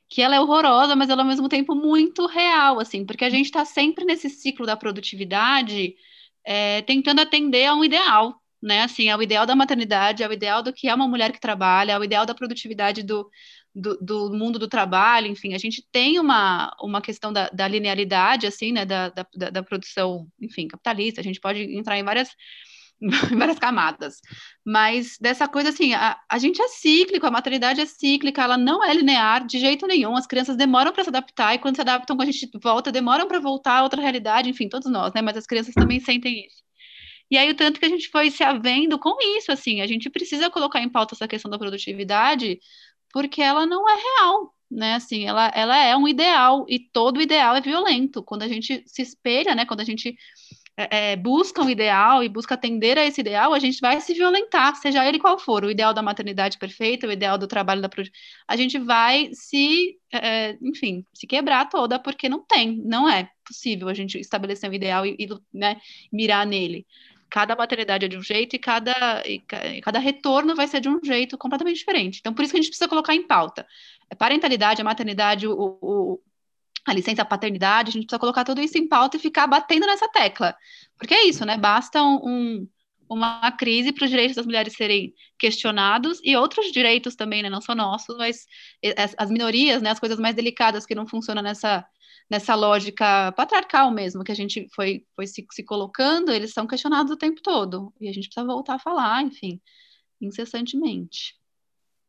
Que 0.09 0.23
ela 0.23 0.37
é 0.37 0.41
horrorosa, 0.41 0.95
mas 0.95 1.11
ela 1.11 1.23
ao 1.23 1.29
mesmo 1.29 1.49
tempo 1.49 1.75
muito 1.75 2.27
real, 2.27 2.79
assim, 2.79 3.05
porque 3.05 3.25
a 3.25 3.31
gente 3.31 3.47
está 3.47 3.65
sempre 3.65 4.05
nesse 4.05 4.31
ciclo 4.31 4.65
da 4.65 4.77
produtividade, 4.77 5.97
é, 6.45 6.83
tentando 6.83 7.21
atender 7.21 7.67
a 7.67 7.75
um 7.75 7.85
ideal, 7.85 8.41
né? 8.65 8.83
Assim, 8.83 9.11
ao 9.11 9.23
ideal 9.23 9.45
da 9.45 9.55
maternidade, 9.55 10.25
ao 10.25 10.33
ideal 10.33 10.63
do 10.63 10.73
que 10.73 10.89
é 10.89 10.95
uma 10.95 11.07
mulher 11.07 11.31
que 11.31 11.41
trabalha, 11.41 11.95
ao 11.97 12.03
ideal 12.03 12.25
da 12.25 12.35
produtividade 12.35 13.03
do, 13.03 13.31
do, 13.75 13.99
do, 13.99 14.33
mundo 14.33 14.59
do 14.59 14.67
trabalho, 14.67 15.27
enfim, 15.27 15.53
a 15.55 15.59
gente 15.59 15.87
tem 15.93 16.19
uma, 16.19 16.75
uma 16.81 17.03
questão 17.03 17.31
da, 17.31 17.51
da 17.51 17.69
linearidade, 17.69 18.47
assim, 18.47 18.73
né, 18.73 18.87
da, 18.87 19.11
da, 19.11 19.51
da, 19.51 19.63
produção, 19.63 20.27
enfim, 20.41 20.67
capitalista, 20.67 21.21
a 21.21 21.25
gente 21.25 21.41
pode 21.41 21.61
entrar 21.77 21.99
em 21.99 22.05
várias, 22.05 22.31
várias 23.37 23.59
camadas, 23.59 24.23
mas 24.65 25.19
dessa 25.21 25.47
coisa, 25.47 25.69
assim, 25.69 25.93
a, 25.93 26.19
a 26.31 26.39
gente 26.39 26.63
é 26.63 26.69
cíclico, 26.69 27.27
a 27.27 27.31
maternidade 27.31 27.83
é 27.83 27.87
cíclica, 27.87 28.43
ela 28.43 28.57
não 28.57 28.83
é 28.83 28.95
linear 28.95 29.47
de 29.47 29.59
jeito 29.59 29.87
nenhum, 29.87 30.17
as 30.17 30.27
crianças 30.27 30.57
demoram 30.57 30.91
para 30.91 31.05
se 31.05 31.11
adaptar, 31.11 31.55
e 31.55 31.59
quando 31.59 31.75
se 31.77 31.83
adaptam, 31.83 32.17
quando 32.17 32.29
a 32.31 32.33
gente 32.33 32.49
volta, 32.63 32.91
demoram 32.91 33.29
para 33.29 33.41
voltar 33.41 33.81
a 33.81 33.83
outra 33.83 34.01
realidade, 34.01 34.49
enfim, 34.49 34.71
todos 34.71 34.91
nós, 34.91 35.13
né, 35.13 35.21
mas 35.21 35.37
as 35.37 35.47
crianças 35.47 35.75
também 35.75 36.01
sentem 36.01 36.47
isso. 36.47 36.64
E 37.35 37.39
aí, 37.39 37.51
o 37.51 37.55
tanto 37.57 37.81
que 37.81 37.87
a 37.87 37.89
gente 37.89 38.09
foi 38.11 38.31
se 38.31 38.45
havendo 38.45 38.97
com 38.97 39.17
isso, 39.37 39.51
assim, 39.51 39.81
a 39.81 39.89
gente 39.89 40.09
precisa 40.09 40.49
colocar 40.49 40.81
em 40.81 40.89
pauta 40.89 41.17
essa 41.17 41.27
questão 41.27 41.51
da 41.51 41.59
produtividade, 41.59 42.61
porque 43.13 43.43
ela 43.43 43.67
não 43.67 43.89
é 43.91 43.97
real, 43.97 44.55
né? 44.71 44.95
Assim, 44.95 45.25
ela, 45.27 45.49
ela 45.53 45.77
é 45.77 45.97
um 45.97 46.07
ideal 46.07 46.65
e 46.69 46.79
todo 46.79 47.21
ideal 47.21 47.57
é 47.57 47.61
violento. 47.61 48.23
Quando 48.23 48.45
a 48.45 48.49
gente 48.49 48.85
se 48.87 49.03
espelha, 49.03 49.53
né? 49.53 49.67
Quando 49.67 49.81
a 49.81 49.85
gente 49.85 50.17
é, 50.77 51.13
é, 51.13 51.17
busca 51.17 51.61
um 51.61 51.69
ideal 51.69 52.23
e 52.23 52.29
busca 52.29 52.55
atender 52.55 52.97
a 52.99 53.05
esse 53.05 53.21
ideal, 53.21 53.53
a 53.53 53.59
gente 53.59 53.81
vai 53.81 54.01
se 54.01 54.15
violentar, 54.15 54.77
seja 54.77 55.05
ele 55.05 55.19
qual 55.19 55.37
for, 55.37 55.65
o 55.65 55.71
ideal 55.73 55.93
da 55.93 56.03
maternidade 56.03 56.57
perfeita, 56.57 57.09
o 57.09 57.13
ideal 57.13 57.37
do 57.37 57.49
trabalho 57.49 57.83
da 57.83 57.91
a 58.47 58.57
gente 58.57 58.79
vai 58.79 59.31
se, 59.33 59.99
é, 60.13 60.57
enfim, 60.63 61.05
se 61.13 61.27
quebrar 61.27 61.69
toda 61.69 61.99
porque 61.99 62.29
não 62.29 62.45
tem, 62.47 62.77
não 62.85 63.09
é 63.09 63.29
possível 63.45 63.89
a 63.89 63.95
gente 63.95 64.21
estabelecer 64.21 64.71
um 64.71 64.73
ideal 64.73 65.05
e, 65.05 65.17
e 65.19 65.29
né, 65.53 65.81
mirar 66.13 66.47
nele 66.47 66.87
cada 67.35 67.57
maternidade 67.57 68.05
é 68.05 68.09
de 68.09 68.17
um 68.17 68.23
jeito 68.23 68.55
e 68.55 68.61
cada, 68.61 69.21
e 69.27 69.41
cada 69.83 69.99
retorno 69.99 70.55
vai 70.55 70.69
ser 70.69 70.79
de 70.79 70.89
um 70.89 71.01
jeito 71.03 71.37
completamente 71.37 71.79
diferente. 71.79 72.21
Então, 72.21 72.33
por 72.33 72.43
isso 72.43 72.53
que 72.53 72.59
a 72.61 72.63
gente 72.63 72.71
precisa 72.71 72.89
colocar 72.89 73.13
em 73.13 73.27
pauta. 73.27 73.67
A 74.09 74.15
parentalidade, 74.15 74.81
a 74.81 74.85
maternidade, 74.85 75.45
o, 75.49 75.53
o, 75.53 76.21
a 76.87 76.95
licença 76.95 77.23
a 77.23 77.25
paternidade, 77.25 77.89
a 77.89 77.93
gente 77.93 78.05
precisa 78.05 78.21
colocar 78.21 78.45
tudo 78.45 78.61
isso 78.61 78.79
em 78.79 78.87
pauta 78.87 79.17
e 79.17 79.21
ficar 79.21 79.49
batendo 79.49 79.85
nessa 79.85 80.09
tecla. 80.09 80.55
Porque 80.97 81.13
é 81.13 81.27
isso, 81.27 81.45
né? 81.45 81.59
Basta 81.59 82.01
um 82.05 82.69
uma 83.07 83.53
crise 83.53 83.93
para 83.93 84.05
os 84.05 84.11
direitos 84.11 84.35
das 84.35 84.47
mulheres 84.47 84.73
serem 84.73 85.13
questionados 85.39 86.21
e 86.25 86.35
outros 86.37 86.73
direitos 86.73 87.15
também, 87.15 87.43
né? 87.43 87.51
Não 87.51 87.61
só 87.61 87.75
nossos, 87.75 88.17
mas 88.17 88.47
as 89.19 89.31
minorias, 89.31 89.83
né? 89.83 89.91
As 89.91 90.01
coisas 90.01 90.19
mais 90.19 90.35
delicadas 90.35 90.87
que 90.87 90.95
não 90.95 91.07
funcionam 91.07 91.43
nessa 91.43 91.85
nessa 92.31 92.55
lógica 92.55 93.33
patriarcal 93.33 93.91
mesmo, 93.91 94.25
que 94.25 94.33
a 94.33 94.35
gente 94.35 94.67
foi, 94.75 95.05
foi 95.15 95.27
se, 95.27 95.47
se 95.51 95.63
colocando, 95.63 96.33
eles 96.33 96.53
são 96.53 96.67
questionados 96.67 97.13
o 97.13 97.17
tempo 97.17 97.41
todo. 97.43 97.93
E 98.01 98.09
a 98.09 98.13
gente 98.13 98.29
precisa 98.29 98.47
voltar 98.47 98.75
a 98.75 98.79
falar, 98.79 99.23
enfim, 99.23 99.61
incessantemente. 100.21 101.35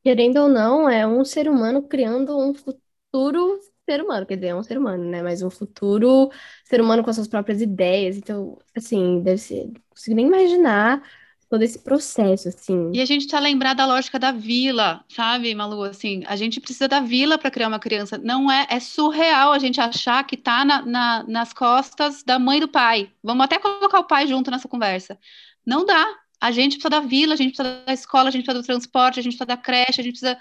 Querendo 0.04 0.38
ou 0.38 0.47
não, 0.47 0.89
é 0.89 1.06
um 1.06 1.25
ser 1.25 1.49
humano 1.49 1.84
criando 1.88 2.38
um 2.38 2.54
futuro 2.54 3.60
ser 3.89 4.01
humano, 4.01 4.25
quer 4.25 4.36
dizer, 4.36 4.47
é 4.47 4.56
um 4.56 4.63
ser 4.63 4.78
humano, 4.78 5.04
né? 5.04 5.21
Mas 5.21 5.41
um 5.41 5.49
futuro 5.49 6.30
ser 6.63 6.82
humano 6.82 7.04
com 7.04 7.10
as 7.10 7.15
suas 7.15 7.28
próprias 7.28 7.62
ideias. 7.62 8.17
Então, 8.17 8.58
assim, 8.75 9.21
deve 9.21 9.38
ser. 9.38 9.65
Não 9.67 9.82
consigo 9.89 10.15
nem 10.15 10.28
imaginar 10.28 11.04
todo 11.49 11.62
esse 11.62 11.79
processo, 11.79 12.49
assim. 12.49 12.91
E 12.93 13.01
a 13.01 13.05
gente 13.05 13.27
tá 13.27 13.39
lembrado 13.39 13.77
da 13.77 13.86
lógica 13.86 14.17
da 14.17 14.31
vila, 14.31 15.03
sabe, 15.08 15.53
Malu? 15.53 15.84
Assim, 15.84 16.23
a 16.25 16.36
gente 16.36 16.60
precisa 16.60 16.88
da 16.88 16.99
vila 16.99 17.38
para 17.38 17.51
criar 17.51 17.67
uma 17.67 17.79
criança. 17.79 18.17
Não 18.17 18.51
é, 18.51 18.65
é 18.69 18.79
surreal 18.79 19.51
a 19.51 19.60
gente 19.60 19.79
achar 19.79 20.23
que 20.23 20.36
tá 20.36 20.65
na, 20.65 20.81
na, 20.86 21.23
nas 21.27 21.53
costas 21.53 22.23
da 22.23 22.39
mãe 22.39 22.60
do 22.60 22.67
pai. 22.67 23.12
Vamos 23.23 23.45
até 23.45 23.60
colocar 23.60 23.99
o 23.99 24.08
pai 24.08 24.27
junto 24.27 24.49
nessa 24.49 24.67
conversa. 24.67 25.17
Não 25.65 25.86
dá. 25.86 26.05
A 26.41 26.51
gente 26.51 26.73
precisa 26.73 26.89
da 26.89 26.99
vila, 26.99 27.34
a 27.34 27.38
gente 27.38 27.55
precisa 27.55 27.84
da 27.86 27.93
escola, 27.93 28.29
a 28.29 28.31
gente 28.31 28.43
precisa 28.43 28.62
do 28.62 28.65
transporte, 28.65 29.19
a 29.19 29.23
gente 29.23 29.34
precisa 29.34 29.45
da 29.45 29.58
creche, 29.58 30.01
a 30.01 30.03
gente 30.03 30.19
precisa 30.19 30.38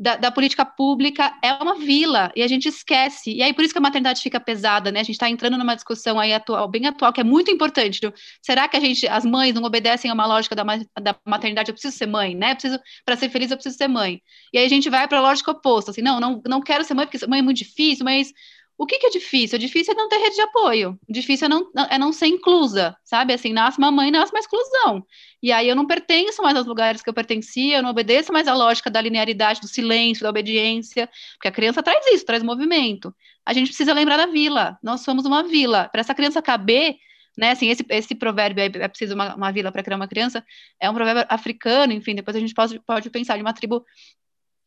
da, 0.00 0.16
da, 0.16 0.30
política 0.30 0.64
pública 0.64 1.30
é 1.44 1.52
uma 1.52 1.74
vila 1.74 2.32
e 2.34 2.42
a 2.42 2.48
gente 2.48 2.66
esquece. 2.66 3.34
E 3.34 3.42
aí 3.42 3.52
por 3.52 3.62
isso 3.62 3.74
que 3.74 3.78
a 3.78 3.82
maternidade 3.82 4.22
fica 4.22 4.40
pesada, 4.40 4.90
né? 4.90 5.00
A 5.00 5.02
gente 5.02 5.16
está 5.16 5.28
entrando 5.28 5.58
numa 5.58 5.74
discussão 5.74 6.18
aí 6.18 6.32
atual, 6.32 6.66
bem 6.66 6.86
atual, 6.86 7.12
que 7.12 7.20
é 7.20 7.24
muito 7.24 7.50
importante. 7.50 8.00
Será 8.40 8.66
que 8.66 8.78
a 8.78 8.80
gente, 8.80 9.06
as 9.06 9.26
mães 9.26 9.54
não 9.54 9.62
obedecem 9.62 10.10
a 10.10 10.14
uma 10.14 10.24
lógica 10.24 10.56
da, 10.56 10.64
da 11.02 11.14
maternidade? 11.26 11.68
Eu 11.68 11.74
preciso 11.74 11.94
ser 11.94 12.06
mãe, 12.06 12.34
né? 12.34 12.56
Para 13.04 13.16
ser 13.16 13.28
feliz 13.28 13.50
eu 13.50 13.58
preciso 13.58 13.76
ser 13.76 13.88
mãe. 13.88 14.22
E 14.54 14.58
aí 14.58 14.64
a 14.64 14.68
gente 14.68 14.88
vai 14.88 15.06
para 15.06 15.18
a 15.18 15.20
lógica 15.22 15.50
oposta, 15.50 15.90
assim, 15.90 16.00
não, 16.00 16.18
não, 16.18 16.40
não 16.48 16.62
quero 16.62 16.82
ser 16.82 16.94
mãe 16.94 17.06
porque 17.06 17.26
mãe 17.26 17.40
é 17.40 17.42
muito 17.42 17.58
difícil, 17.58 18.02
mas 18.02 18.32
o 18.80 18.86
que, 18.86 18.98
que 18.98 19.06
é 19.08 19.10
difícil? 19.10 19.56
O 19.56 19.60
difícil 19.60 19.92
é 19.92 19.94
não 19.94 20.08
ter 20.08 20.16
rede 20.16 20.36
de 20.36 20.40
apoio. 20.40 20.98
O 21.06 21.12
difícil 21.12 21.44
é 21.44 21.48
não, 21.50 21.70
é 21.90 21.98
não 21.98 22.14
ser 22.14 22.28
inclusa, 22.28 22.96
sabe? 23.04 23.34
Assim, 23.34 23.52
nasce 23.52 23.76
uma 23.76 23.90
mãe, 23.90 24.10
nasce 24.10 24.32
uma 24.32 24.40
exclusão. 24.40 25.04
E 25.42 25.52
aí 25.52 25.68
eu 25.68 25.76
não 25.76 25.86
pertenço 25.86 26.42
mais 26.42 26.56
aos 26.56 26.64
lugares 26.64 27.02
que 27.02 27.10
eu 27.10 27.12
pertencia, 27.12 27.76
eu 27.76 27.82
não 27.82 27.90
obedeço 27.90 28.32
mais 28.32 28.48
à 28.48 28.54
lógica 28.54 28.90
da 28.90 28.98
linearidade, 28.98 29.60
do 29.60 29.68
silêncio, 29.68 30.22
da 30.22 30.30
obediência, 30.30 31.10
porque 31.34 31.48
a 31.48 31.52
criança 31.52 31.82
traz 31.82 32.06
isso, 32.06 32.24
traz 32.24 32.42
movimento. 32.42 33.14
A 33.44 33.52
gente 33.52 33.68
precisa 33.68 33.92
lembrar 33.92 34.16
da 34.16 34.24
vila. 34.24 34.78
Nós 34.82 35.02
somos 35.02 35.26
uma 35.26 35.42
vila. 35.42 35.90
Para 35.90 36.00
essa 36.00 36.14
criança 36.14 36.40
caber, 36.40 36.96
né? 37.36 37.50
Assim, 37.50 37.68
esse, 37.68 37.84
esse 37.90 38.14
provérbio 38.14 38.64
é 38.64 38.88
preciso 38.88 39.14
uma, 39.14 39.34
uma 39.34 39.52
vila 39.52 39.70
para 39.70 39.82
criar 39.82 39.96
uma 39.98 40.08
criança, 40.08 40.42
é 40.80 40.88
um 40.88 40.94
provérbio 40.94 41.26
africano, 41.28 41.92
enfim, 41.92 42.14
depois 42.14 42.34
a 42.34 42.40
gente 42.40 42.54
pode, 42.54 42.80
pode 42.80 43.10
pensar 43.10 43.36
de 43.36 43.42
uma 43.42 43.52
tribo 43.52 43.84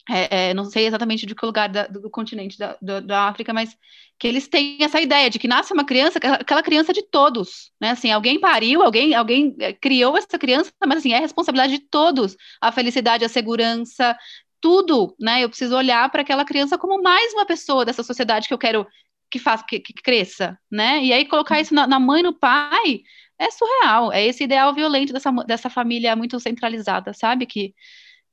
é, 0.09 0.49
é, 0.49 0.53
não 0.53 0.65
sei 0.65 0.85
exatamente 0.85 1.25
de 1.25 1.33
que 1.33 1.45
lugar 1.45 1.69
da, 1.69 1.87
do, 1.87 2.09
continente 2.09 2.57
da, 2.57 2.77
da 2.99 3.27
África, 3.27 3.53
mas 3.53 3.77
que 4.19 4.27
eles 4.27 4.47
têm 4.47 4.77
essa 4.81 4.99
ideia 4.99 5.29
de 5.29 5.39
que 5.39 5.47
nasce 5.47 5.73
uma 5.73 5.85
criança, 5.85 6.19
aquela 6.19 6.61
criança 6.61 6.91
de 6.91 7.01
todos, 7.01 7.71
né? 7.79 7.91
Assim, 7.91 8.11
alguém 8.11 8.39
pariu, 8.39 8.81
alguém, 8.81 9.15
alguém 9.15 9.55
é, 9.59 9.71
criou 9.73 10.17
essa 10.17 10.37
criança, 10.37 10.71
mas 10.85 10.99
assim, 10.99 11.13
é 11.13 11.19
responsabilidade 11.19 11.77
de 11.77 11.85
todos. 11.89 12.35
A 12.61 12.71
felicidade, 12.71 13.23
a 13.23 13.29
segurança, 13.29 14.17
tudo, 14.59 15.15
né? 15.19 15.43
Eu 15.43 15.49
preciso 15.49 15.75
olhar 15.75 16.09
para 16.11 16.21
aquela 16.21 16.45
criança 16.45 16.77
como 16.77 17.01
mais 17.01 17.33
uma 17.33 17.45
pessoa 17.45 17.85
dessa 17.85 18.03
sociedade 18.03 18.47
que 18.47 18.53
eu 18.53 18.57
quero 18.57 18.85
que 19.31 19.39
faça 19.39 19.65
que, 19.67 19.79
que 19.79 19.93
cresça, 19.93 20.59
né? 20.71 21.03
E 21.03 21.13
aí 21.13 21.25
colocar 21.25 21.59
isso 21.59 21.73
na, 21.73 21.87
na 21.87 21.99
mãe 21.99 22.21
no 22.21 22.33
pai 22.33 23.01
é 23.39 23.49
surreal. 23.51 24.11
É 24.11 24.25
esse 24.25 24.43
ideal 24.43 24.73
violento 24.73 25.13
dessa, 25.13 25.31
dessa 25.31 25.69
família 25.69 26.15
muito 26.15 26.39
centralizada, 26.39 27.13
sabe? 27.13 27.45
Que, 27.45 27.73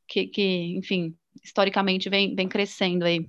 que, 0.06 0.26
que 0.26 0.76
enfim, 0.76 1.16
historicamente 1.42 2.08
vem, 2.08 2.34
vem 2.34 2.48
crescendo 2.48 3.04
aí. 3.04 3.28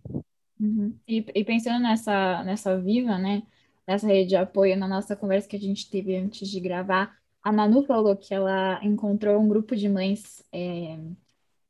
Uhum. 0.59 0.95
E, 1.07 1.25
e, 1.33 1.43
pensando 1.43 1.81
nessa, 1.81 2.43
nessa 2.43 2.79
Viva, 2.79 3.17
né? 3.17 3.43
Nessa 3.87 4.07
rede 4.07 4.29
de 4.29 4.35
apoio, 4.35 4.77
na 4.77 4.87
nossa 4.87 5.15
conversa 5.15 5.47
que 5.47 5.55
a 5.55 5.59
gente 5.59 5.89
teve 5.89 6.15
antes 6.15 6.47
de 6.47 6.59
gravar, 6.59 7.17
a 7.43 7.51
Manu 7.51 7.83
falou 7.83 8.15
que 8.15 8.33
ela 8.33 8.79
encontrou 8.83 9.41
um 9.41 9.47
grupo 9.47 9.75
de 9.75 9.89
mães 9.89 10.43
é, 10.53 10.99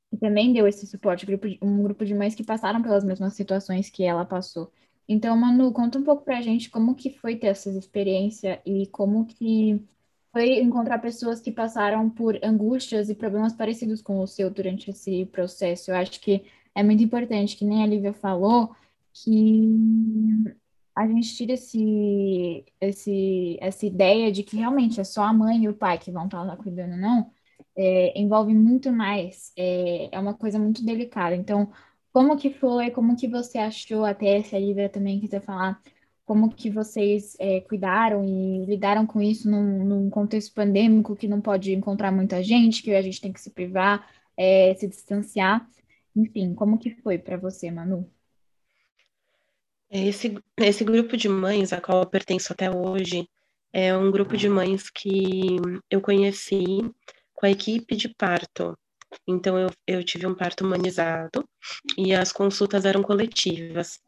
que 0.09 0.17
também 0.17 0.51
deu 0.51 0.67
esse 0.67 0.85
suporte, 0.85 1.25
um 1.61 1.83
grupo 1.83 2.03
de 2.03 2.13
mães 2.13 2.35
que 2.35 2.43
passaram 2.43 2.81
pelas 2.81 3.03
mesmas 3.03 3.33
situações 3.33 3.89
que 3.89 4.03
ela 4.03 4.25
passou. 4.25 4.71
Então, 5.07 5.35
Manu, 5.37 5.71
conta 5.71 5.97
um 5.97 6.03
pouco 6.03 6.23
pra 6.23 6.41
gente 6.41 6.69
como 6.69 6.95
que 6.95 7.09
foi 7.09 7.35
ter 7.37 7.47
essa 7.47 7.69
experiência 7.69 8.61
e 8.65 8.87
como 8.87 9.25
que 9.25 9.81
foi 10.31 10.59
encontrar 10.61 10.99
pessoas 10.99 11.41
que 11.41 11.51
passaram 11.51 12.09
por 12.09 12.39
angústias 12.43 13.09
e 13.09 13.15
problemas 13.15 13.53
parecidos 13.53 14.01
com 14.01 14.19
o 14.19 14.27
seu 14.27 14.49
durante 14.49 14.89
esse 14.89 15.25
processo. 15.27 15.91
Eu 15.91 15.95
acho 15.95 16.19
que 16.21 16.45
é 16.73 16.83
muito 16.83 17.03
importante, 17.03 17.57
que 17.57 17.65
nem 17.65 17.83
a 17.83 17.87
Lívia 17.87 18.13
falou, 18.13 18.75
que 19.13 19.67
a 20.95 21.07
gente 21.07 21.35
tira 21.35 21.53
esse, 21.53 22.65
esse, 22.79 23.57
essa 23.61 23.85
ideia 23.85 24.31
de 24.31 24.43
que 24.43 24.57
realmente 24.57 24.99
é 24.99 25.03
só 25.03 25.23
a 25.23 25.33
mãe 25.33 25.63
e 25.63 25.69
o 25.69 25.73
pai 25.73 25.97
que 25.97 26.11
vão 26.11 26.25
estar 26.25 26.43
lá 26.43 26.55
cuidando, 26.57 26.97
não. 26.97 27.31
É, 27.75 28.19
envolve 28.19 28.53
muito 28.53 28.91
mais, 28.91 29.53
é, 29.57 30.09
é 30.11 30.19
uma 30.19 30.33
coisa 30.33 30.59
muito 30.59 30.83
delicada. 30.85 31.35
Então, 31.35 31.71
como 32.13 32.37
que 32.37 32.49
foi, 32.51 32.91
como 32.91 33.15
que 33.15 33.27
você 33.27 33.57
achou, 33.57 34.05
até 34.05 34.41
se 34.43 34.55
a 34.55 34.59
Lívia 34.59 34.89
também 34.89 35.19
quiser 35.19 35.41
falar, 35.41 35.81
como 36.31 36.49
que 36.49 36.69
vocês 36.69 37.35
é, 37.41 37.59
cuidaram 37.59 38.23
e 38.23 38.63
lidaram 38.63 39.05
com 39.05 39.21
isso 39.21 39.51
num, 39.51 39.83
num, 39.83 40.09
contexto 40.09 40.53
pandêmico 40.53 41.13
que 41.13 41.27
não 41.27 41.41
pode 41.41 41.73
encontrar 41.73 42.09
muita 42.09 42.41
gente, 42.41 42.81
que 42.81 42.95
a 42.95 43.01
gente 43.01 43.19
tem 43.19 43.33
que 43.33 43.41
se 43.41 43.49
privar, 43.49 44.09
é, 44.37 44.73
se 44.75 44.87
distanciar. 44.87 45.69
Enfim, 46.15 46.55
como 46.55 46.77
que 46.77 46.95
foi 47.01 47.17
para 47.17 47.35
você, 47.35 47.69
Manu? 47.69 48.09
Esse, 49.89 50.37
esse 50.55 50.85
grupo 50.85 51.17
de 51.17 51.27
mães 51.27 51.73
a 51.73 51.81
qual 51.81 51.99
eu 51.99 52.09
pertenço 52.09 52.53
até 52.53 52.71
hoje 52.71 53.27
é 53.73 53.93
um 53.93 54.09
grupo 54.09 54.37
de 54.37 54.47
mães 54.47 54.89
que 54.89 55.57
eu 55.89 55.99
conheci 55.99 56.77
com 57.33 57.45
a 57.45 57.51
equipe 57.51 57.93
de 57.93 58.07
parto. 58.07 58.73
Então, 59.27 59.59
eu, 59.59 59.69
eu 59.85 60.01
tive 60.01 60.25
um 60.25 60.33
parto 60.33 60.65
humanizado 60.65 61.43
e 61.97 62.13
as 62.13 62.31
consultas 62.31 62.85
eram 62.85 63.03
coletivas. 63.03 63.99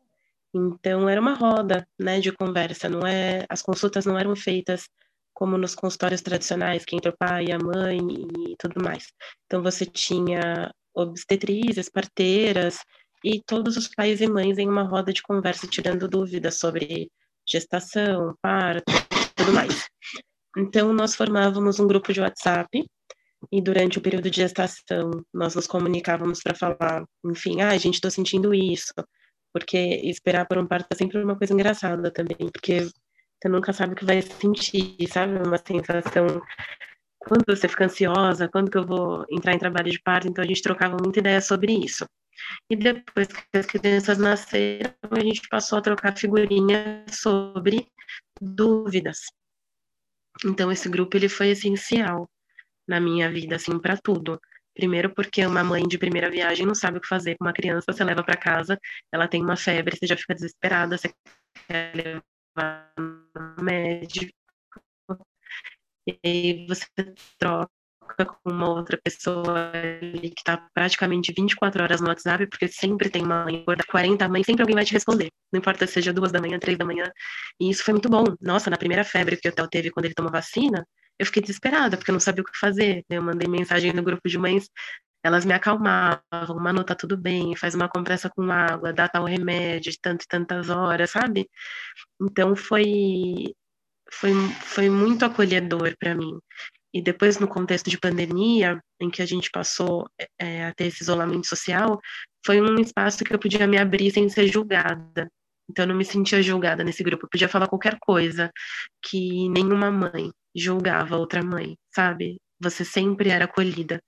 Então, 0.53 1.09
era 1.09 1.19
uma 1.19 1.33
roda 1.33 1.87
né, 1.99 2.19
de 2.19 2.31
conversa, 2.31 2.87
não 2.87 3.05
é, 3.07 3.45
as 3.49 3.61
consultas 3.61 4.05
não 4.05 4.17
eram 4.17 4.35
feitas 4.35 4.87
como 5.33 5.57
nos 5.57 5.73
consultórios 5.73 6.21
tradicionais, 6.21 6.85
que 6.85 6.95
entra 6.95 7.11
o 7.11 7.17
pai, 7.17 7.51
a 7.51 7.57
mãe 7.57 7.97
e 7.97 8.55
tudo 8.57 8.83
mais. 8.83 9.07
Então, 9.45 9.63
você 9.63 9.85
tinha 9.85 10.71
obstetrizes, 10.93 11.89
parteiras, 11.89 12.77
e 13.23 13.41
todos 13.41 13.77
os 13.77 13.87
pais 13.87 14.21
e 14.21 14.27
mães 14.27 14.57
em 14.57 14.67
uma 14.67 14.83
roda 14.83 15.13
de 15.13 15.23
conversa 15.23 15.65
tirando 15.65 16.07
dúvidas 16.07 16.59
sobre 16.59 17.09
gestação, 17.47 18.35
parto, 18.41 18.91
tudo 19.35 19.53
mais. 19.53 19.87
Então, 20.57 20.93
nós 20.93 21.15
formávamos 21.15 21.79
um 21.79 21.87
grupo 21.87 22.13
de 22.13 22.21
WhatsApp 22.21 22.85
e 23.51 23.61
durante 23.61 23.97
o 23.97 24.01
período 24.01 24.29
de 24.29 24.37
gestação 24.37 25.11
nós 25.33 25.55
nos 25.55 25.67
comunicávamos 25.67 26.41
para 26.41 26.53
falar, 26.53 27.05
enfim, 27.25 27.61
ah, 27.61 27.77
gente, 27.77 27.95
estou 27.95 28.11
sentindo 28.11 28.53
isso, 28.53 28.93
porque 29.53 29.77
esperar 29.77 30.45
por 30.47 30.57
um 30.57 30.67
parto 30.67 30.87
é 30.91 30.95
sempre 30.95 31.23
uma 31.23 31.37
coisa 31.37 31.53
engraçada 31.53 32.11
também, 32.11 32.49
porque 32.51 32.81
você 32.81 33.49
nunca 33.49 33.71
sabe 33.71 33.93
o 33.93 33.95
que 33.95 34.05
vai 34.05 34.21
sentir, 34.21 34.97
sabe? 35.07 35.37
Uma 35.37 35.57
sensação 35.57 36.41
quando 37.19 37.45
você 37.47 37.67
fica 37.67 37.85
ansiosa, 37.85 38.49
quando 38.49 38.69
que 38.69 38.77
eu 38.77 38.85
vou 38.85 39.25
entrar 39.29 39.53
em 39.53 39.59
trabalho 39.59 39.91
de 39.91 40.01
parto, 40.01 40.27
então 40.27 40.43
a 40.43 40.47
gente 40.47 40.61
trocava 40.61 40.97
muita 41.01 41.19
ideia 41.19 41.41
sobre 41.41 41.73
isso. 41.73 42.05
E 42.69 42.75
depois 42.75 43.27
que 43.27 43.57
as 43.57 43.65
crianças 43.65 44.17
nasceram, 44.17 44.93
a 45.11 45.19
gente 45.19 45.47
passou 45.47 45.77
a 45.79 45.81
trocar 45.81 46.17
figurinhas 46.17 47.05
sobre 47.11 47.87
dúvidas. 48.41 49.19
Então 50.45 50.71
esse 50.71 50.89
grupo 50.89 51.15
ele 51.15 51.29
foi 51.29 51.49
essencial 51.49 52.29
na 52.87 52.99
minha 52.99 53.31
vida 53.31 53.55
assim 53.55 53.79
para 53.79 53.97
tudo. 53.97 54.39
Primeiro 54.73 55.13
porque 55.13 55.45
uma 55.45 55.63
mãe 55.63 55.87
de 55.87 55.97
primeira 55.97 56.29
viagem 56.29 56.65
não 56.65 56.75
sabe 56.75 56.97
o 56.97 57.01
que 57.01 57.07
fazer 57.07 57.35
com 57.37 57.45
uma 57.45 57.53
criança, 57.53 57.91
você 57.91 58.03
leva 58.03 58.23
para 58.23 58.35
casa, 58.35 58.79
ela 59.11 59.27
tem 59.27 59.41
uma 59.41 59.55
febre, 59.55 59.97
você 59.97 60.07
já 60.07 60.17
fica 60.17 60.33
desesperada, 60.33 60.97
você 60.97 61.13
quer 61.67 61.95
levar 61.95 62.91
no 62.97 63.63
médico. 63.63 64.33
E 66.07 66.19
aí 66.25 66.67
você 66.67 66.87
troca 67.37 67.69
com 68.25 68.49
uma 68.51 68.69
outra 68.69 68.99
pessoa 69.01 69.71
ali 69.71 70.29
que 70.29 70.41
está 70.41 70.57
praticamente 70.73 71.33
24 71.35 71.83
horas 71.83 72.01
no 72.01 72.07
WhatsApp, 72.07 72.47
porque 72.47 72.67
sempre 72.67 73.09
tem 73.09 73.23
uma 73.23 73.45
mãe, 73.45 73.63
40 73.89 74.27
mães, 74.27 74.45
sempre 74.45 74.63
alguém 74.63 74.75
vai 74.75 74.85
te 74.85 74.93
responder. 74.93 75.29
Não 75.51 75.59
importa 75.59 75.87
se 75.87 75.93
seja 75.93 76.13
duas 76.13 76.31
da 76.31 76.41
manhã, 76.41 76.59
três 76.59 76.77
da 76.77 76.85
manhã. 76.85 77.11
E 77.59 77.69
isso 77.69 77.83
foi 77.83 77.93
muito 77.93 78.09
bom. 78.09 78.23
Nossa, 78.41 78.69
na 78.69 78.77
primeira 78.77 79.03
febre 79.03 79.37
que 79.37 79.47
o 79.47 79.51
Theo 79.51 79.67
teve 79.67 79.91
quando 79.91 80.05
ele 80.05 80.13
tomou 80.13 80.31
vacina, 80.31 80.85
eu 81.23 81.27
fiquei 81.27 81.41
desesperada, 81.41 81.97
porque 81.97 82.11
eu 82.11 82.13
não 82.13 82.19
sabia 82.19 82.43
o 82.43 82.45
que 82.45 82.57
fazer. 82.57 83.03
Eu 83.09 83.21
mandei 83.21 83.47
mensagem 83.47 83.93
no 83.93 84.03
grupo 84.03 84.27
de 84.27 84.37
mães, 84.37 84.69
elas 85.23 85.45
me 85.45 85.53
acalmavam, 85.53 86.21
Manu, 86.59 86.83
tá 86.83 86.95
tudo 86.95 87.17
bem, 87.17 87.55
faz 87.55 87.75
uma 87.75 87.89
compressa 87.89 88.29
com 88.29 88.51
água, 88.51 88.93
dá 88.93 89.07
tal 89.07 89.25
remédio 89.25 89.91
de 89.91 89.99
tanto 89.99 90.23
e 90.23 90.27
tantas 90.27 90.69
horas, 90.69 91.11
sabe? 91.11 91.49
Então 92.21 92.55
foi 92.55 93.53
foi, 94.11 94.31
foi 94.61 94.89
muito 94.89 95.25
acolhedor 95.25 95.95
para 95.97 96.15
mim. 96.15 96.39
E 96.93 97.01
depois, 97.01 97.39
no 97.39 97.47
contexto 97.47 97.89
de 97.89 97.97
pandemia, 97.97 98.79
em 98.99 99.09
que 99.09 99.21
a 99.21 99.25
gente 99.25 99.49
passou 99.49 100.07
é, 100.39 100.65
a 100.65 100.73
ter 100.73 100.85
esse 100.85 101.01
isolamento 101.01 101.47
social, 101.47 101.99
foi 102.45 102.61
um 102.61 102.75
espaço 102.79 103.23
que 103.23 103.33
eu 103.33 103.39
podia 103.39 103.65
me 103.65 103.77
abrir 103.77 104.11
sem 104.11 104.29
ser 104.29 104.47
julgada. 104.47 105.27
Então, 105.69 105.83
eu 105.83 105.89
não 105.89 105.95
me 105.95 106.05
sentia 106.05 106.41
julgada 106.41 106.83
nesse 106.83 107.03
grupo. 107.03 107.25
Eu 107.25 107.29
podia 107.29 107.49
falar 107.49 107.67
qualquer 107.67 107.97
coisa 107.99 108.51
que 109.01 109.49
nenhuma 109.49 109.91
mãe 109.91 110.31
julgava 110.55 111.17
outra 111.17 111.43
mãe, 111.43 111.77
sabe? 111.93 112.37
Você 112.61 112.85
sempre 112.85 113.29
era 113.29 113.45
acolhida. 113.45 113.99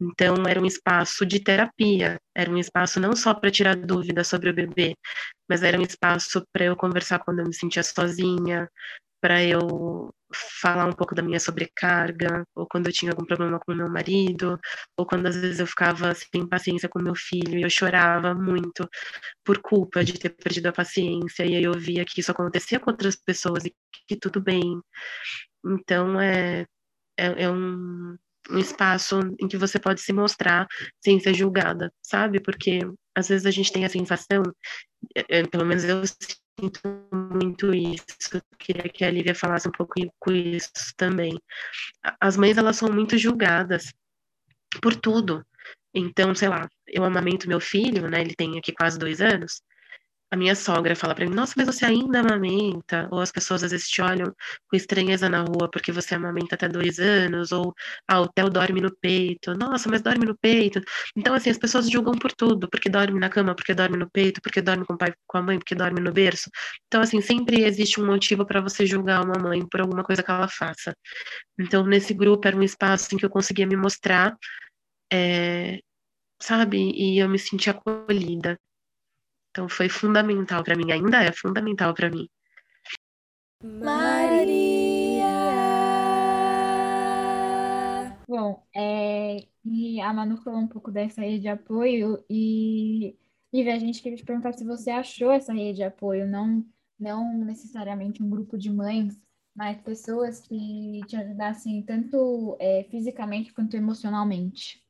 Então, 0.00 0.34
era 0.48 0.60
um 0.60 0.66
espaço 0.66 1.24
de 1.24 1.40
terapia, 1.40 2.18
era 2.36 2.50
um 2.50 2.58
espaço 2.58 2.98
não 2.98 3.14
só 3.14 3.32
para 3.34 3.50
tirar 3.50 3.76
dúvidas 3.76 4.26
sobre 4.26 4.50
o 4.50 4.54
bebê, 4.54 4.94
mas 5.48 5.62
era 5.62 5.78
um 5.78 5.82
espaço 5.82 6.44
para 6.52 6.64
eu 6.64 6.76
conversar 6.76 7.20
quando 7.20 7.40
eu 7.40 7.46
me 7.46 7.54
sentia 7.54 7.82
sozinha, 7.82 8.68
para 9.20 9.44
eu 9.44 10.10
falar 10.34 10.86
um 10.86 10.92
pouco 10.92 11.14
da 11.14 11.22
minha 11.22 11.40
sobrecarga, 11.40 12.44
ou 12.54 12.66
quando 12.66 12.86
eu 12.86 12.92
tinha 12.92 13.12
algum 13.12 13.24
problema 13.24 13.58
com 13.60 13.74
meu 13.74 13.88
marido, 13.88 14.58
ou 14.96 15.06
quando 15.06 15.26
às 15.26 15.36
vezes 15.36 15.60
eu 15.60 15.66
ficava 15.66 16.14
sem 16.14 16.46
paciência 16.48 16.88
com 16.88 17.00
meu 17.00 17.14
filho 17.14 17.58
e 17.58 17.62
eu 17.62 17.70
chorava 17.70 18.34
muito 18.34 18.88
por 19.44 19.58
culpa 19.60 20.04
de 20.04 20.18
ter 20.18 20.30
perdido 20.30 20.66
a 20.68 20.72
paciência, 20.72 21.44
e 21.44 21.56
aí 21.56 21.64
eu 21.64 21.74
via 21.74 22.04
que 22.04 22.20
isso 22.20 22.30
acontecia 22.30 22.80
com 22.80 22.90
outras 22.90 23.16
pessoas 23.16 23.64
e 23.64 23.74
que 24.06 24.16
tudo 24.16 24.40
bem. 24.40 24.80
Então 25.64 26.20
é, 26.20 26.66
é, 27.18 27.44
é 27.44 27.50
um, 27.50 28.16
um 28.50 28.58
espaço 28.58 29.20
em 29.40 29.48
que 29.48 29.56
você 29.56 29.78
pode 29.78 30.00
se 30.00 30.12
mostrar 30.12 30.66
sem 31.02 31.20
ser 31.20 31.34
julgada, 31.34 31.92
sabe? 32.02 32.40
Porque 32.40 32.80
às 33.14 33.28
vezes 33.28 33.46
a 33.46 33.50
gente 33.50 33.72
tem 33.72 33.84
a 33.84 33.88
sensação, 33.88 34.42
é, 35.14 35.46
pelo 35.46 35.66
menos 35.66 35.84
eu 35.84 36.02
sinto 36.62 36.80
muito 37.12 37.74
isso. 37.74 38.40
queria 38.58 38.88
que 38.88 39.04
a 39.04 39.10
Lívia 39.10 39.34
falasse 39.34 39.68
um 39.68 39.72
pouco 39.72 39.94
com 40.20 40.32
isso 40.32 40.70
também. 40.96 41.36
As 42.20 42.36
mães, 42.36 42.56
elas 42.56 42.76
são 42.76 42.90
muito 42.92 43.18
julgadas 43.18 43.92
por 44.80 44.94
tudo. 44.94 45.44
Então, 45.94 46.34
sei 46.34 46.48
lá, 46.48 46.68
eu 46.86 47.04
amamento 47.04 47.48
meu 47.48 47.60
filho, 47.60 48.08
né? 48.08 48.20
Ele 48.20 48.34
tem 48.34 48.58
aqui 48.58 48.72
quase 48.72 48.98
dois 48.98 49.20
anos 49.20 49.60
a 50.32 50.36
minha 50.36 50.54
sogra 50.54 50.96
fala 50.96 51.14
para 51.14 51.26
mim, 51.26 51.34
nossa, 51.34 51.52
mas 51.58 51.66
você 51.66 51.84
ainda 51.84 52.20
amamenta? 52.20 53.06
Ou 53.10 53.20
as 53.20 53.30
pessoas 53.30 53.62
às 53.62 53.70
vezes 53.70 53.86
te 53.86 54.00
olham 54.00 54.34
com 54.66 54.74
estranheza 54.76 55.28
na 55.28 55.42
rua 55.42 55.70
porque 55.70 55.92
você 55.92 56.14
amamenta 56.14 56.54
até 56.54 56.66
dois 56.66 56.98
anos, 56.98 57.52
ou 57.52 57.74
ah, 58.08 58.22
o 58.22 58.28
Theo 58.28 58.48
dorme 58.48 58.80
no 58.80 58.90
peito, 58.96 59.52
nossa, 59.54 59.90
mas 59.90 60.00
dorme 60.00 60.24
no 60.24 60.34
peito. 60.38 60.80
Então, 61.14 61.34
assim, 61.34 61.50
as 61.50 61.58
pessoas 61.58 61.90
julgam 61.90 62.14
por 62.14 62.32
tudo, 62.32 62.66
porque 62.70 62.88
dorme 62.88 63.20
na 63.20 63.28
cama, 63.28 63.54
porque 63.54 63.74
dorme 63.74 63.98
no 63.98 64.10
peito, 64.10 64.40
porque 64.40 64.62
dorme 64.62 64.86
com 64.86 64.94
o 64.94 64.98
pai, 64.98 65.12
com 65.26 65.36
a 65.36 65.42
mãe, 65.42 65.58
porque 65.58 65.74
dorme 65.74 66.00
no 66.00 66.10
berço. 66.10 66.48
Então, 66.86 67.02
assim, 67.02 67.20
sempre 67.20 67.64
existe 67.64 68.00
um 68.00 68.06
motivo 68.06 68.46
para 68.46 68.62
você 68.62 68.86
julgar 68.86 69.22
uma 69.22 69.38
mãe 69.38 69.66
por 69.68 69.82
alguma 69.82 70.02
coisa 70.02 70.22
que 70.22 70.30
ela 70.30 70.48
faça. 70.48 70.94
Então, 71.58 71.84
nesse 71.86 72.14
grupo 72.14 72.48
era 72.48 72.56
um 72.56 72.62
espaço 72.62 73.14
em 73.14 73.18
que 73.18 73.26
eu 73.26 73.30
conseguia 73.30 73.66
me 73.66 73.76
mostrar, 73.76 74.34
é, 75.12 75.78
sabe? 76.42 76.78
E 76.94 77.18
eu 77.18 77.28
me 77.28 77.38
sentia 77.38 77.72
acolhida. 77.72 78.58
Então 79.52 79.68
foi 79.68 79.88
fundamental 79.88 80.64
para 80.64 80.74
mim, 80.74 80.90
ainda 80.90 81.22
é 81.22 81.30
fundamental 81.30 81.92
para 81.92 82.08
mim. 82.08 82.26
Maria. 83.62 85.28
Bom, 88.26 88.66
é, 88.74 89.46
E 89.64 90.00
a 90.00 90.12
Manu 90.12 90.38
falou 90.38 90.60
um 90.60 90.66
pouco 90.66 90.90
dessa 90.90 91.20
rede 91.20 91.40
de 91.40 91.48
apoio 91.48 92.24
e, 92.30 93.14
e 93.52 93.68
a 93.70 93.78
gente 93.78 94.02
queria 94.02 94.16
te 94.16 94.24
perguntar 94.24 94.54
se 94.54 94.64
você 94.64 94.90
achou 94.90 95.30
essa 95.30 95.52
rede 95.52 95.76
de 95.76 95.82
apoio, 95.84 96.26
não, 96.26 96.64
não 96.98 97.44
necessariamente 97.44 98.22
um 98.22 98.30
grupo 98.30 98.56
de 98.56 98.70
mães, 98.70 99.20
mas 99.54 99.80
pessoas 99.82 100.40
que 100.40 101.00
te 101.06 101.14
ajudassem 101.14 101.82
tanto 101.82 102.56
é, 102.58 102.84
fisicamente 102.90 103.52
quanto 103.52 103.76
emocionalmente. 103.76 104.81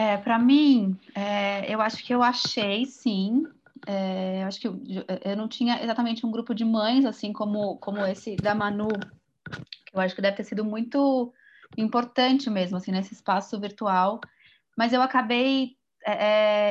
É, 0.00 0.16
para 0.16 0.38
mim, 0.38 0.98
é, 1.14 1.70
eu 1.70 1.78
acho 1.78 2.02
que 2.02 2.14
eu 2.14 2.22
achei, 2.22 2.86
sim. 2.86 3.46
É, 3.86 4.42
eu 4.42 4.46
acho 4.46 4.58
que 4.58 4.66
eu, 4.66 4.80
eu, 5.22 5.36
não 5.36 5.46
tinha 5.46 5.82
exatamente 5.82 6.24
um 6.24 6.30
grupo 6.30 6.54
de 6.54 6.64
mães, 6.64 7.04
assim 7.04 7.34
como, 7.34 7.76
como 7.76 7.98
esse 8.06 8.34
da 8.36 8.54
Manu, 8.54 8.88
que 8.88 9.94
eu 9.94 10.00
acho 10.00 10.14
que 10.14 10.22
deve 10.22 10.38
ter 10.38 10.44
sido 10.44 10.64
muito 10.64 11.34
importante 11.76 12.48
mesmo, 12.48 12.78
assim, 12.78 12.92
nesse 12.92 13.12
espaço 13.12 13.60
virtual. 13.60 14.22
Mas 14.74 14.94
eu 14.94 15.02
acabei 15.02 15.76
é, 16.06 16.12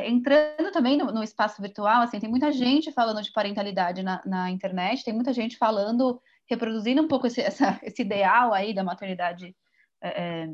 é, 0.00 0.10
entrando 0.10 0.72
também 0.72 0.98
no, 0.98 1.12
no, 1.12 1.22
espaço 1.22 1.62
virtual, 1.62 2.02
assim, 2.02 2.18
tem 2.18 2.28
muita 2.28 2.50
gente 2.50 2.90
falando 2.90 3.22
de 3.22 3.30
parentalidade 3.30 4.02
na, 4.02 4.20
na 4.26 4.50
internet, 4.50 5.04
tem 5.04 5.14
muita 5.14 5.32
gente 5.32 5.56
falando, 5.56 6.20
reproduzindo 6.48 7.00
um 7.00 7.06
pouco 7.06 7.28
esse, 7.28 7.40
essa, 7.40 7.78
esse 7.84 8.02
ideal 8.02 8.52
aí 8.52 8.74
da 8.74 8.82
maternidade, 8.82 9.54
é, 10.00 10.08
é, 10.08 10.48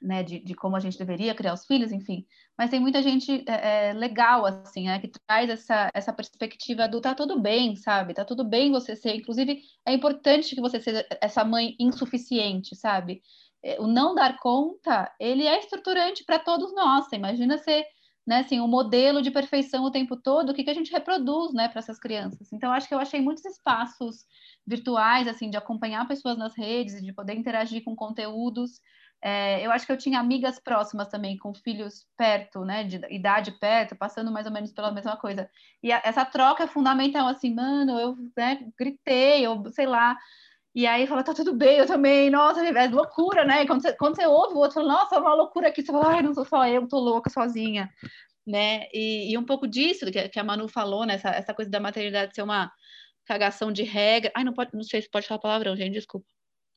né, 0.00 0.22
de, 0.22 0.40
de, 0.40 0.54
como 0.54 0.76
a 0.76 0.80
gente 0.80 0.98
deveria 0.98 1.34
criar 1.34 1.54
os 1.54 1.66
filhos, 1.66 1.92
enfim. 1.92 2.26
Mas 2.56 2.70
tem 2.70 2.80
muita 2.80 3.02
gente 3.02 3.44
é, 3.48 3.88
é, 3.88 3.92
legal, 3.92 4.44
assim, 4.46 4.84
né, 4.86 4.98
que 4.98 5.10
traz 5.26 5.50
essa, 5.50 5.90
essa 5.94 6.12
perspectiva 6.12 6.88
do 6.88 7.00
tá 7.00 7.14
tudo 7.14 7.40
bem, 7.40 7.76
sabe? 7.76 8.14
Tá 8.14 8.24
tudo 8.24 8.44
bem 8.44 8.70
você 8.70 8.94
ser, 8.94 9.14
inclusive, 9.16 9.60
é 9.86 9.92
importante 9.92 10.54
que 10.54 10.60
você 10.60 10.80
seja 10.80 11.06
essa 11.20 11.44
mãe 11.44 11.74
insuficiente, 11.78 12.76
sabe? 12.76 13.22
É, 13.62 13.80
o 13.80 13.86
não 13.86 14.14
dar 14.14 14.38
conta, 14.38 15.10
ele 15.18 15.46
é 15.46 15.58
estruturante 15.58 16.24
para 16.24 16.38
todos 16.38 16.74
nós. 16.74 17.10
Imagina 17.12 17.56
ser, 17.58 17.84
né, 18.26 18.40
assim, 18.40 18.60
um 18.60 18.68
modelo 18.68 19.22
de 19.22 19.30
perfeição 19.30 19.84
o 19.84 19.90
tempo 19.90 20.16
todo, 20.16 20.50
o 20.50 20.54
que, 20.54 20.64
que 20.64 20.70
a 20.70 20.74
gente 20.74 20.92
reproduz, 20.92 21.52
né, 21.54 21.68
para 21.68 21.78
essas 21.78 21.98
crianças. 21.98 22.52
Então, 22.52 22.72
acho 22.72 22.86
que 22.86 22.94
eu 22.94 22.98
achei 22.98 23.20
muitos 23.20 23.44
espaços 23.44 24.24
virtuais, 24.66 25.26
assim, 25.26 25.50
de 25.50 25.56
acompanhar 25.56 26.06
pessoas 26.06 26.36
nas 26.36 26.56
redes, 26.56 27.02
de 27.02 27.12
poder 27.12 27.34
interagir 27.34 27.82
com 27.82 27.96
conteúdos. 27.96 28.80
É, 29.26 29.64
eu 29.64 29.72
acho 29.72 29.86
que 29.86 29.92
eu 29.92 29.96
tinha 29.96 30.20
amigas 30.20 30.60
próximas 30.60 31.08
também, 31.08 31.38
com 31.38 31.54
filhos 31.54 32.06
perto, 32.14 32.62
né, 32.62 32.84
de 32.84 32.96
idade 33.10 33.52
perto, 33.52 33.96
passando 33.96 34.30
mais 34.30 34.46
ou 34.46 34.52
menos 34.52 34.70
pela 34.70 34.92
mesma 34.92 35.16
coisa. 35.16 35.48
E 35.82 35.90
a, 35.90 36.02
essa 36.04 36.26
troca 36.26 36.64
é 36.64 36.66
fundamental, 36.66 37.26
assim, 37.26 37.54
mano, 37.54 37.98
eu 37.98 38.16
né, 38.36 38.60
gritei, 38.78 39.46
eu 39.46 39.64
sei 39.72 39.86
lá, 39.86 40.14
e 40.74 40.86
aí 40.86 41.06
fala, 41.06 41.22
tá 41.22 41.32
tudo 41.32 41.54
bem, 41.54 41.78
eu 41.78 41.86
também, 41.86 42.28
nossa, 42.28 42.60
é 42.66 42.88
loucura, 42.88 43.46
né? 43.46 43.64
Quando 43.66 43.80
você, 43.80 43.92
quando 43.96 44.16
você 44.16 44.26
ouve 44.26 44.54
o 44.54 44.58
outro, 44.58 44.74
fala, 44.74 44.92
nossa, 44.92 45.14
é 45.14 45.18
uma 45.18 45.34
loucura 45.34 45.68
aqui, 45.68 45.82
você 45.82 45.92
fala, 45.92 46.16
ai, 46.16 46.22
não 46.22 46.34
sou 46.34 46.44
só 46.44 46.66
eu, 46.68 46.86
tô 46.86 46.98
louca 46.98 47.30
sozinha, 47.30 47.88
né? 48.46 48.86
E, 48.92 49.32
e 49.32 49.38
um 49.38 49.44
pouco 49.44 49.66
disso 49.66 50.04
que, 50.10 50.28
que, 50.28 50.38
a 50.40 50.44
Manu 50.44 50.68
falou, 50.68 51.06
né? 51.06 51.14
Essa, 51.14 51.30
essa 51.30 51.54
coisa 51.54 51.70
da 51.70 51.80
maternidade 51.80 52.34
ser 52.34 52.42
uma 52.42 52.70
cagação 53.24 53.72
de 53.72 53.84
regra. 53.84 54.32
Ai, 54.36 54.44
não 54.44 54.52
pode, 54.52 54.72
não 54.74 54.82
sei 54.82 55.00
se 55.02 55.10
pode 55.10 55.26
falar 55.26 55.40
palavrão, 55.40 55.76
gente, 55.76 55.94
desculpa. 55.94 56.26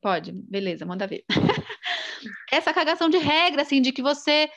Pode, 0.01 0.31
beleza, 0.31 0.85
manda 0.85 1.07
ver. 1.07 1.23
essa 2.51 2.73
cagação 2.73 3.09
de 3.09 3.17
regra, 3.17 3.61
assim, 3.61 3.81
de 3.81 3.91
que 3.91 4.01
você 4.01 4.49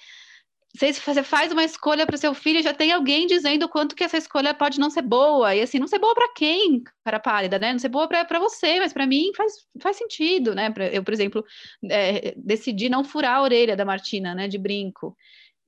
você 0.72 1.24
faz 1.24 1.50
uma 1.50 1.64
escolha 1.64 2.06
para 2.06 2.14
o 2.14 2.18
seu 2.18 2.32
filho, 2.32 2.62
já 2.62 2.72
tem 2.72 2.92
alguém 2.92 3.26
dizendo 3.26 3.68
quanto 3.68 3.96
que 3.96 4.04
essa 4.04 4.16
escolha 4.16 4.54
pode 4.54 4.78
não 4.78 4.88
ser 4.88 5.02
boa. 5.02 5.54
E 5.54 5.62
assim, 5.62 5.80
não 5.80 5.88
ser 5.88 5.98
boa 5.98 6.14
para 6.14 6.32
quem, 6.32 6.82
cara 7.04 7.18
pálida, 7.18 7.58
né? 7.58 7.72
Não 7.72 7.78
ser 7.80 7.88
boa 7.88 8.06
para 8.06 8.38
você, 8.38 8.78
mas 8.78 8.92
para 8.92 9.06
mim 9.06 9.32
faz, 9.36 9.52
faz 9.82 9.96
sentido, 9.96 10.54
né? 10.54 10.72
Eu, 10.92 11.02
por 11.02 11.12
exemplo, 11.12 11.44
é, 11.90 12.34
decidi 12.36 12.88
não 12.88 13.02
furar 13.02 13.38
a 13.38 13.42
orelha 13.42 13.76
da 13.76 13.84
Martina, 13.84 14.32
né? 14.32 14.46
De 14.46 14.58
brinco. 14.58 15.16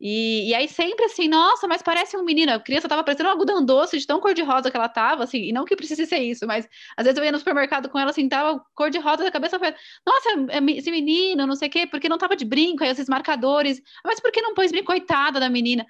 E, 0.05 0.51
e, 0.51 0.55
aí 0.55 0.67
sempre 0.67 1.05
assim, 1.05 1.29
nossa, 1.29 1.69
mas 1.69 1.81
parece 1.81 2.17
um 2.17 2.25
menino. 2.25 2.53
A 2.53 2.59
criança 2.59 2.89
tava 2.89 3.05
parecendo 3.05 3.29
um 3.29 3.33
algodão 3.33 3.65
doce 3.65 3.97
de 3.97 4.05
tão 4.05 4.19
cor-de-rosa 4.19 4.69
que 4.69 4.77
ela 4.77 4.89
tava, 4.89 5.23
assim, 5.23 5.39
e 5.45 5.53
não 5.53 5.65
que 5.65 5.77
precise 5.77 6.05
ser 6.07 6.19
isso, 6.19 6.45
mas 6.45 6.69
às 6.97 7.05
vezes 7.05 7.17
eu 7.17 7.25
ia 7.25 7.31
no 7.31 7.39
supermercado 7.39 7.89
com 7.89 8.01
ela, 8.01 8.11
assim, 8.11 8.29
tava 8.29 8.61
cor-de-rosa 8.75 9.23
da 9.23 9.31
cabeça, 9.31 9.61
falei, 9.61 9.77
nossa, 10.05 10.31
é 10.51 10.73
esse 10.77 10.91
menino, 10.91 11.47
não 11.47 11.55
sei 11.55 11.69
o 11.69 11.71
quê, 11.71 11.87
porque 11.87 12.09
não 12.09 12.19
tava 12.19 12.35
de 12.35 12.45
brinco, 12.45 12.83
aí 12.83 12.91
esses 12.91 13.09
marcadores, 13.09 13.81
mas 14.05 14.19
por 14.19 14.33
que 14.33 14.43
não 14.43 14.55
pôs 14.55 14.73
brinco? 14.73 14.87
Coitada 14.87 15.39
da 15.39 15.49
menina. 15.49 15.87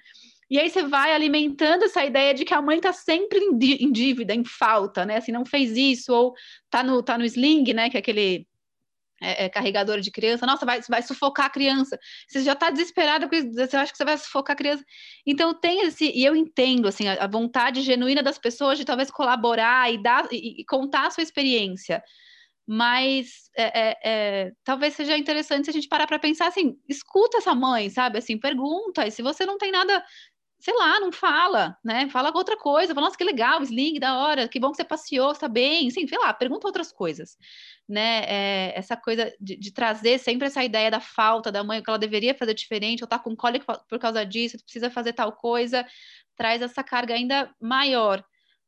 E 0.47 0.59
aí 0.59 0.69
você 0.69 0.83
vai 0.83 1.11
alimentando 1.11 1.85
essa 1.85 2.05
ideia 2.05 2.35
de 2.35 2.45
que 2.45 2.53
a 2.53 2.61
mãe 2.61 2.79
tá 2.79 2.93
sempre 2.93 3.39
em 3.39 3.91
dívida, 3.91 4.35
em 4.35 4.45
falta, 4.45 5.03
né? 5.05 5.17
Assim, 5.17 5.31
não 5.31 5.43
fez 5.43 5.75
isso, 5.75 6.13
ou 6.13 6.35
tá 6.69 6.83
no, 6.83 7.01
tá 7.01 7.17
no 7.17 7.25
sling, 7.25 7.73
né? 7.73 7.89
Que 7.89 7.97
é 7.97 7.99
aquele 7.99 8.45
é, 9.23 9.45
é, 9.45 9.49
carregador 9.49 9.99
de 10.01 10.11
criança, 10.11 10.45
nossa, 10.45 10.65
vai, 10.65 10.81
vai 10.89 11.01
sufocar 11.01 11.45
a 11.45 11.49
criança. 11.49 11.97
Você 12.27 12.43
já 12.43 12.53
está 12.53 12.69
desesperada 12.69 13.27
porque 13.27 13.49
você 13.49 13.77
acha 13.77 13.91
que 13.91 13.97
você 13.97 14.05
vai 14.05 14.17
sufocar 14.17 14.53
a 14.53 14.57
criança. 14.57 14.83
Então 15.25 15.53
tem 15.53 15.81
esse, 15.87 16.11
e 16.11 16.25
eu 16.25 16.35
entendo 16.35 16.87
assim, 16.87 17.07
a, 17.07 17.23
a 17.23 17.27
vontade 17.27 17.81
genuína 17.81 18.21
das 18.21 18.37
pessoas 18.37 18.77
de 18.77 18.85
talvez 18.85 19.09
colaborar 19.09 19.91
e 19.91 20.01
dar 20.01 20.27
e, 20.31 20.61
e 20.61 20.65
contar 20.65 21.07
a 21.07 21.11
sua 21.11 21.23
experiência. 21.23 22.03
Mas 22.65 23.49
é, 23.57 23.89
é, 23.89 23.97
é 24.03 24.51
talvez 24.63 24.93
seja 24.93 25.17
interessante 25.17 25.65
se 25.65 25.69
a 25.69 25.73
gente 25.73 25.87
parar 25.87 26.07
para 26.07 26.19
pensar 26.19 26.47
assim, 26.47 26.77
escuta 26.87 27.37
essa 27.37 27.53
mãe, 27.53 27.89
sabe? 27.89 28.17
Assim, 28.17 28.37
pergunta, 28.37 29.05
e 29.05 29.11
se 29.11 29.21
você 29.21 29.45
não 29.45 29.57
tem 29.57 29.71
nada 29.71 30.03
sei 30.63 30.73
lá, 30.77 30.97
não 30.97 31.11
fala, 31.11 31.77
né? 31.83 32.07
Fala 32.09 32.31
outra 32.33 32.55
coisa, 32.55 32.95
fala, 32.95 33.07
nossa, 33.07 33.17
que 33.17 33.23
legal, 33.25 33.61
sling, 33.63 33.99
da 33.99 34.17
hora, 34.17 34.47
que 34.47 34.57
bom 34.57 34.71
que 34.71 34.77
você 34.77 34.85
passeou, 34.85 35.33
está 35.33 35.49
bem, 35.49 35.89
sim, 35.89 36.07
sei 36.07 36.17
lá, 36.17 36.33
pergunta 36.33 36.65
outras 36.65 36.89
coisas, 36.89 37.37
né? 37.87 38.23
É, 38.25 38.73
essa 38.73 38.95
coisa 38.95 39.29
de, 39.41 39.57
de, 39.57 39.73
trazer 39.73 40.19
sempre 40.19 40.47
essa 40.47 40.63
ideia 40.63 40.89
da 40.89 41.01
falta 41.01 41.51
da 41.51 41.65
mãe, 41.65 41.83
que 41.83 41.89
ela 41.89 41.99
deveria 41.99 42.33
fazer 42.33 42.53
diferente, 42.53 43.03
ou 43.03 43.09
tá 43.09 43.19
com 43.19 43.35
cólica 43.35 43.77
por 43.89 43.99
causa 43.99 44.25
disso, 44.25 44.57
precisa 44.63 44.89
fazer 44.89 45.11
tal 45.11 45.33
coisa, 45.33 45.85
traz 46.37 46.61
essa 46.61 46.81
carga 46.81 47.13
ainda 47.13 47.53
maior 47.59 48.23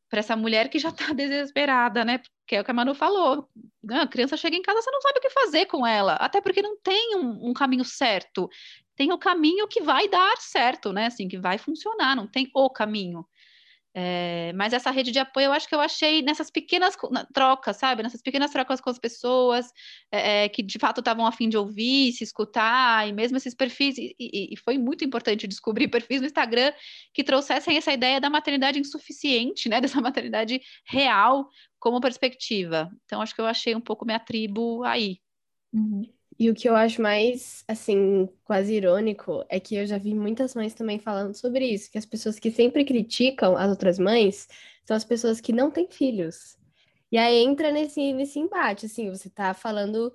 para 0.10 0.20
essa 0.20 0.36
mulher 0.36 0.70
que 0.70 0.80
já 0.80 0.90
está 0.90 1.14
desesperada, 1.16 2.04
né? 2.04 2.18
Porque 2.18 2.58
é 2.58 2.62
o 2.62 2.66
que 2.66 2.72
a 2.72 2.74
Manu 2.74 2.94
falou. 2.94 3.50
A 3.90 4.06
criança 4.06 4.36
chega 4.36 4.58
em 4.58 4.62
casa, 4.62 4.82
você 4.82 4.92
não 4.92 5.02
sabe 5.02 5.20
o 5.20 5.22
que 5.22 5.30
fazer 5.30 5.66
com 5.68 5.88
ela, 5.88 6.16
até 6.16 6.42
porque 6.42 6.62
não 6.62 6.78
tem 6.78 7.16
um, 7.16 7.52
um 7.52 7.54
caminho 7.54 7.86
certo 7.86 8.50
tem 8.96 9.12
o 9.12 9.18
caminho 9.18 9.68
que 9.68 9.82
vai 9.82 10.08
dar 10.08 10.38
certo, 10.38 10.94
né? 10.94 11.08
Assim, 11.08 11.28
que 11.28 11.38
vai 11.38 11.58
funcionar, 11.58 12.16
não 12.16 12.28
tem 12.28 12.50
o 12.54 12.70
caminho. 12.70 13.26
É, 13.98 14.52
mas 14.54 14.74
essa 14.74 14.92
rede 14.92 15.10
de 15.10 15.20
apoio 15.20 15.46
eu 15.46 15.54
acho 15.54 15.70
que 15.70 15.74
eu 15.74 15.80
achei 15.80 16.22
nessas 16.22 16.52
pequenas 16.52 16.98
trocas, 17.34 17.78
sabe? 17.78 18.04
Nessas 18.04 18.22
pequenas 18.22 18.52
trocas 18.52 18.82
com 18.82 18.90
as 18.90 19.00
pessoas 19.00 19.72
é, 20.12 20.44
é 20.44 20.50
que 20.50 20.62
de 20.62 20.78
fato 20.78 21.00
estavam 21.00 21.26
a 21.26 21.32
fim 21.32 21.48
de 21.48 21.58
ouvir, 21.58 22.12
se 22.12 22.22
escutar, 22.22 23.08
e 23.08 23.14
mesmo 23.14 23.38
esses 23.38 23.54
perfis, 23.56 23.98
e, 23.98 24.14
e, 24.20 24.54
e, 24.54 24.58
foi 24.58 24.78
muito 24.78 25.06
importante 25.06 25.48
descobrir 25.48 25.88
perfis 25.88 26.20
no 26.20 26.28
Instagram 26.28 26.74
que 27.14 27.24
trouxessem 27.24 27.78
essa 27.78 27.94
ideia 27.94 28.20
da 28.20 28.30
maternidade 28.30 28.80
insuficiente, 28.80 29.70
né? 29.70 29.80
Dessa 29.96 30.02
maternidade 30.02 30.60
real 30.86 31.48
como 31.80 32.02
perspectiva. 32.02 32.90
Então, 33.06 33.22
acho 33.22 33.34
que 33.34 33.40
eu 33.40 33.46
achei 33.46 33.74
um 33.76 33.82
pouco 33.82 34.06
minha 34.06 34.20
tribo 34.20 34.84
aí. 34.84 35.20
Uhum. 35.72 36.15
E 36.38 36.50
o 36.50 36.54
que 36.54 36.68
eu 36.68 36.76
acho 36.76 37.02
mais, 37.02 37.64
assim, 37.68 38.28
quase 38.44 38.74
irônico 38.74 39.46
é 39.48 39.58
que 39.60 39.76
eu 39.76 39.86
já 39.86 39.98
vi 39.98 40.14
muitas 40.14 40.54
mães 40.54 40.74
também 40.74 41.00
falando 41.00 41.34
sobre 41.34 41.66
isso, 41.66 41.90
que 41.90 41.98
as 41.98 42.06
pessoas 42.06 42.38
que 42.38 42.52
sempre 42.52 42.84
criticam 42.84 43.56
as 43.56 43.70
outras 43.70 43.98
mães 43.98 44.48
são 44.84 44.98
as 44.98 45.06
pessoas 45.06 45.40
que 45.40 45.54
não 45.54 45.72
têm 45.72 45.88
filhos. 45.90 46.58
E 47.12 47.18
aí 47.18 47.38
entra 47.38 47.72
nesse, 47.72 48.12
nesse 48.12 48.40
embate, 48.40 48.86
assim, 48.86 49.10
você 49.10 49.30
tá 49.30 49.54
falando 49.54 50.14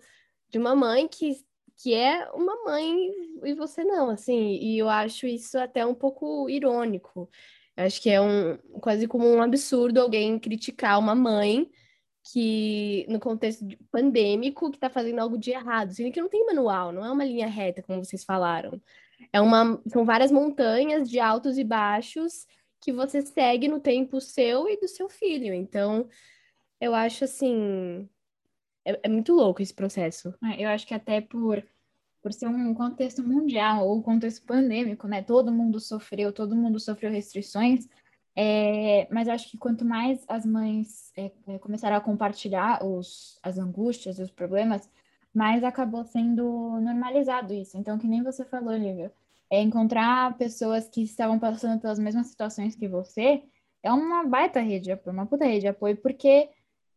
de 0.50 0.58
uma 0.58 0.74
mãe 0.74 1.08
que, 1.08 1.42
que 1.82 1.94
é 1.94 2.28
uma 2.32 2.64
mãe 2.64 3.10
e 3.42 3.54
você 3.54 3.82
não, 3.82 4.10
assim, 4.10 4.58
e 4.60 4.78
eu 4.78 4.88
acho 4.90 5.26
isso 5.26 5.58
até 5.58 5.86
um 5.86 5.94
pouco 5.94 6.50
irônico. 6.50 7.30
Eu 7.76 7.84
acho 7.84 8.02
que 8.02 8.10
é 8.10 8.20
um 8.20 8.58
quase 8.80 9.06
como 9.08 9.26
um 9.26 9.40
absurdo 9.40 10.00
alguém 10.00 10.38
criticar 10.38 10.98
uma 10.98 11.14
mãe 11.14 11.70
que 12.22 13.06
no 13.08 13.18
contexto 13.18 13.66
pandêmico 13.90 14.70
que 14.70 14.76
está 14.76 14.90
fazendo 14.90 15.20
algo 15.20 15.38
de 15.38 15.50
errado, 15.50 15.92
sendo 15.92 16.12
que 16.12 16.20
não 16.20 16.28
tem 16.28 16.44
manual, 16.46 16.92
não 16.92 17.04
é 17.04 17.10
uma 17.10 17.24
linha 17.24 17.46
reta, 17.46 17.82
como 17.82 18.04
vocês 18.04 18.24
falaram. 18.24 18.80
É 19.32 19.40
uma, 19.40 19.80
são 19.88 20.04
várias 20.04 20.30
montanhas 20.30 21.08
de 21.08 21.18
altos 21.18 21.58
e 21.58 21.64
baixos 21.64 22.46
que 22.80 22.92
você 22.92 23.22
segue 23.22 23.68
no 23.68 23.80
tempo 23.80 24.20
seu 24.20 24.68
e 24.68 24.78
do 24.78 24.88
seu 24.88 25.08
filho. 25.08 25.52
Então, 25.52 26.08
eu 26.80 26.94
acho 26.94 27.24
assim, 27.24 28.08
é, 28.84 29.00
é 29.02 29.08
muito 29.08 29.34
louco 29.34 29.62
esse 29.62 29.74
processo. 29.74 30.34
É, 30.44 30.64
eu 30.64 30.68
acho 30.68 30.86
que 30.86 30.94
até 30.94 31.20
por 31.20 31.62
por 32.22 32.32
ser 32.32 32.46
um 32.48 32.74
contexto 32.74 33.22
mundial 33.22 33.88
ou 33.88 34.02
contexto 34.02 34.44
pandêmico, 34.44 35.08
né? 35.08 35.22
Todo 35.22 35.50
mundo 35.50 35.80
sofreu, 35.80 36.32
todo 36.32 36.54
mundo 36.54 36.78
sofreu 36.78 37.10
restrições. 37.10 37.88
É, 38.42 39.06
mas 39.10 39.28
acho 39.28 39.50
que 39.50 39.58
quanto 39.58 39.84
mais 39.84 40.24
as 40.26 40.46
mães 40.46 41.12
é, 41.14 41.30
é, 41.46 41.58
começaram 41.58 41.94
a 41.94 42.00
compartilhar 42.00 42.82
os, 42.82 43.38
as 43.42 43.58
angústias 43.58 44.18
e 44.18 44.22
os 44.22 44.30
problemas, 44.30 44.88
mais 45.34 45.62
acabou 45.62 46.04
sendo 46.06 46.80
normalizado 46.80 47.52
isso. 47.52 47.76
Então, 47.76 47.98
que 47.98 48.08
nem 48.08 48.22
você 48.22 48.42
falou, 48.46 48.74
Lívia, 48.74 49.12
é 49.50 49.60
encontrar 49.60 50.38
pessoas 50.38 50.88
que 50.88 51.02
estavam 51.02 51.38
passando 51.38 51.78
pelas 51.82 51.98
mesmas 51.98 52.28
situações 52.28 52.74
que 52.74 52.88
você 52.88 53.42
é 53.82 53.92
uma 53.92 54.24
baita 54.24 54.60
rede 54.60 54.84
de 54.86 54.92
apoio, 54.92 55.12
uma 55.12 55.26
puta 55.26 55.44
rede 55.44 55.60
de 55.60 55.68
apoio, 55.68 55.98
porque 55.98 56.48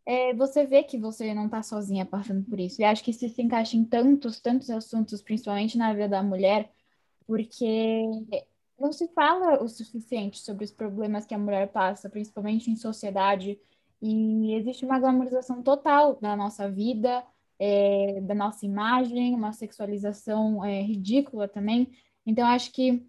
é, 0.05 0.33
você 0.33 0.65
vê 0.65 0.81
que 0.83 0.97
você 0.97 1.33
não 1.33 1.47
está 1.47 1.61
sozinha 1.61 2.05
passando 2.05 2.45
por 2.45 2.57
isso. 2.57 2.81
E 2.81 2.85
acho 2.85 3.03
que 3.03 3.11
isso 3.11 3.27
se 3.27 3.41
encaixa 3.41 3.75
em 3.75 3.83
tantos, 3.83 4.39
tantos 4.39 4.69
assuntos, 4.69 5.21
principalmente 5.21 5.77
na 5.77 5.91
vida 5.91 6.07
da 6.07 6.23
mulher, 6.23 6.71
porque 7.27 8.05
não 8.83 8.91
se 8.91 9.07
fala 9.07 9.63
o 9.63 9.69
suficiente 9.69 10.39
sobre 10.39 10.65
os 10.65 10.71
problemas 10.71 11.25
que 11.25 11.33
a 11.33 11.37
mulher 11.37 11.71
passa, 11.71 12.09
principalmente 12.09 12.69
em 12.69 12.75
sociedade, 12.75 13.57
e 14.01 14.53
existe 14.55 14.83
uma 14.83 14.99
glamorização 14.99 15.63
total 15.63 16.17
da 16.19 16.35
nossa 16.35 16.69
vida, 16.69 17.23
é, 17.57 18.19
da 18.21 18.35
nossa 18.35 18.65
imagem, 18.65 19.33
uma 19.33 19.53
sexualização 19.53 20.63
é, 20.65 20.81
ridícula 20.81 21.47
também. 21.47 21.93
Então, 22.25 22.45
acho 22.45 22.73
que 22.73 23.01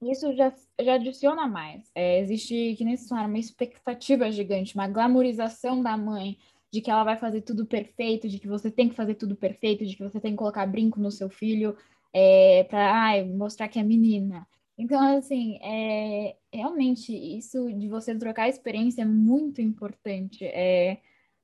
isso 0.00 0.34
já, 0.34 0.54
já 0.80 0.94
adiciona 0.94 1.46
mais. 1.46 1.90
É, 1.94 2.20
existe, 2.20 2.74
que 2.76 2.84
nem 2.84 2.96
se 2.96 3.08
fala, 3.08 3.28
uma 3.28 3.38
expectativa 3.38 4.30
gigante, 4.32 4.74
uma 4.74 4.88
glamorização 4.88 5.82
da 5.82 5.98
mãe, 5.98 6.38
de 6.72 6.80
que 6.80 6.90
ela 6.90 7.04
vai 7.04 7.18
fazer 7.18 7.42
tudo 7.42 7.66
perfeito, 7.66 8.26
de 8.26 8.38
que 8.38 8.48
você 8.48 8.70
tem 8.70 8.88
que 8.88 8.94
fazer 8.94 9.16
tudo 9.16 9.36
perfeito, 9.36 9.84
de 9.84 9.94
que 9.96 10.02
você 10.02 10.18
tem 10.18 10.32
que 10.32 10.38
colocar 10.38 10.66
brinco 10.66 10.98
no 10.98 11.10
seu 11.10 11.28
filho 11.28 11.76
é, 12.12 12.64
para 12.64 13.22
mostrar 13.26 13.68
que 13.68 13.78
é 13.78 13.82
menina. 13.82 14.46
Então, 14.78 15.18
assim, 15.18 15.58
é, 15.60 16.36
realmente, 16.52 17.12
isso 17.12 17.72
de 17.72 17.88
você 17.88 18.16
trocar 18.16 18.48
experiência 18.48 19.02
é 19.02 19.04
muito 19.04 19.60
importante. 19.60 20.44
É, 20.44 20.98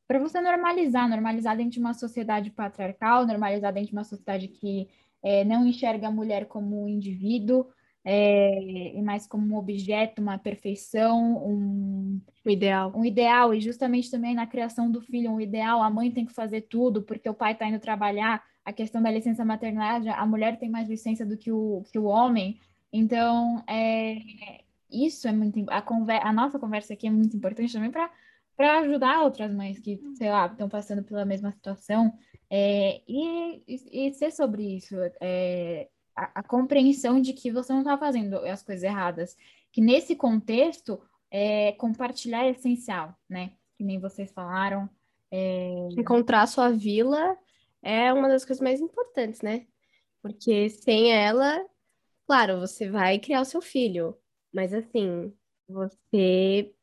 para 0.07 0.20
você 0.20 0.41
normalizar, 0.41 1.09
normalizar 1.09 1.57
dentro 1.57 1.72
de 1.72 1.80
uma 1.80 1.95
sociedade 1.95 2.51
patriarcal, 2.51 3.26
normalizar 3.26 3.72
dentro 3.72 3.89
de 3.89 3.97
uma 3.97 4.05
sociedade 4.05 4.47
que 4.47 4.89
é, 5.20 5.45
não 5.45 5.66
enxerga 5.66 6.07
a 6.07 6.12
mulher 6.12 6.47
como 6.47 6.85
um 6.85 6.89
indivíduo, 6.89 7.66
é, 8.05 8.95
e 8.95 9.03
mais 9.03 9.26
como 9.26 9.47
um 9.47 9.59
objeto, 9.59 10.20
uma 10.20 10.39
perfeição, 10.39 11.39
um, 11.45 12.20
um 12.45 12.51
ideal. 12.51 12.93
Um 12.95 13.05
ideal, 13.05 13.55
e 13.55 13.61
justamente 13.61 14.11
também 14.11 14.35
na 14.35 14.47
criação 14.47 14.91
do 14.91 15.01
filho, 15.01 15.30
um 15.32 15.41
ideal, 15.41 15.82
a 15.82 15.91
mãe 15.91 16.11
tem 16.11 16.26
que 16.26 16.35
fazer 16.35 16.62
tudo 16.62 17.03
porque 17.03 17.28
o 17.28 17.35
pai 17.35 17.53
está 17.53 17.66
indo 17.66 17.80
trabalhar, 17.80 18.45
a 18.64 18.72
questão 18.72 19.03
da 19.03 19.11
licença 19.11 19.45
maternidade, 19.45 20.09
a 20.09 20.26
mulher 20.26 20.59
tem 20.59 20.70
mais 20.70 20.89
licença 20.89 21.24
do 21.24 21.37
que 21.37 21.51
o, 21.51 21.82
que 21.91 21.99
o 21.99 22.05
homem, 22.05 22.59
então 22.97 23.62
é, 23.68 24.16
isso 24.90 25.26
é 25.26 25.32
muito, 25.32 25.64
a, 25.68 25.82
conver, 25.82 26.20
a 26.22 26.32
nossa 26.32 26.59
conversa 26.59 26.95
aqui 26.95 27.07
é 27.07 27.11
muito 27.11 27.36
importante 27.36 27.72
também 27.72 27.90
para 27.90 28.11
para 28.57 28.78
ajudar 28.78 29.22
outras 29.22 29.53
mães 29.53 29.80
que, 29.80 30.01
sei 30.14 30.30
lá, 30.30 30.47
estão 30.47 30.68
passando 30.68 31.03
pela 31.03 31.24
mesma 31.24 31.51
situação, 31.51 32.16
é, 32.49 33.03
e, 33.09 33.62
e, 33.66 34.12
ser 34.12 34.30
sobre 34.30 34.76
isso. 34.76 34.95
É, 35.20 35.88
a, 36.14 36.40
a 36.40 36.42
compreensão 36.42 37.20
de 37.20 37.32
que 37.32 37.51
você 37.51 37.72
não 37.72 37.80
está 37.80 37.99
fazendo 37.99 38.36
as 38.47 38.62
coisas 38.62 38.84
erradas. 38.84 39.36
Que 39.72 39.80
nesse 39.80 40.14
contexto, 40.14 41.01
é, 41.30 41.72
compartilhar 41.72 42.45
é 42.45 42.51
essencial, 42.51 43.14
né? 43.28 43.53
Que 43.76 43.82
nem 43.82 43.99
vocês 43.99 44.30
falaram. 44.30 44.88
É... 45.30 45.88
Encontrar 45.99 46.47
sua 46.47 46.70
vila 46.70 47.36
é 47.82 48.12
uma 48.12 48.28
das 48.28 48.45
coisas 48.45 48.62
mais 48.62 48.80
importantes, 48.80 49.42
né? 49.42 49.66
Porque 50.22 50.70
sem 50.70 51.12
ela, 51.12 51.61
claro, 52.27 52.61
você 52.61 52.91
vai 52.91 53.18
criar 53.18 53.41
o 53.41 53.45
seu 53.45 53.61
filho, 53.61 54.16
mas 54.53 54.72
assim, 54.72 55.33
você 55.68 56.75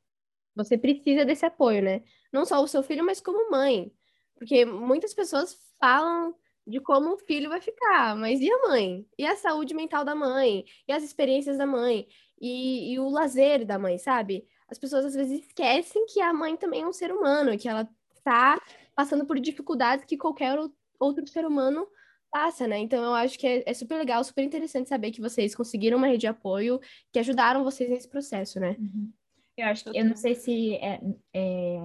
você 0.56 0.78
precisa 0.78 1.26
desse 1.26 1.46
apoio, 1.46 1.82
né? 1.82 2.04
Não 2.32 2.46
só 2.46 2.62
o 2.62 2.68
seu 2.68 2.84
filho, 2.84 3.06
mas 3.06 3.22
como 3.22 3.50
mãe. 3.50 3.92
Porque 4.36 4.66
muitas 4.66 5.14
pessoas 5.14 5.56
falam 5.80 6.36
de 6.68 6.80
como 6.80 7.14
o 7.14 7.18
filho 7.18 7.50
vai 7.50 7.62
ficar, 7.62 8.16
mas 8.16 8.40
e 8.42 8.52
a 8.52 8.68
mãe? 8.68 9.08
E 9.18 9.26
a 9.26 9.36
saúde 9.36 9.74
mental 9.74 10.04
da 10.06 10.14
mãe? 10.16 10.66
E 10.88 10.92
as 10.92 11.04
experiências 11.04 11.58
da 11.58 11.66
mãe? 11.66 12.08
E, 12.40 12.94
e 12.94 13.00
o 13.00 13.10
lazer 13.10 13.66
da 13.66 13.80
mãe, 13.80 13.98
sabe? 13.98 14.46
As 14.68 14.78
pessoas 14.78 15.06
às 15.06 15.14
vezes 15.16 15.42
esquecem 15.42 16.06
que 16.08 16.22
a 16.22 16.34
mãe 16.34 16.56
também 16.58 16.82
é 16.82 16.88
um 16.88 16.94
ser 16.94 17.12
humano, 17.12 17.58
que 17.58 17.68
ela 17.68 17.88
tá 18.24 18.62
passando 18.96 19.26
por 19.26 19.40
dificuldades 19.40 20.06
que 20.06 20.18
qualquer 20.18 20.58
outro 21.00 21.28
ser 21.28 21.46
humano 21.46 21.88
passa, 22.32 22.68
né? 22.68 22.80
Então 22.80 23.04
eu 23.04 23.14
acho 23.14 23.38
que 23.38 23.46
é, 23.46 23.64
é, 23.66 23.74
super 23.74 23.98
legal, 23.98 24.24
super 24.24 24.44
interessante 24.44 24.90
saber 24.90 25.12
que 25.12 25.22
vocês 25.22 25.54
conseguiram 25.54 25.98
uma 25.98 26.08
rede 26.08 26.22
de 26.22 26.28
apoio 26.28 26.80
que 27.12 27.20
ajudaram 27.20 27.64
vocês 27.64 27.90
nesse 27.90 28.08
processo, 28.08 28.60
né? 28.60 28.76
Uhum. 28.80 29.12
Eu 29.58 29.68
acho 29.68 29.84
que 29.84 29.98
eu 29.98 30.06
não 30.06 30.16
sei 30.16 30.34
se 30.34 30.76
é, 30.76 31.00
é, 31.34 31.78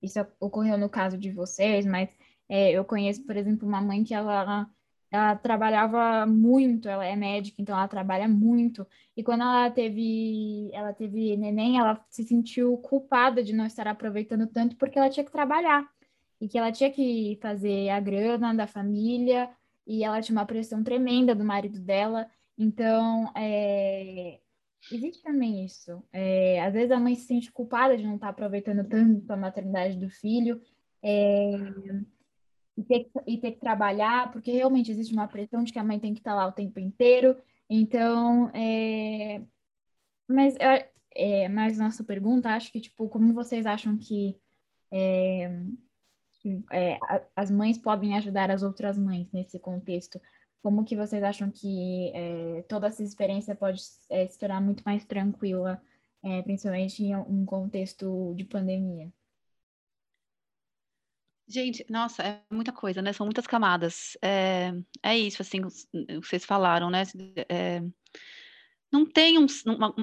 isso 0.00 0.24
ocorreu 0.40 0.78
no 0.78 0.88
caso 0.88 1.18
de 1.18 1.30
vocês, 1.30 1.84
mas 1.84 2.08
é, 2.48 2.70
eu 2.70 2.84
conheço, 2.84 3.24
por 3.24 3.36
exemplo, 3.36 3.66
uma 3.68 3.80
mãe 3.80 4.04
que 4.04 4.14
ela, 4.14 4.70
ela 5.10 5.36
trabalhava 5.36 6.24
muito, 6.26 6.88
ela 6.88 7.04
é 7.04 7.16
médica, 7.16 7.60
então 7.60 7.76
ela 7.76 7.88
trabalha 7.88 8.28
muito. 8.28 8.86
E 9.16 9.22
quando 9.22 9.42
ela 9.42 9.70
teve, 9.70 10.70
ela 10.72 10.92
teve 10.92 11.36
neném, 11.36 11.78
ela 11.78 12.04
se 12.08 12.22
sentiu 12.24 12.76
culpada 12.78 13.42
de 13.42 13.52
não 13.52 13.66
estar 13.66 13.88
aproveitando 13.88 14.46
tanto 14.46 14.76
porque 14.76 14.98
ela 14.98 15.10
tinha 15.10 15.24
que 15.24 15.32
trabalhar. 15.32 15.88
E 16.40 16.48
que 16.48 16.58
ela 16.58 16.72
tinha 16.72 16.90
que 16.90 17.38
fazer 17.40 17.88
a 17.90 18.00
grana 18.00 18.54
da 18.54 18.66
família, 18.66 19.48
e 19.86 20.04
ela 20.04 20.20
tinha 20.20 20.36
uma 20.36 20.46
pressão 20.46 20.82
tremenda 20.82 21.34
do 21.34 21.44
marido 21.44 21.80
dela. 21.80 22.28
Então, 22.56 23.30
é, 23.36 24.40
existe 24.90 25.22
também 25.22 25.64
isso. 25.64 26.02
É, 26.12 26.62
às 26.62 26.72
vezes 26.72 26.90
a 26.90 27.00
mãe 27.00 27.14
se 27.14 27.26
sente 27.26 27.52
culpada 27.52 27.96
de 27.96 28.04
não 28.04 28.14
estar 28.14 28.28
aproveitando 28.28 28.86
tanto 28.88 29.30
a 29.30 29.36
maternidade 29.36 29.98
do 29.98 30.08
filho. 30.08 30.60
É, 31.02 31.52
e 32.76 32.82
ter, 32.82 33.10
e 33.26 33.38
ter 33.38 33.52
que 33.52 33.60
trabalhar, 33.60 34.32
porque 34.32 34.50
realmente 34.50 34.90
existe 34.90 35.12
uma 35.12 35.28
pressão 35.28 35.62
de 35.62 35.72
que 35.72 35.78
a 35.78 35.84
mãe 35.84 35.98
tem 35.98 36.12
que 36.12 36.20
estar 36.20 36.34
lá 36.34 36.46
o 36.46 36.52
tempo 36.52 36.80
inteiro. 36.80 37.36
Então, 37.70 38.50
é... 38.50 39.42
mas, 40.28 40.56
é, 41.14 41.48
mas 41.48 41.78
nossa 41.78 42.02
pergunta, 42.02 42.50
acho 42.50 42.72
que, 42.72 42.80
tipo, 42.80 43.08
como 43.08 43.32
vocês 43.32 43.64
acham 43.64 43.96
que, 43.96 44.36
é, 46.70 46.98
as 47.34 47.50
mães 47.50 47.78
podem 47.78 48.16
ajudar 48.16 48.50
as 48.50 48.62
outras 48.62 48.98
mães 48.98 49.30
nesse 49.32 49.58
contexto? 49.58 50.20
Como 50.62 50.84
que 50.84 50.96
vocês 50.96 51.22
acham 51.22 51.50
que 51.50 52.10
é, 52.14 52.62
toda 52.62 52.86
essa 52.86 53.02
experiência 53.02 53.54
pode 53.54 53.82
é, 54.10 54.26
se 54.26 54.38
tornar 54.38 54.60
muito 54.60 54.82
mais 54.84 55.04
tranquila, 55.04 55.80
é, 56.22 56.42
principalmente 56.42 57.02
em 57.04 57.14
um 57.16 57.44
contexto 57.44 58.34
de 58.34 58.44
pandemia? 58.44 59.12
Gente, 61.46 61.84
nossa, 61.90 62.22
é 62.22 62.42
muita 62.50 62.72
coisa, 62.72 63.02
né? 63.02 63.12
São 63.12 63.26
muitas 63.26 63.46
camadas. 63.46 64.16
É, 64.22 64.72
é 65.02 65.18
isso, 65.18 65.42
assim, 65.42 65.60
que 65.60 66.20
vocês 66.20 66.44
falaram, 66.44 66.88
né? 66.88 67.02
É, 67.48 67.82
não 68.94 69.04
tem 69.04 69.36
um, 69.40 69.46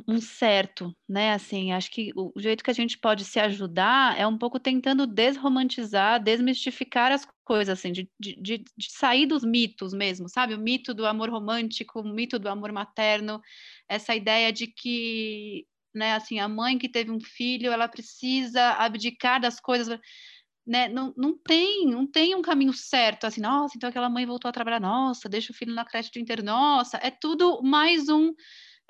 um, 0.06 0.20
certo, 0.20 0.94
né? 1.08 1.32
Assim, 1.32 1.72
acho 1.72 1.90
que 1.90 2.12
o 2.14 2.34
jeito 2.36 2.62
que 2.62 2.70
a 2.70 2.74
gente 2.74 2.98
pode 2.98 3.24
se 3.24 3.40
ajudar 3.40 4.20
é 4.20 4.28
um 4.28 4.38
pouco 4.38 4.60
tentando 4.60 5.08
desromantizar, 5.08 6.22
desmistificar 6.22 7.10
as 7.10 7.26
coisas, 7.46 7.80
assim, 7.80 7.94
de, 7.94 8.10
de, 8.20 8.38
de 8.38 8.92
sair 8.92 9.26
dos 9.26 9.46
mitos 9.46 9.94
mesmo, 9.94 10.28
sabe? 10.28 10.56
O 10.56 10.60
mito 10.60 10.94
do 10.94 11.06
amor 11.06 11.30
romântico, 11.30 12.02
o 12.02 12.14
mito 12.14 12.38
do 12.38 12.50
amor 12.50 12.74
materno, 12.74 13.42
essa 13.88 14.14
ideia 14.14 14.52
de 14.52 14.68
que, 14.68 15.66
né, 15.96 16.16
assim, 16.16 16.40
a 16.40 16.50
mãe 16.50 16.78
que 16.78 16.90
teve 16.90 17.12
um 17.12 17.20
filho, 17.22 17.72
ela 17.72 17.88
precisa 17.88 18.72
abdicar 18.74 19.40
das 19.40 19.58
coisas 19.62 19.98
né, 20.68 20.88
não, 20.90 21.14
não 21.18 21.36
tem, 21.38 21.88
não 21.88 22.06
tem 22.06 22.36
um 22.36 22.42
caminho 22.42 22.74
certo, 22.74 23.26
assim, 23.26 23.42
nossa, 23.42 23.74
então 23.76 23.90
aquela 23.90 24.10
mãe 24.10 24.26
voltou 24.26 24.48
a 24.48 24.52
trabalhar, 24.52 24.80
nossa, 24.80 25.28
deixa 25.28 25.52
o 25.52 25.56
filho 25.56 25.74
na 25.74 25.84
creche 25.84 26.12
do 26.12 26.20
inteiro, 26.20 26.44
nossa, 26.44 27.00
é 27.02 27.10
tudo 27.10 27.62
mais 27.64 28.08
um, 28.10 28.32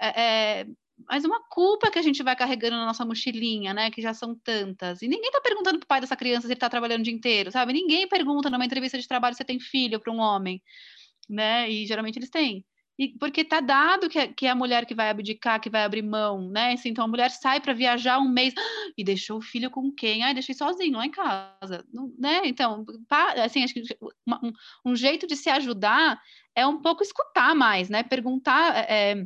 é, 0.01 0.61
é, 0.61 0.67
mais 1.07 1.23
uma 1.25 1.41
culpa 1.49 1.91
que 1.91 1.99
a 1.99 2.01
gente 2.01 2.23
vai 2.23 2.35
carregando 2.35 2.75
na 2.75 2.85
nossa 2.85 3.05
mochilinha, 3.05 3.73
né, 3.73 3.91
que 3.91 4.01
já 4.01 4.13
são 4.13 4.35
tantas, 4.35 5.01
e 5.01 5.07
ninguém 5.07 5.31
tá 5.31 5.41
perguntando 5.41 5.79
pro 5.79 5.87
pai 5.87 6.01
dessa 6.01 6.15
criança 6.15 6.47
se 6.47 6.53
ele 6.53 6.59
tá 6.59 6.69
trabalhando 6.69 7.01
o 7.01 7.03
dia 7.03 7.13
inteiro, 7.13 7.51
sabe, 7.51 7.73
ninguém 7.73 8.07
pergunta 8.07 8.49
numa 8.49 8.65
entrevista 8.65 8.97
de 8.99 9.07
trabalho 9.07 9.35
se 9.35 9.43
tem 9.43 9.59
filho 9.59 9.99
para 9.99 10.11
um 10.11 10.19
homem, 10.19 10.61
né, 11.29 11.69
e 11.69 11.85
geralmente 11.85 12.17
eles 12.17 12.29
têm, 12.29 12.65
e 13.01 13.07
porque 13.17 13.43
tá 13.43 13.59
dado 13.59 14.07
que, 14.07 14.27
que 14.27 14.45
é 14.45 14.51
a 14.51 14.55
mulher 14.55 14.85
que 14.85 14.93
vai 14.93 15.09
abdicar, 15.09 15.59
que 15.59 15.71
vai 15.71 15.83
abrir 15.83 16.03
mão, 16.03 16.49
né? 16.51 16.73
Assim, 16.73 16.89
então 16.89 17.05
a 17.05 17.07
mulher 17.07 17.31
sai 17.31 17.59
para 17.59 17.73
viajar 17.73 18.19
um 18.19 18.29
mês 18.29 18.53
e 18.95 19.03
deixou 19.03 19.39
o 19.39 19.41
filho 19.41 19.71
com 19.71 19.91
quem? 19.91 20.23
Ah, 20.23 20.33
deixei 20.33 20.53
sozinho 20.53 20.97
lá 20.97 21.05
em 21.05 21.09
casa, 21.09 21.83
não, 21.91 22.13
né? 22.19 22.41
Então, 22.45 22.85
assim, 23.43 23.63
acho 23.63 23.73
que 23.73 23.81
uma, 24.23 24.39
um, 24.43 24.51
um, 24.91 24.95
jeito 24.95 25.25
de 25.25 25.35
se 25.35 25.49
ajudar 25.49 26.21
é 26.55 26.67
um 26.67 26.79
pouco 26.79 27.01
escutar 27.01 27.55
mais, 27.55 27.89
né? 27.89 28.03
Perguntar. 28.03 28.85
É, 28.87 29.25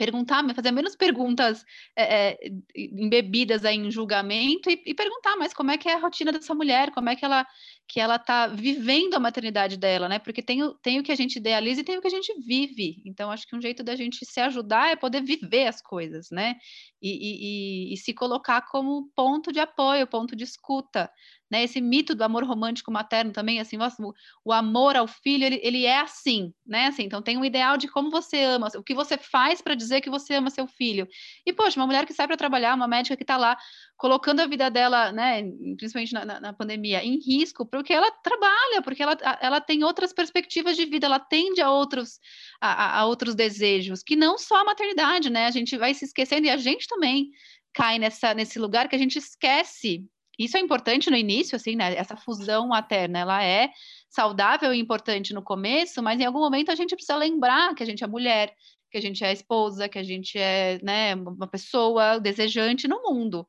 perguntar, 0.00 0.42
fazer 0.54 0.70
menos 0.70 0.96
perguntas 0.96 1.62
é, 1.94 2.30
é, 2.30 2.38
embebidas 2.74 3.66
aí 3.66 3.76
em 3.76 3.90
julgamento 3.90 4.70
e, 4.70 4.82
e, 4.86 4.94
perguntar 4.94 5.36
mais 5.36 5.52
como 5.52 5.70
é 5.70 5.76
que 5.76 5.90
é 5.90 5.94
a 5.94 5.98
rotina 5.98 6.32
dessa 6.32 6.54
mulher, 6.54 6.90
como 6.90 7.10
é 7.10 7.16
que 7.16 7.22
ela 7.22 7.46
que 7.86 8.00
ela 8.00 8.16
está 8.16 8.46
vivendo 8.46 9.14
a 9.14 9.20
maternidade 9.20 9.76
dela, 9.76 10.08
né? 10.08 10.18
Porque 10.18 10.40
tem 10.40 10.60
tem 10.80 10.98
o 10.98 11.02
que 11.02 11.12
a 11.12 11.16
gente 11.16 11.36
idealiza 11.36 11.82
e 11.82 11.84
tem 11.84 11.98
o 11.98 12.00
que 12.00 12.06
a 12.06 12.16
gente 12.18 12.32
vive. 12.40 13.02
Então, 13.04 13.30
acho 13.30 13.46
que 13.46 13.54
um 13.54 13.60
jeito 13.60 13.82
da 13.82 13.94
gente 13.94 14.24
se 14.24 14.40
ajudar 14.40 14.90
é 14.90 14.96
poder 14.96 15.22
viver 15.22 15.66
as 15.66 15.82
coisas, 15.82 16.30
né? 16.30 16.54
E, 17.02 17.90
e, 17.90 17.94
e 17.94 17.96
se 17.98 18.14
colocar 18.14 18.62
como 18.70 19.10
ponto 19.14 19.52
de 19.52 19.60
apoio, 19.60 20.06
ponto 20.06 20.34
de 20.34 20.44
escuta, 20.44 21.10
né? 21.50 21.64
Esse 21.64 21.80
mito 21.80 22.14
do 22.14 22.22
amor 22.22 22.44
romântico 22.44 22.92
materno 22.92 23.32
também, 23.32 23.58
assim, 23.60 23.76
o, 23.76 24.14
o 24.44 24.52
amor 24.52 24.96
ao 24.96 25.08
filho, 25.08 25.44
ele, 25.44 25.60
ele 25.62 25.84
é 25.84 25.98
assim, 25.98 26.54
né? 26.64 26.86
Assim, 26.86 27.02
então 27.02 27.20
tem 27.20 27.36
um 27.36 27.44
ideal 27.44 27.76
de 27.76 27.88
como 27.88 28.10
você 28.10 28.42
ama, 28.42 28.68
o 28.76 28.82
que 28.82 28.94
você 28.94 29.18
faz 29.18 29.60
para 29.60 29.74
dizer 29.74 30.00
que 30.00 30.08
você 30.08 30.34
ama 30.34 30.50
seu 30.50 30.66
filho. 30.66 31.08
E, 31.44 31.52
poxa, 31.52 31.80
uma 31.80 31.86
mulher 31.86 32.06
que 32.06 32.12
sai 32.12 32.26
para 32.26 32.36
trabalhar, 32.36 32.74
uma 32.74 32.86
médica 32.86 33.16
que 33.16 33.24
está 33.24 33.36
lá 33.36 33.56
colocando 33.96 34.40
a 34.40 34.46
vida 34.46 34.70
dela, 34.70 35.12
né, 35.12 35.42
principalmente 35.76 36.14
na, 36.14 36.24
na, 36.24 36.40
na, 36.40 36.52
pandemia, 36.52 37.04
em 37.04 37.18
risco, 37.18 37.66
porque 37.66 37.92
ela 37.92 38.10
trabalha, 38.10 38.80
porque 38.82 39.02
ela, 39.02 39.16
ela 39.42 39.60
tem 39.60 39.84
outras 39.84 40.12
perspectivas 40.12 40.76
de 40.76 40.86
vida, 40.86 41.06
ela 41.06 41.18
tende 41.18 41.60
a 41.60 41.70
outros, 41.70 42.18
a, 42.60 43.00
a 43.00 43.06
outros 43.06 43.34
desejos, 43.34 44.02
que 44.02 44.16
não 44.16 44.38
só 44.38 44.56
a 44.56 44.64
maternidade, 44.64 45.28
né? 45.28 45.46
A 45.46 45.50
gente 45.50 45.76
vai 45.76 45.92
se 45.92 46.06
esquecendo 46.06 46.46
e 46.46 46.50
a 46.50 46.56
gente 46.56 46.86
também 46.86 47.30
cai 47.74 47.98
nessa, 47.98 48.32
nesse 48.34 48.58
lugar 48.58 48.88
que 48.88 48.96
a 48.96 48.98
gente 48.98 49.18
esquece 49.18 50.06
isso 50.44 50.56
é 50.56 50.60
importante 50.60 51.10
no 51.10 51.16
início, 51.16 51.54
assim, 51.54 51.76
né? 51.76 51.94
Essa 51.94 52.16
fusão 52.16 52.68
materna, 52.68 53.18
ela 53.18 53.44
é 53.44 53.70
saudável 54.08 54.72
e 54.72 54.78
importante 54.78 55.34
no 55.34 55.42
começo, 55.42 56.02
mas 56.02 56.18
em 56.18 56.24
algum 56.24 56.38
momento 56.40 56.70
a 56.70 56.74
gente 56.74 56.94
precisa 56.94 57.16
lembrar 57.16 57.74
que 57.74 57.82
a 57.82 57.86
gente 57.86 58.02
é 58.02 58.06
mulher, 58.06 58.54
que 58.90 58.96
a 58.96 59.00
gente 59.02 59.22
é 59.22 59.32
esposa, 59.32 59.86
que 59.86 59.98
a 59.98 60.02
gente 60.02 60.38
é, 60.38 60.80
né, 60.82 61.14
uma 61.14 61.46
pessoa 61.46 62.18
desejante 62.18 62.88
no 62.88 63.02
mundo. 63.02 63.46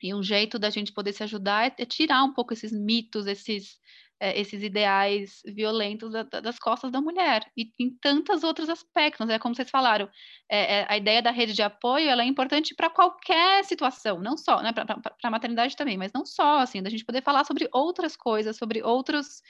E 0.00 0.14
um 0.14 0.22
jeito 0.22 0.56
da 0.56 0.70
gente 0.70 0.92
poder 0.92 1.12
se 1.12 1.24
ajudar 1.24 1.66
é, 1.66 1.74
é 1.82 1.84
tirar 1.84 2.22
um 2.22 2.32
pouco 2.32 2.52
esses 2.52 2.72
mitos, 2.72 3.26
esses 3.26 3.76
é, 4.22 4.40
esses 4.40 4.62
ideais 4.62 5.42
violentos 5.44 6.12
da, 6.12 6.22
das 6.22 6.56
costas 6.56 6.92
da 6.92 7.00
mulher 7.00 7.44
e 7.56 7.72
em 7.80 7.90
tantos 7.90 8.44
outros 8.44 8.68
aspectos, 8.68 9.28
é 9.28 9.36
como 9.36 9.52
vocês 9.52 9.68
falaram, 9.68 10.08
é, 10.48 10.78
é, 10.78 10.86
a 10.88 10.96
ideia 10.96 11.20
da 11.20 11.32
rede 11.32 11.52
de 11.52 11.60
apoio 11.60 12.08
ela 12.08 12.22
é 12.22 12.26
importante 12.26 12.72
para 12.72 12.88
qualquer 12.88 13.64
situação, 13.64 14.20
não 14.20 14.36
só, 14.36 14.62
né, 14.62 14.72
para 14.72 14.86
a 15.24 15.30
maternidade 15.30 15.76
também, 15.76 15.96
mas 15.98 16.12
não 16.12 16.24
só, 16.24 16.60
assim, 16.60 16.80
da 16.80 16.88
gente 16.88 17.04
poder 17.04 17.20
falar 17.20 17.42
sobre 17.42 17.68
outras 17.72 18.14
coisas, 18.14 18.56
sobre 18.56 18.80
outros, 18.80 19.42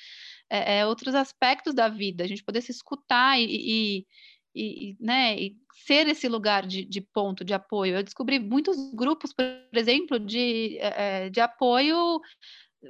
é, 0.49 0.79
é, 0.79 0.87
outros 0.87 1.15
aspectos 1.15 1.75
da 1.75 1.91
vida, 1.91 2.25
a 2.25 2.27
gente 2.27 2.43
poder 2.43 2.63
se 2.63 2.73
escutar 2.73 3.39
e, 3.39 3.45
e 3.45 4.07
e, 4.55 4.99
né, 5.01 5.35
e 5.39 5.57
ser 5.87 6.07
esse 6.09 6.29
lugar 6.29 6.67
de, 6.67 6.85
de, 6.85 7.01
ponto 7.01 7.43
de 7.43 7.55
apoio. 7.55 7.97
Eu 7.97 8.03
descobri 8.03 8.39
muitos 8.39 8.77
grupos, 8.93 9.33
por 9.33 9.47
exemplo, 9.73 10.21
de, 10.21 10.77
é, 10.79 11.31
de 11.31 11.41
apoio 11.41 12.21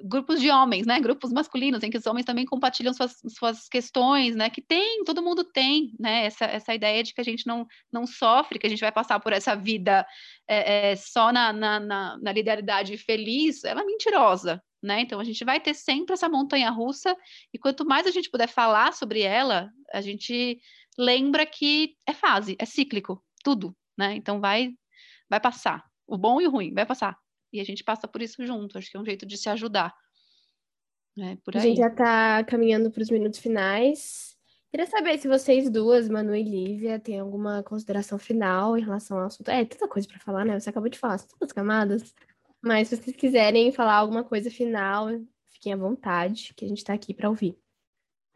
grupos 0.05 0.41
de 0.41 0.51
homens, 0.51 0.87
né, 0.87 0.99
grupos 1.01 1.33
masculinos, 1.33 1.83
em 1.83 1.91
que 1.91 1.99
os 1.99 2.07
homens 2.07 2.25
também 2.25 2.47
compartilham 2.47 2.95
suas, 2.95 3.17
suas 3.29 3.69
questões, 3.69 4.35
né, 4.35 4.49
que 4.49 4.63
tem, 4.63 5.05
todo 5.05 5.23
mundo 5.23 5.45
tem, 5.45 5.95
né, 5.99 6.25
essa, 6.25 6.47
essa 6.47 6.75
ideia 6.75 7.03
de 7.03 7.13
que 7.13 7.21
a 7.21 7.25
gente 7.25 7.47
não, 7.47 7.67
não 7.93 8.07
sofre, 8.07 8.59
que 8.59 8.67
a 8.67 8.71
gente 8.71 8.81
vai 8.81 8.93
passar 8.93 9.21
por 9.21 9.33
essa 9.33 9.55
vida 9.55 10.07
é, 10.49 10.93
é, 10.93 10.97
só 10.97 11.31
na, 11.33 11.53
na, 11.53 11.79
na, 11.79 12.19
na 12.19 12.33
lideridade 12.33 12.97
feliz, 12.97 13.65
ela 13.65 13.83
é 13.83 13.85
mentirosa, 13.85 14.63
né, 14.83 15.01
então 15.01 15.21
a 15.21 15.25
gente 15.25 15.45
vai 15.45 15.61
ter 15.61 15.75
sempre 15.75 16.15
essa 16.15 16.29
montanha 16.29 16.71
russa, 16.71 17.15
e 17.53 17.59
quanto 17.59 17.85
mais 17.85 18.07
a 18.07 18.11
gente 18.11 18.31
puder 18.31 18.49
falar 18.49 18.93
sobre 18.95 19.21
ela, 19.21 19.71
a 19.93 20.01
gente 20.01 20.59
lembra 20.99 21.45
que 21.45 21.97
é 22.07 22.15
fase, 22.15 22.57
é 22.59 22.65
cíclico, 22.65 23.23
tudo, 23.45 23.77
né, 23.97 24.15
então 24.15 24.41
vai, 24.41 24.71
vai 25.29 25.41
passar, 25.41 25.85
o 26.07 26.17
bom 26.17 26.41
e 26.41 26.47
o 26.47 26.51
ruim, 26.51 26.73
vai 26.73 26.87
passar, 26.87 27.17
e 27.53 27.61
a 27.61 27.65
gente 27.65 27.85
passa 27.85 28.09
por 28.09 28.23
isso 28.23 28.45
junto. 28.45 28.79
Acho 28.79 28.91
que 28.91 28.97
é 28.97 29.01
um 29.01 29.05
jeito 29.05 29.27
de 29.27 29.37
se 29.37 29.49
ajudar. 29.49 29.95
É, 31.19 31.37
por 31.45 31.55
aí. 31.55 31.61
A 31.61 31.65
gente 31.67 31.79
já 31.79 31.89
está 31.89 32.45
caminhando 32.45 32.91
para 32.91 33.03
os 33.03 33.11
minutos 33.11 33.39
finais. 33.39 34.37
Queria 34.71 34.87
saber 34.87 35.19
se 35.19 35.29
vocês 35.29 35.69
duas, 35.69 36.09
Manu 36.09 36.35
e 36.35 36.43
Lívia, 36.43 36.99
têm 36.99 37.21
alguma 37.21 37.63
consideração 37.63 38.19
final 38.19 38.79
em 38.79 38.81
relação 38.81 39.19
ao 39.19 39.27
assunto. 39.27 39.51
É, 39.51 39.65
tanta 39.67 39.87
coisa 39.87 40.09
para 40.09 40.19
falar, 40.19 40.47
né? 40.47 40.59
Você 40.59 40.71
acabou 40.71 40.89
de 40.89 40.99
falar, 40.99 41.19
são 41.19 41.29
tantas 41.29 41.53
camadas. 41.53 42.15
Mas 42.63 42.89
se 42.89 42.97
vocês 42.97 43.15
quiserem 43.15 43.71
falar 43.71 43.97
alguma 43.97 44.25
coisa 44.25 44.51
final, 44.51 45.09
fiquem 45.51 45.75
à 45.75 45.77
vontade, 45.77 46.55
que 46.57 46.65
a 46.65 46.69
gente 46.69 46.79
está 46.79 46.95
aqui 46.95 47.13
para 47.13 47.29
ouvir. 47.29 47.55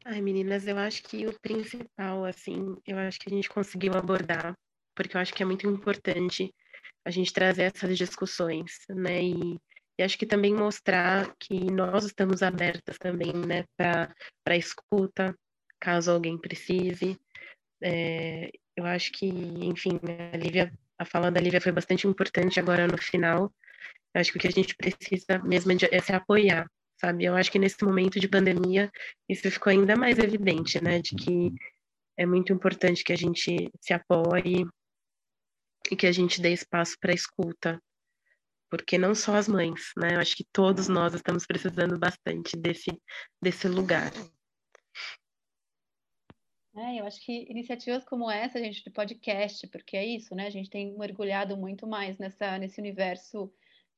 Ai, 0.04 0.20
meninas, 0.20 0.66
eu 0.66 0.76
acho 0.76 1.02
que 1.04 1.26
o 1.26 1.40
principal, 1.40 2.24
assim, 2.24 2.76
eu 2.86 2.98
acho 2.98 3.18
que 3.18 3.32
a 3.32 3.34
gente 3.34 3.48
conseguiu 3.48 3.94
abordar, 3.94 4.52
porque 4.94 5.16
eu 5.16 5.20
acho 5.20 5.32
que 5.32 5.42
é 5.42 5.46
muito 5.46 5.66
importante 5.66 6.52
a 7.06 7.10
gente 7.10 7.32
trazer 7.32 7.72
essas 7.74 7.96
discussões, 7.96 8.72
né? 8.88 9.22
E, 9.22 9.60
e 9.96 10.02
acho 10.02 10.18
que 10.18 10.26
também 10.26 10.52
mostrar 10.52 11.32
que 11.38 11.70
nós 11.70 12.04
estamos 12.04 12.42
abertas 12.42 12.98
também, 12.98 13.32
né, 13.32 13.64
para 13.76 14.56
escuta, 14.56 15.32
caso 15.80 16.10
alguém 16.10 16.36
precise. 16.36 17.16
É, 17.80 18.50
eu 18.76 18.84
acho 18.84 19.12
que, 19.12 19.26
enfim, 19.26 20.00
a 20.32 20.36
Lívia, 20.36 20.72
a 20.98 21.04
fala 21.04 21.30
da 21.30 21.40
Lívia 21.40 21.60
foi 21.60 21.70
bastante 21.70 22.08
importante 22.08 22.58
agora 22.58 22.88
no 22.88 22.98
final. 22.98 23.54
Eu 24.12 24.20
acho 24.20 24.32
que 24.32 24.38
o 24.38 24.40
que 24.40 24.48
a 24.48 24.50
gente 24.50 24.74
precisa 24.74 25.38
mesmo 25.44 25.72
é 25.72 26.00
se 26.00 26.12
apoiar, 26.12 26.68
sabe? 27.00 27.24
Eu 27.24 27.36
acho 27.36 27.52
que 27.52 27.58
nesse 27.58 27.82
momento 27.84 28.18
de 28.18 28.26
pandemia 28.26 28.90
isso 29.28 29.48
ficou 29.48 29.70
ainda 29.70 29.94
mais 29.94 30.18
evidente, 30.18 30.82
né? 30.82 31.00
De 31.00 31.14
que 31.14 31.54
é 32.18 32.26
muito 32.26 32.52
importante 32.52 33.04
que 33.04 33.12
a 33.12 33.16
gente 33.16 33.70
se 33.80 33.94
apoie, 33.94 34.66
e 35.90 35.96
que 35.96 36.06
a 36.06 36.12
gente 36.12 36.40
dê 36.40 36.52
espaço 36.52 36.96
para 37.00 37.14
escuta, 37.14 37.80
porque 38.70 38.98
não 38.98 39.14
só 39.14 39.34
as 39.36 39.48
mães, 39.48 39.92
né? 39.96 40.14
Eu 40.14 40.20
acho 40.20 40.36
que 40.36 40.44
todos 40.52 40.88
nós 40.88 41.14
estamos 41.14 41.46
precisando 41.46 41.98
bastante 41.98 42.56
desse, 42.56 42.90
desse 43.40 43.68
lugar. 43.68 44.12
É, 46.76 47.00
eu 47.00 47.06
acho 47.06 47.24
que 47.24 47.46
iniciativas 47.48 48.04
como 48.04 48.30
essa, 48.30 48.58
gente, 48.58 48.84
de 48.84 48.90
podcast, 48.90 49.66
porque 49.68 49.96
é 49.96 50.04
isso, 50.04 50.34
né? 50.34 50.46
A 50.46 50.50
gente 50.50 50.68
tem 50.68 50.96
mergulhado 50.96 51.56
muito 51.56 51.86
mais 51.86 52.18
nessa, 52.18 52.58
nesse 52.58 52.78
universo 52.78 53.50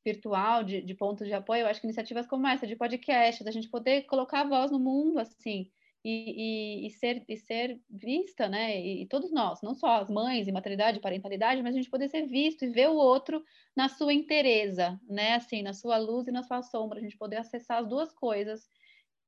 virtual 0.05 0.63
de, 0.63 0.81
de 0.81 0.95
pontos 0.95 1.27
de 1.27 1.33
apoio. 1.33 1.63
Eu 1.63 1.67
acho 1.67 1.81
que 1.81 1.87
iniciativas 1.87 2.27
como 2.27 2.47
essa, 2.47 2.67
de 2.67 2.77
podcast, 2.77 3.43
da 3.43 3.51
gente 3.51 3.69
poder 3.69 4.03
colocar 4.03 4.43
a 4.43 4.49
voz 4.49 4.71
no 4.71 4.79
mundo, 4.79 5.19
assim, 5.19 5.71
e, 6.05 6.85
e, 6.85 6.87
e, 6.87 6.91
ser, 6.91 7.25
e 7.29 7.37
ser 7.37 7.81
vista, 7.91 8.49
né? 8.49 8.81
E, 8.81 9.03
e, 9.03 9.07
todos 9.07 9.33
nós, 9.33 9.61
não 9.63 9.75
só 9.75 10.01
as 10.01 10.09
mães 10.09 10.47
e 10.47 10.53
maternidade, 10.53 11.01
parentalidade, 11.01 11.63
mas 11.63 11.75
a 11.75 11.79
gente 11.79 11.91
poder 11.91 12.09
ser 12.09 12.27
visto 12.27 12.65
e 12.65 12.71
ver 12.71 12.89
o 12.89 12.95
outro 12.95 13.45
na 13.77 13.89
sua 13.89 14.13
inteireza, 14.13 14.99
né? 15.09 15.35
Assim, 15.35 15.63
na 15.63 15.73
sua 15.73 15.99
luz 15.99 16.29
e 16.29 16.33
na 16.33 16.43
sua 16.43 16.63
sombra, 16.63 16.99
a 16.99 17.03
gente 17.03 17.17
poder 17.17 17.37
acessar 17.37 17.79
as 17.79 17.89
duas 17.89 18.13
coisas, 18.13 18.69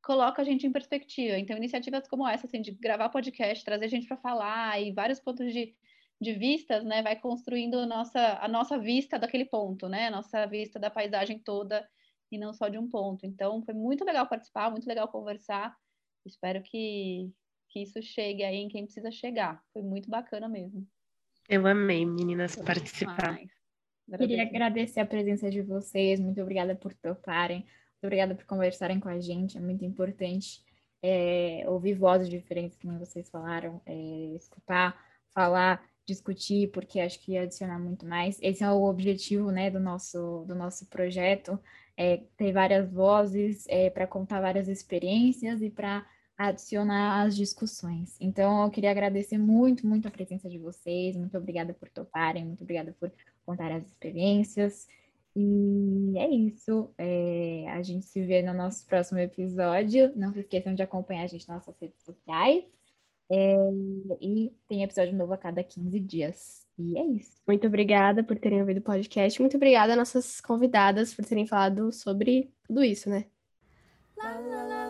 coloca 0.03 0.43
a 0.43 0.45
gente 0.45 0.67
em 0.67 0.73
perspectiva. 0.73 1.39
Então, 1.39 1.57
iniciativas 1.57 2.09
como 2.09 2.27
essa, 2.27 2.47
assim, 2.47 2.63
de 2.63 2.71
gravar 2.73 3.09
podcast, 3.09 3.65
trazer 3.65 3.89
gente 3.89 4.07
para 4.07 4.17
falar 4.17 4.81
e 4.81 4.93
vários 4.93 5.21
pontos 5.21 5.53
de, 5.53 5.75
de 6.21 6.33
vistas, 6.35 6.85
né? 6.85 7.03
Vai 7.03 7.17
construindo 7.17 7.81
a 7.81 7.87
nossa, 7.87 8.39
a 8.41 8.49
nossa 8.49 8.79
vista 8.79 9.19
daquele 9.19 9.45
ponto, 9.45 9.89
né? 9.89 10.07
A 10.07 10.11
nossa 10.11 10.47
vista 10.47 10.79
da 10.79 10.91
paisagem 10.91 11.39
toda 11.39 11.87
e 12.31 12.39
não 12.39 12.53
só 12.53 12.69
de 12.69 12.79
um 12.79 12.89
ponto. 12.89 13.27
Então, 13.27 13.61
foi 13.63 13.75
muito 13.75 14.05
legal 14.05 14.27
participar, 14.27 14.71
muito 14.71 14.87
legal 14.87 15.09
conversar. 15.09 15.77
Espero 16.25 16.63
que, 16.63 17.31
que 17.69 17.83
isso 17.83 18.03
chegue 18.03 18.43
aí 18.43 18.57
em 18.57 18.69
quem 18.69 18.85
precisa 18.85 19.11
chegar. 19.11 19.63
Foi 19.73 19.83
muito 19.83 20.09
bacana 20.09 20.49
mesmo. 20.49 20.87
Eu 21.49 21.67
amei, 21.67 22.05
meninas, 22.07 22.55
Foi 22.55 22.65
participar. 22.65 23.39
Queria 24.19 24.43
agradecer 24.43 25.01
a 25.01 25.07
presença 25.07 25.51
de 25.51 25.63
vocês. 25.63 26.21
Muito 26.21 26.41
obrigada 26.41 26.75
por 26.75 26.93
toparem. 26.95 27.59
Muito 27.61 28.05
obrigada 28.05 28.35
por 28.35 28.45
conversarem 28.45 28.99
com 28.99 29.09
a 29.09 29.21
gente. 29.21 29.57
É 29.57 29.61
muito 29.61 29.85
importante 29.85 30.63
é, 31.03 31.65
ouvir 31.67 31.95
vozes 31.95 32.29
diferentes, 32.29 32.79
como 32.79 32.99
vocês 32.99 33.29
falaram, 33.31 33.81
é, 33.87 34.35
escutar, 34.37 34.99
falar, 35.33 35.85
discutir, 36.07 36.71
porque 36.73 37.01
acho 37.01 37.21
que 37.21 37.33
ia 37.33 37.43
adicionar 37.43 37.79
muito 37.79 38.07
mais. 38.07 38.39
Esse 38.43 38.65
é 38.65 38.71
o 38.71 38.85
objetivo 38.85 39.51
né, 39.51 39.71
do, 39.71 39.81
nosso, 39.81 40.45
do 40.47 40.55
nosso 40.55 40.87
projeto 40.87 41.59
é, 41.97 42.23
ter 42.37 42.53
várias 42.53 42.91
vozes 42.91 43.67
é, 43.69 43.91
para 43.91 44.07
contar 44.07 44.41
várias 44.41 44.69
experiências 44.69 45.61
e 45.61 45.71
para 45.71 46.07
adicionar 46.37 47.23
as 47.23 47.37
discussões. 47.37 48.17
Então, 48.19 48.65
eu 48.65 48.71
queria 48.71 48.91
agradecer 48.91 49.37
muito, 49.37 49.87
muito 49.87 50.09
a 50.09 50.11
presença 50.11 50.49
de 50.49 50.59
vocês, 50.59 51.15
muito 51.15 51.37
obrigada 51.37 51.75
por 51.75 51.91
toparem, 51.91 52.47
muito 52.47 52.63
obrigada 52.63 52.97
por 52.99 53.13
contar 53.45 53.71
as 53.71 53.85
experiências. 53.85 54.89
E 55.37 56.19
é 56.19 56.29
isso. 56.29 56.91
É, 56.97 57.67
a 57.69 57.83
gente 57.83 58.07
se 58.07 58.23
vê 58.25 58.43
no 58.43 58.55
nosso 58.55 58.87
próximo 58.87 59.19
episódio. 59.19 60.13
Não 60.17 60.33
se 60.33 60.41
esqueçam 60.41 60.75
de 60.75 60.83
acompanhar 60.83 61.25
a 61.25 61.27
gente 61.27 61.47
nas 61.47 61.59
nossas 61.59 61.79
redes 61.79 62.03
sociais. 62.03 62.65
É, 63.31 63.57
e 64.21 64.53
tem 64.69 64.83
episódio 64.83 65.15
novo 65.15 65.33
a 65.33 65.39
cada 65.39 65.63
15 65.63 66.01
dias. 66.01 66.67
E 66.77 66.99
é 66.99 67.05
isso. 67.05 67.41
Muito 67.47 67.67
obrigada 67.67 68.25
por 68.25 68.39
terem 68.39 68.61
ouvido 68.61 68.79
o 68.79 68.83
podcast. 68.83 69.41
Muito 69.41 69.57
obrigada 69.57 69.93
às 69.93 69.99
nossas 69.99 70.41
convidadas 70.41 71.15
por 71.15 71.25
terem 71.25 71.47
falado 71.47 71.93
sobre 71.93 72.51
tudo 72.67 72.83
isso, 72.83 73.09
né? 73.09 73.27
La, 74.17 74.39
la, 74.39 74.63
la. 74.65 74.90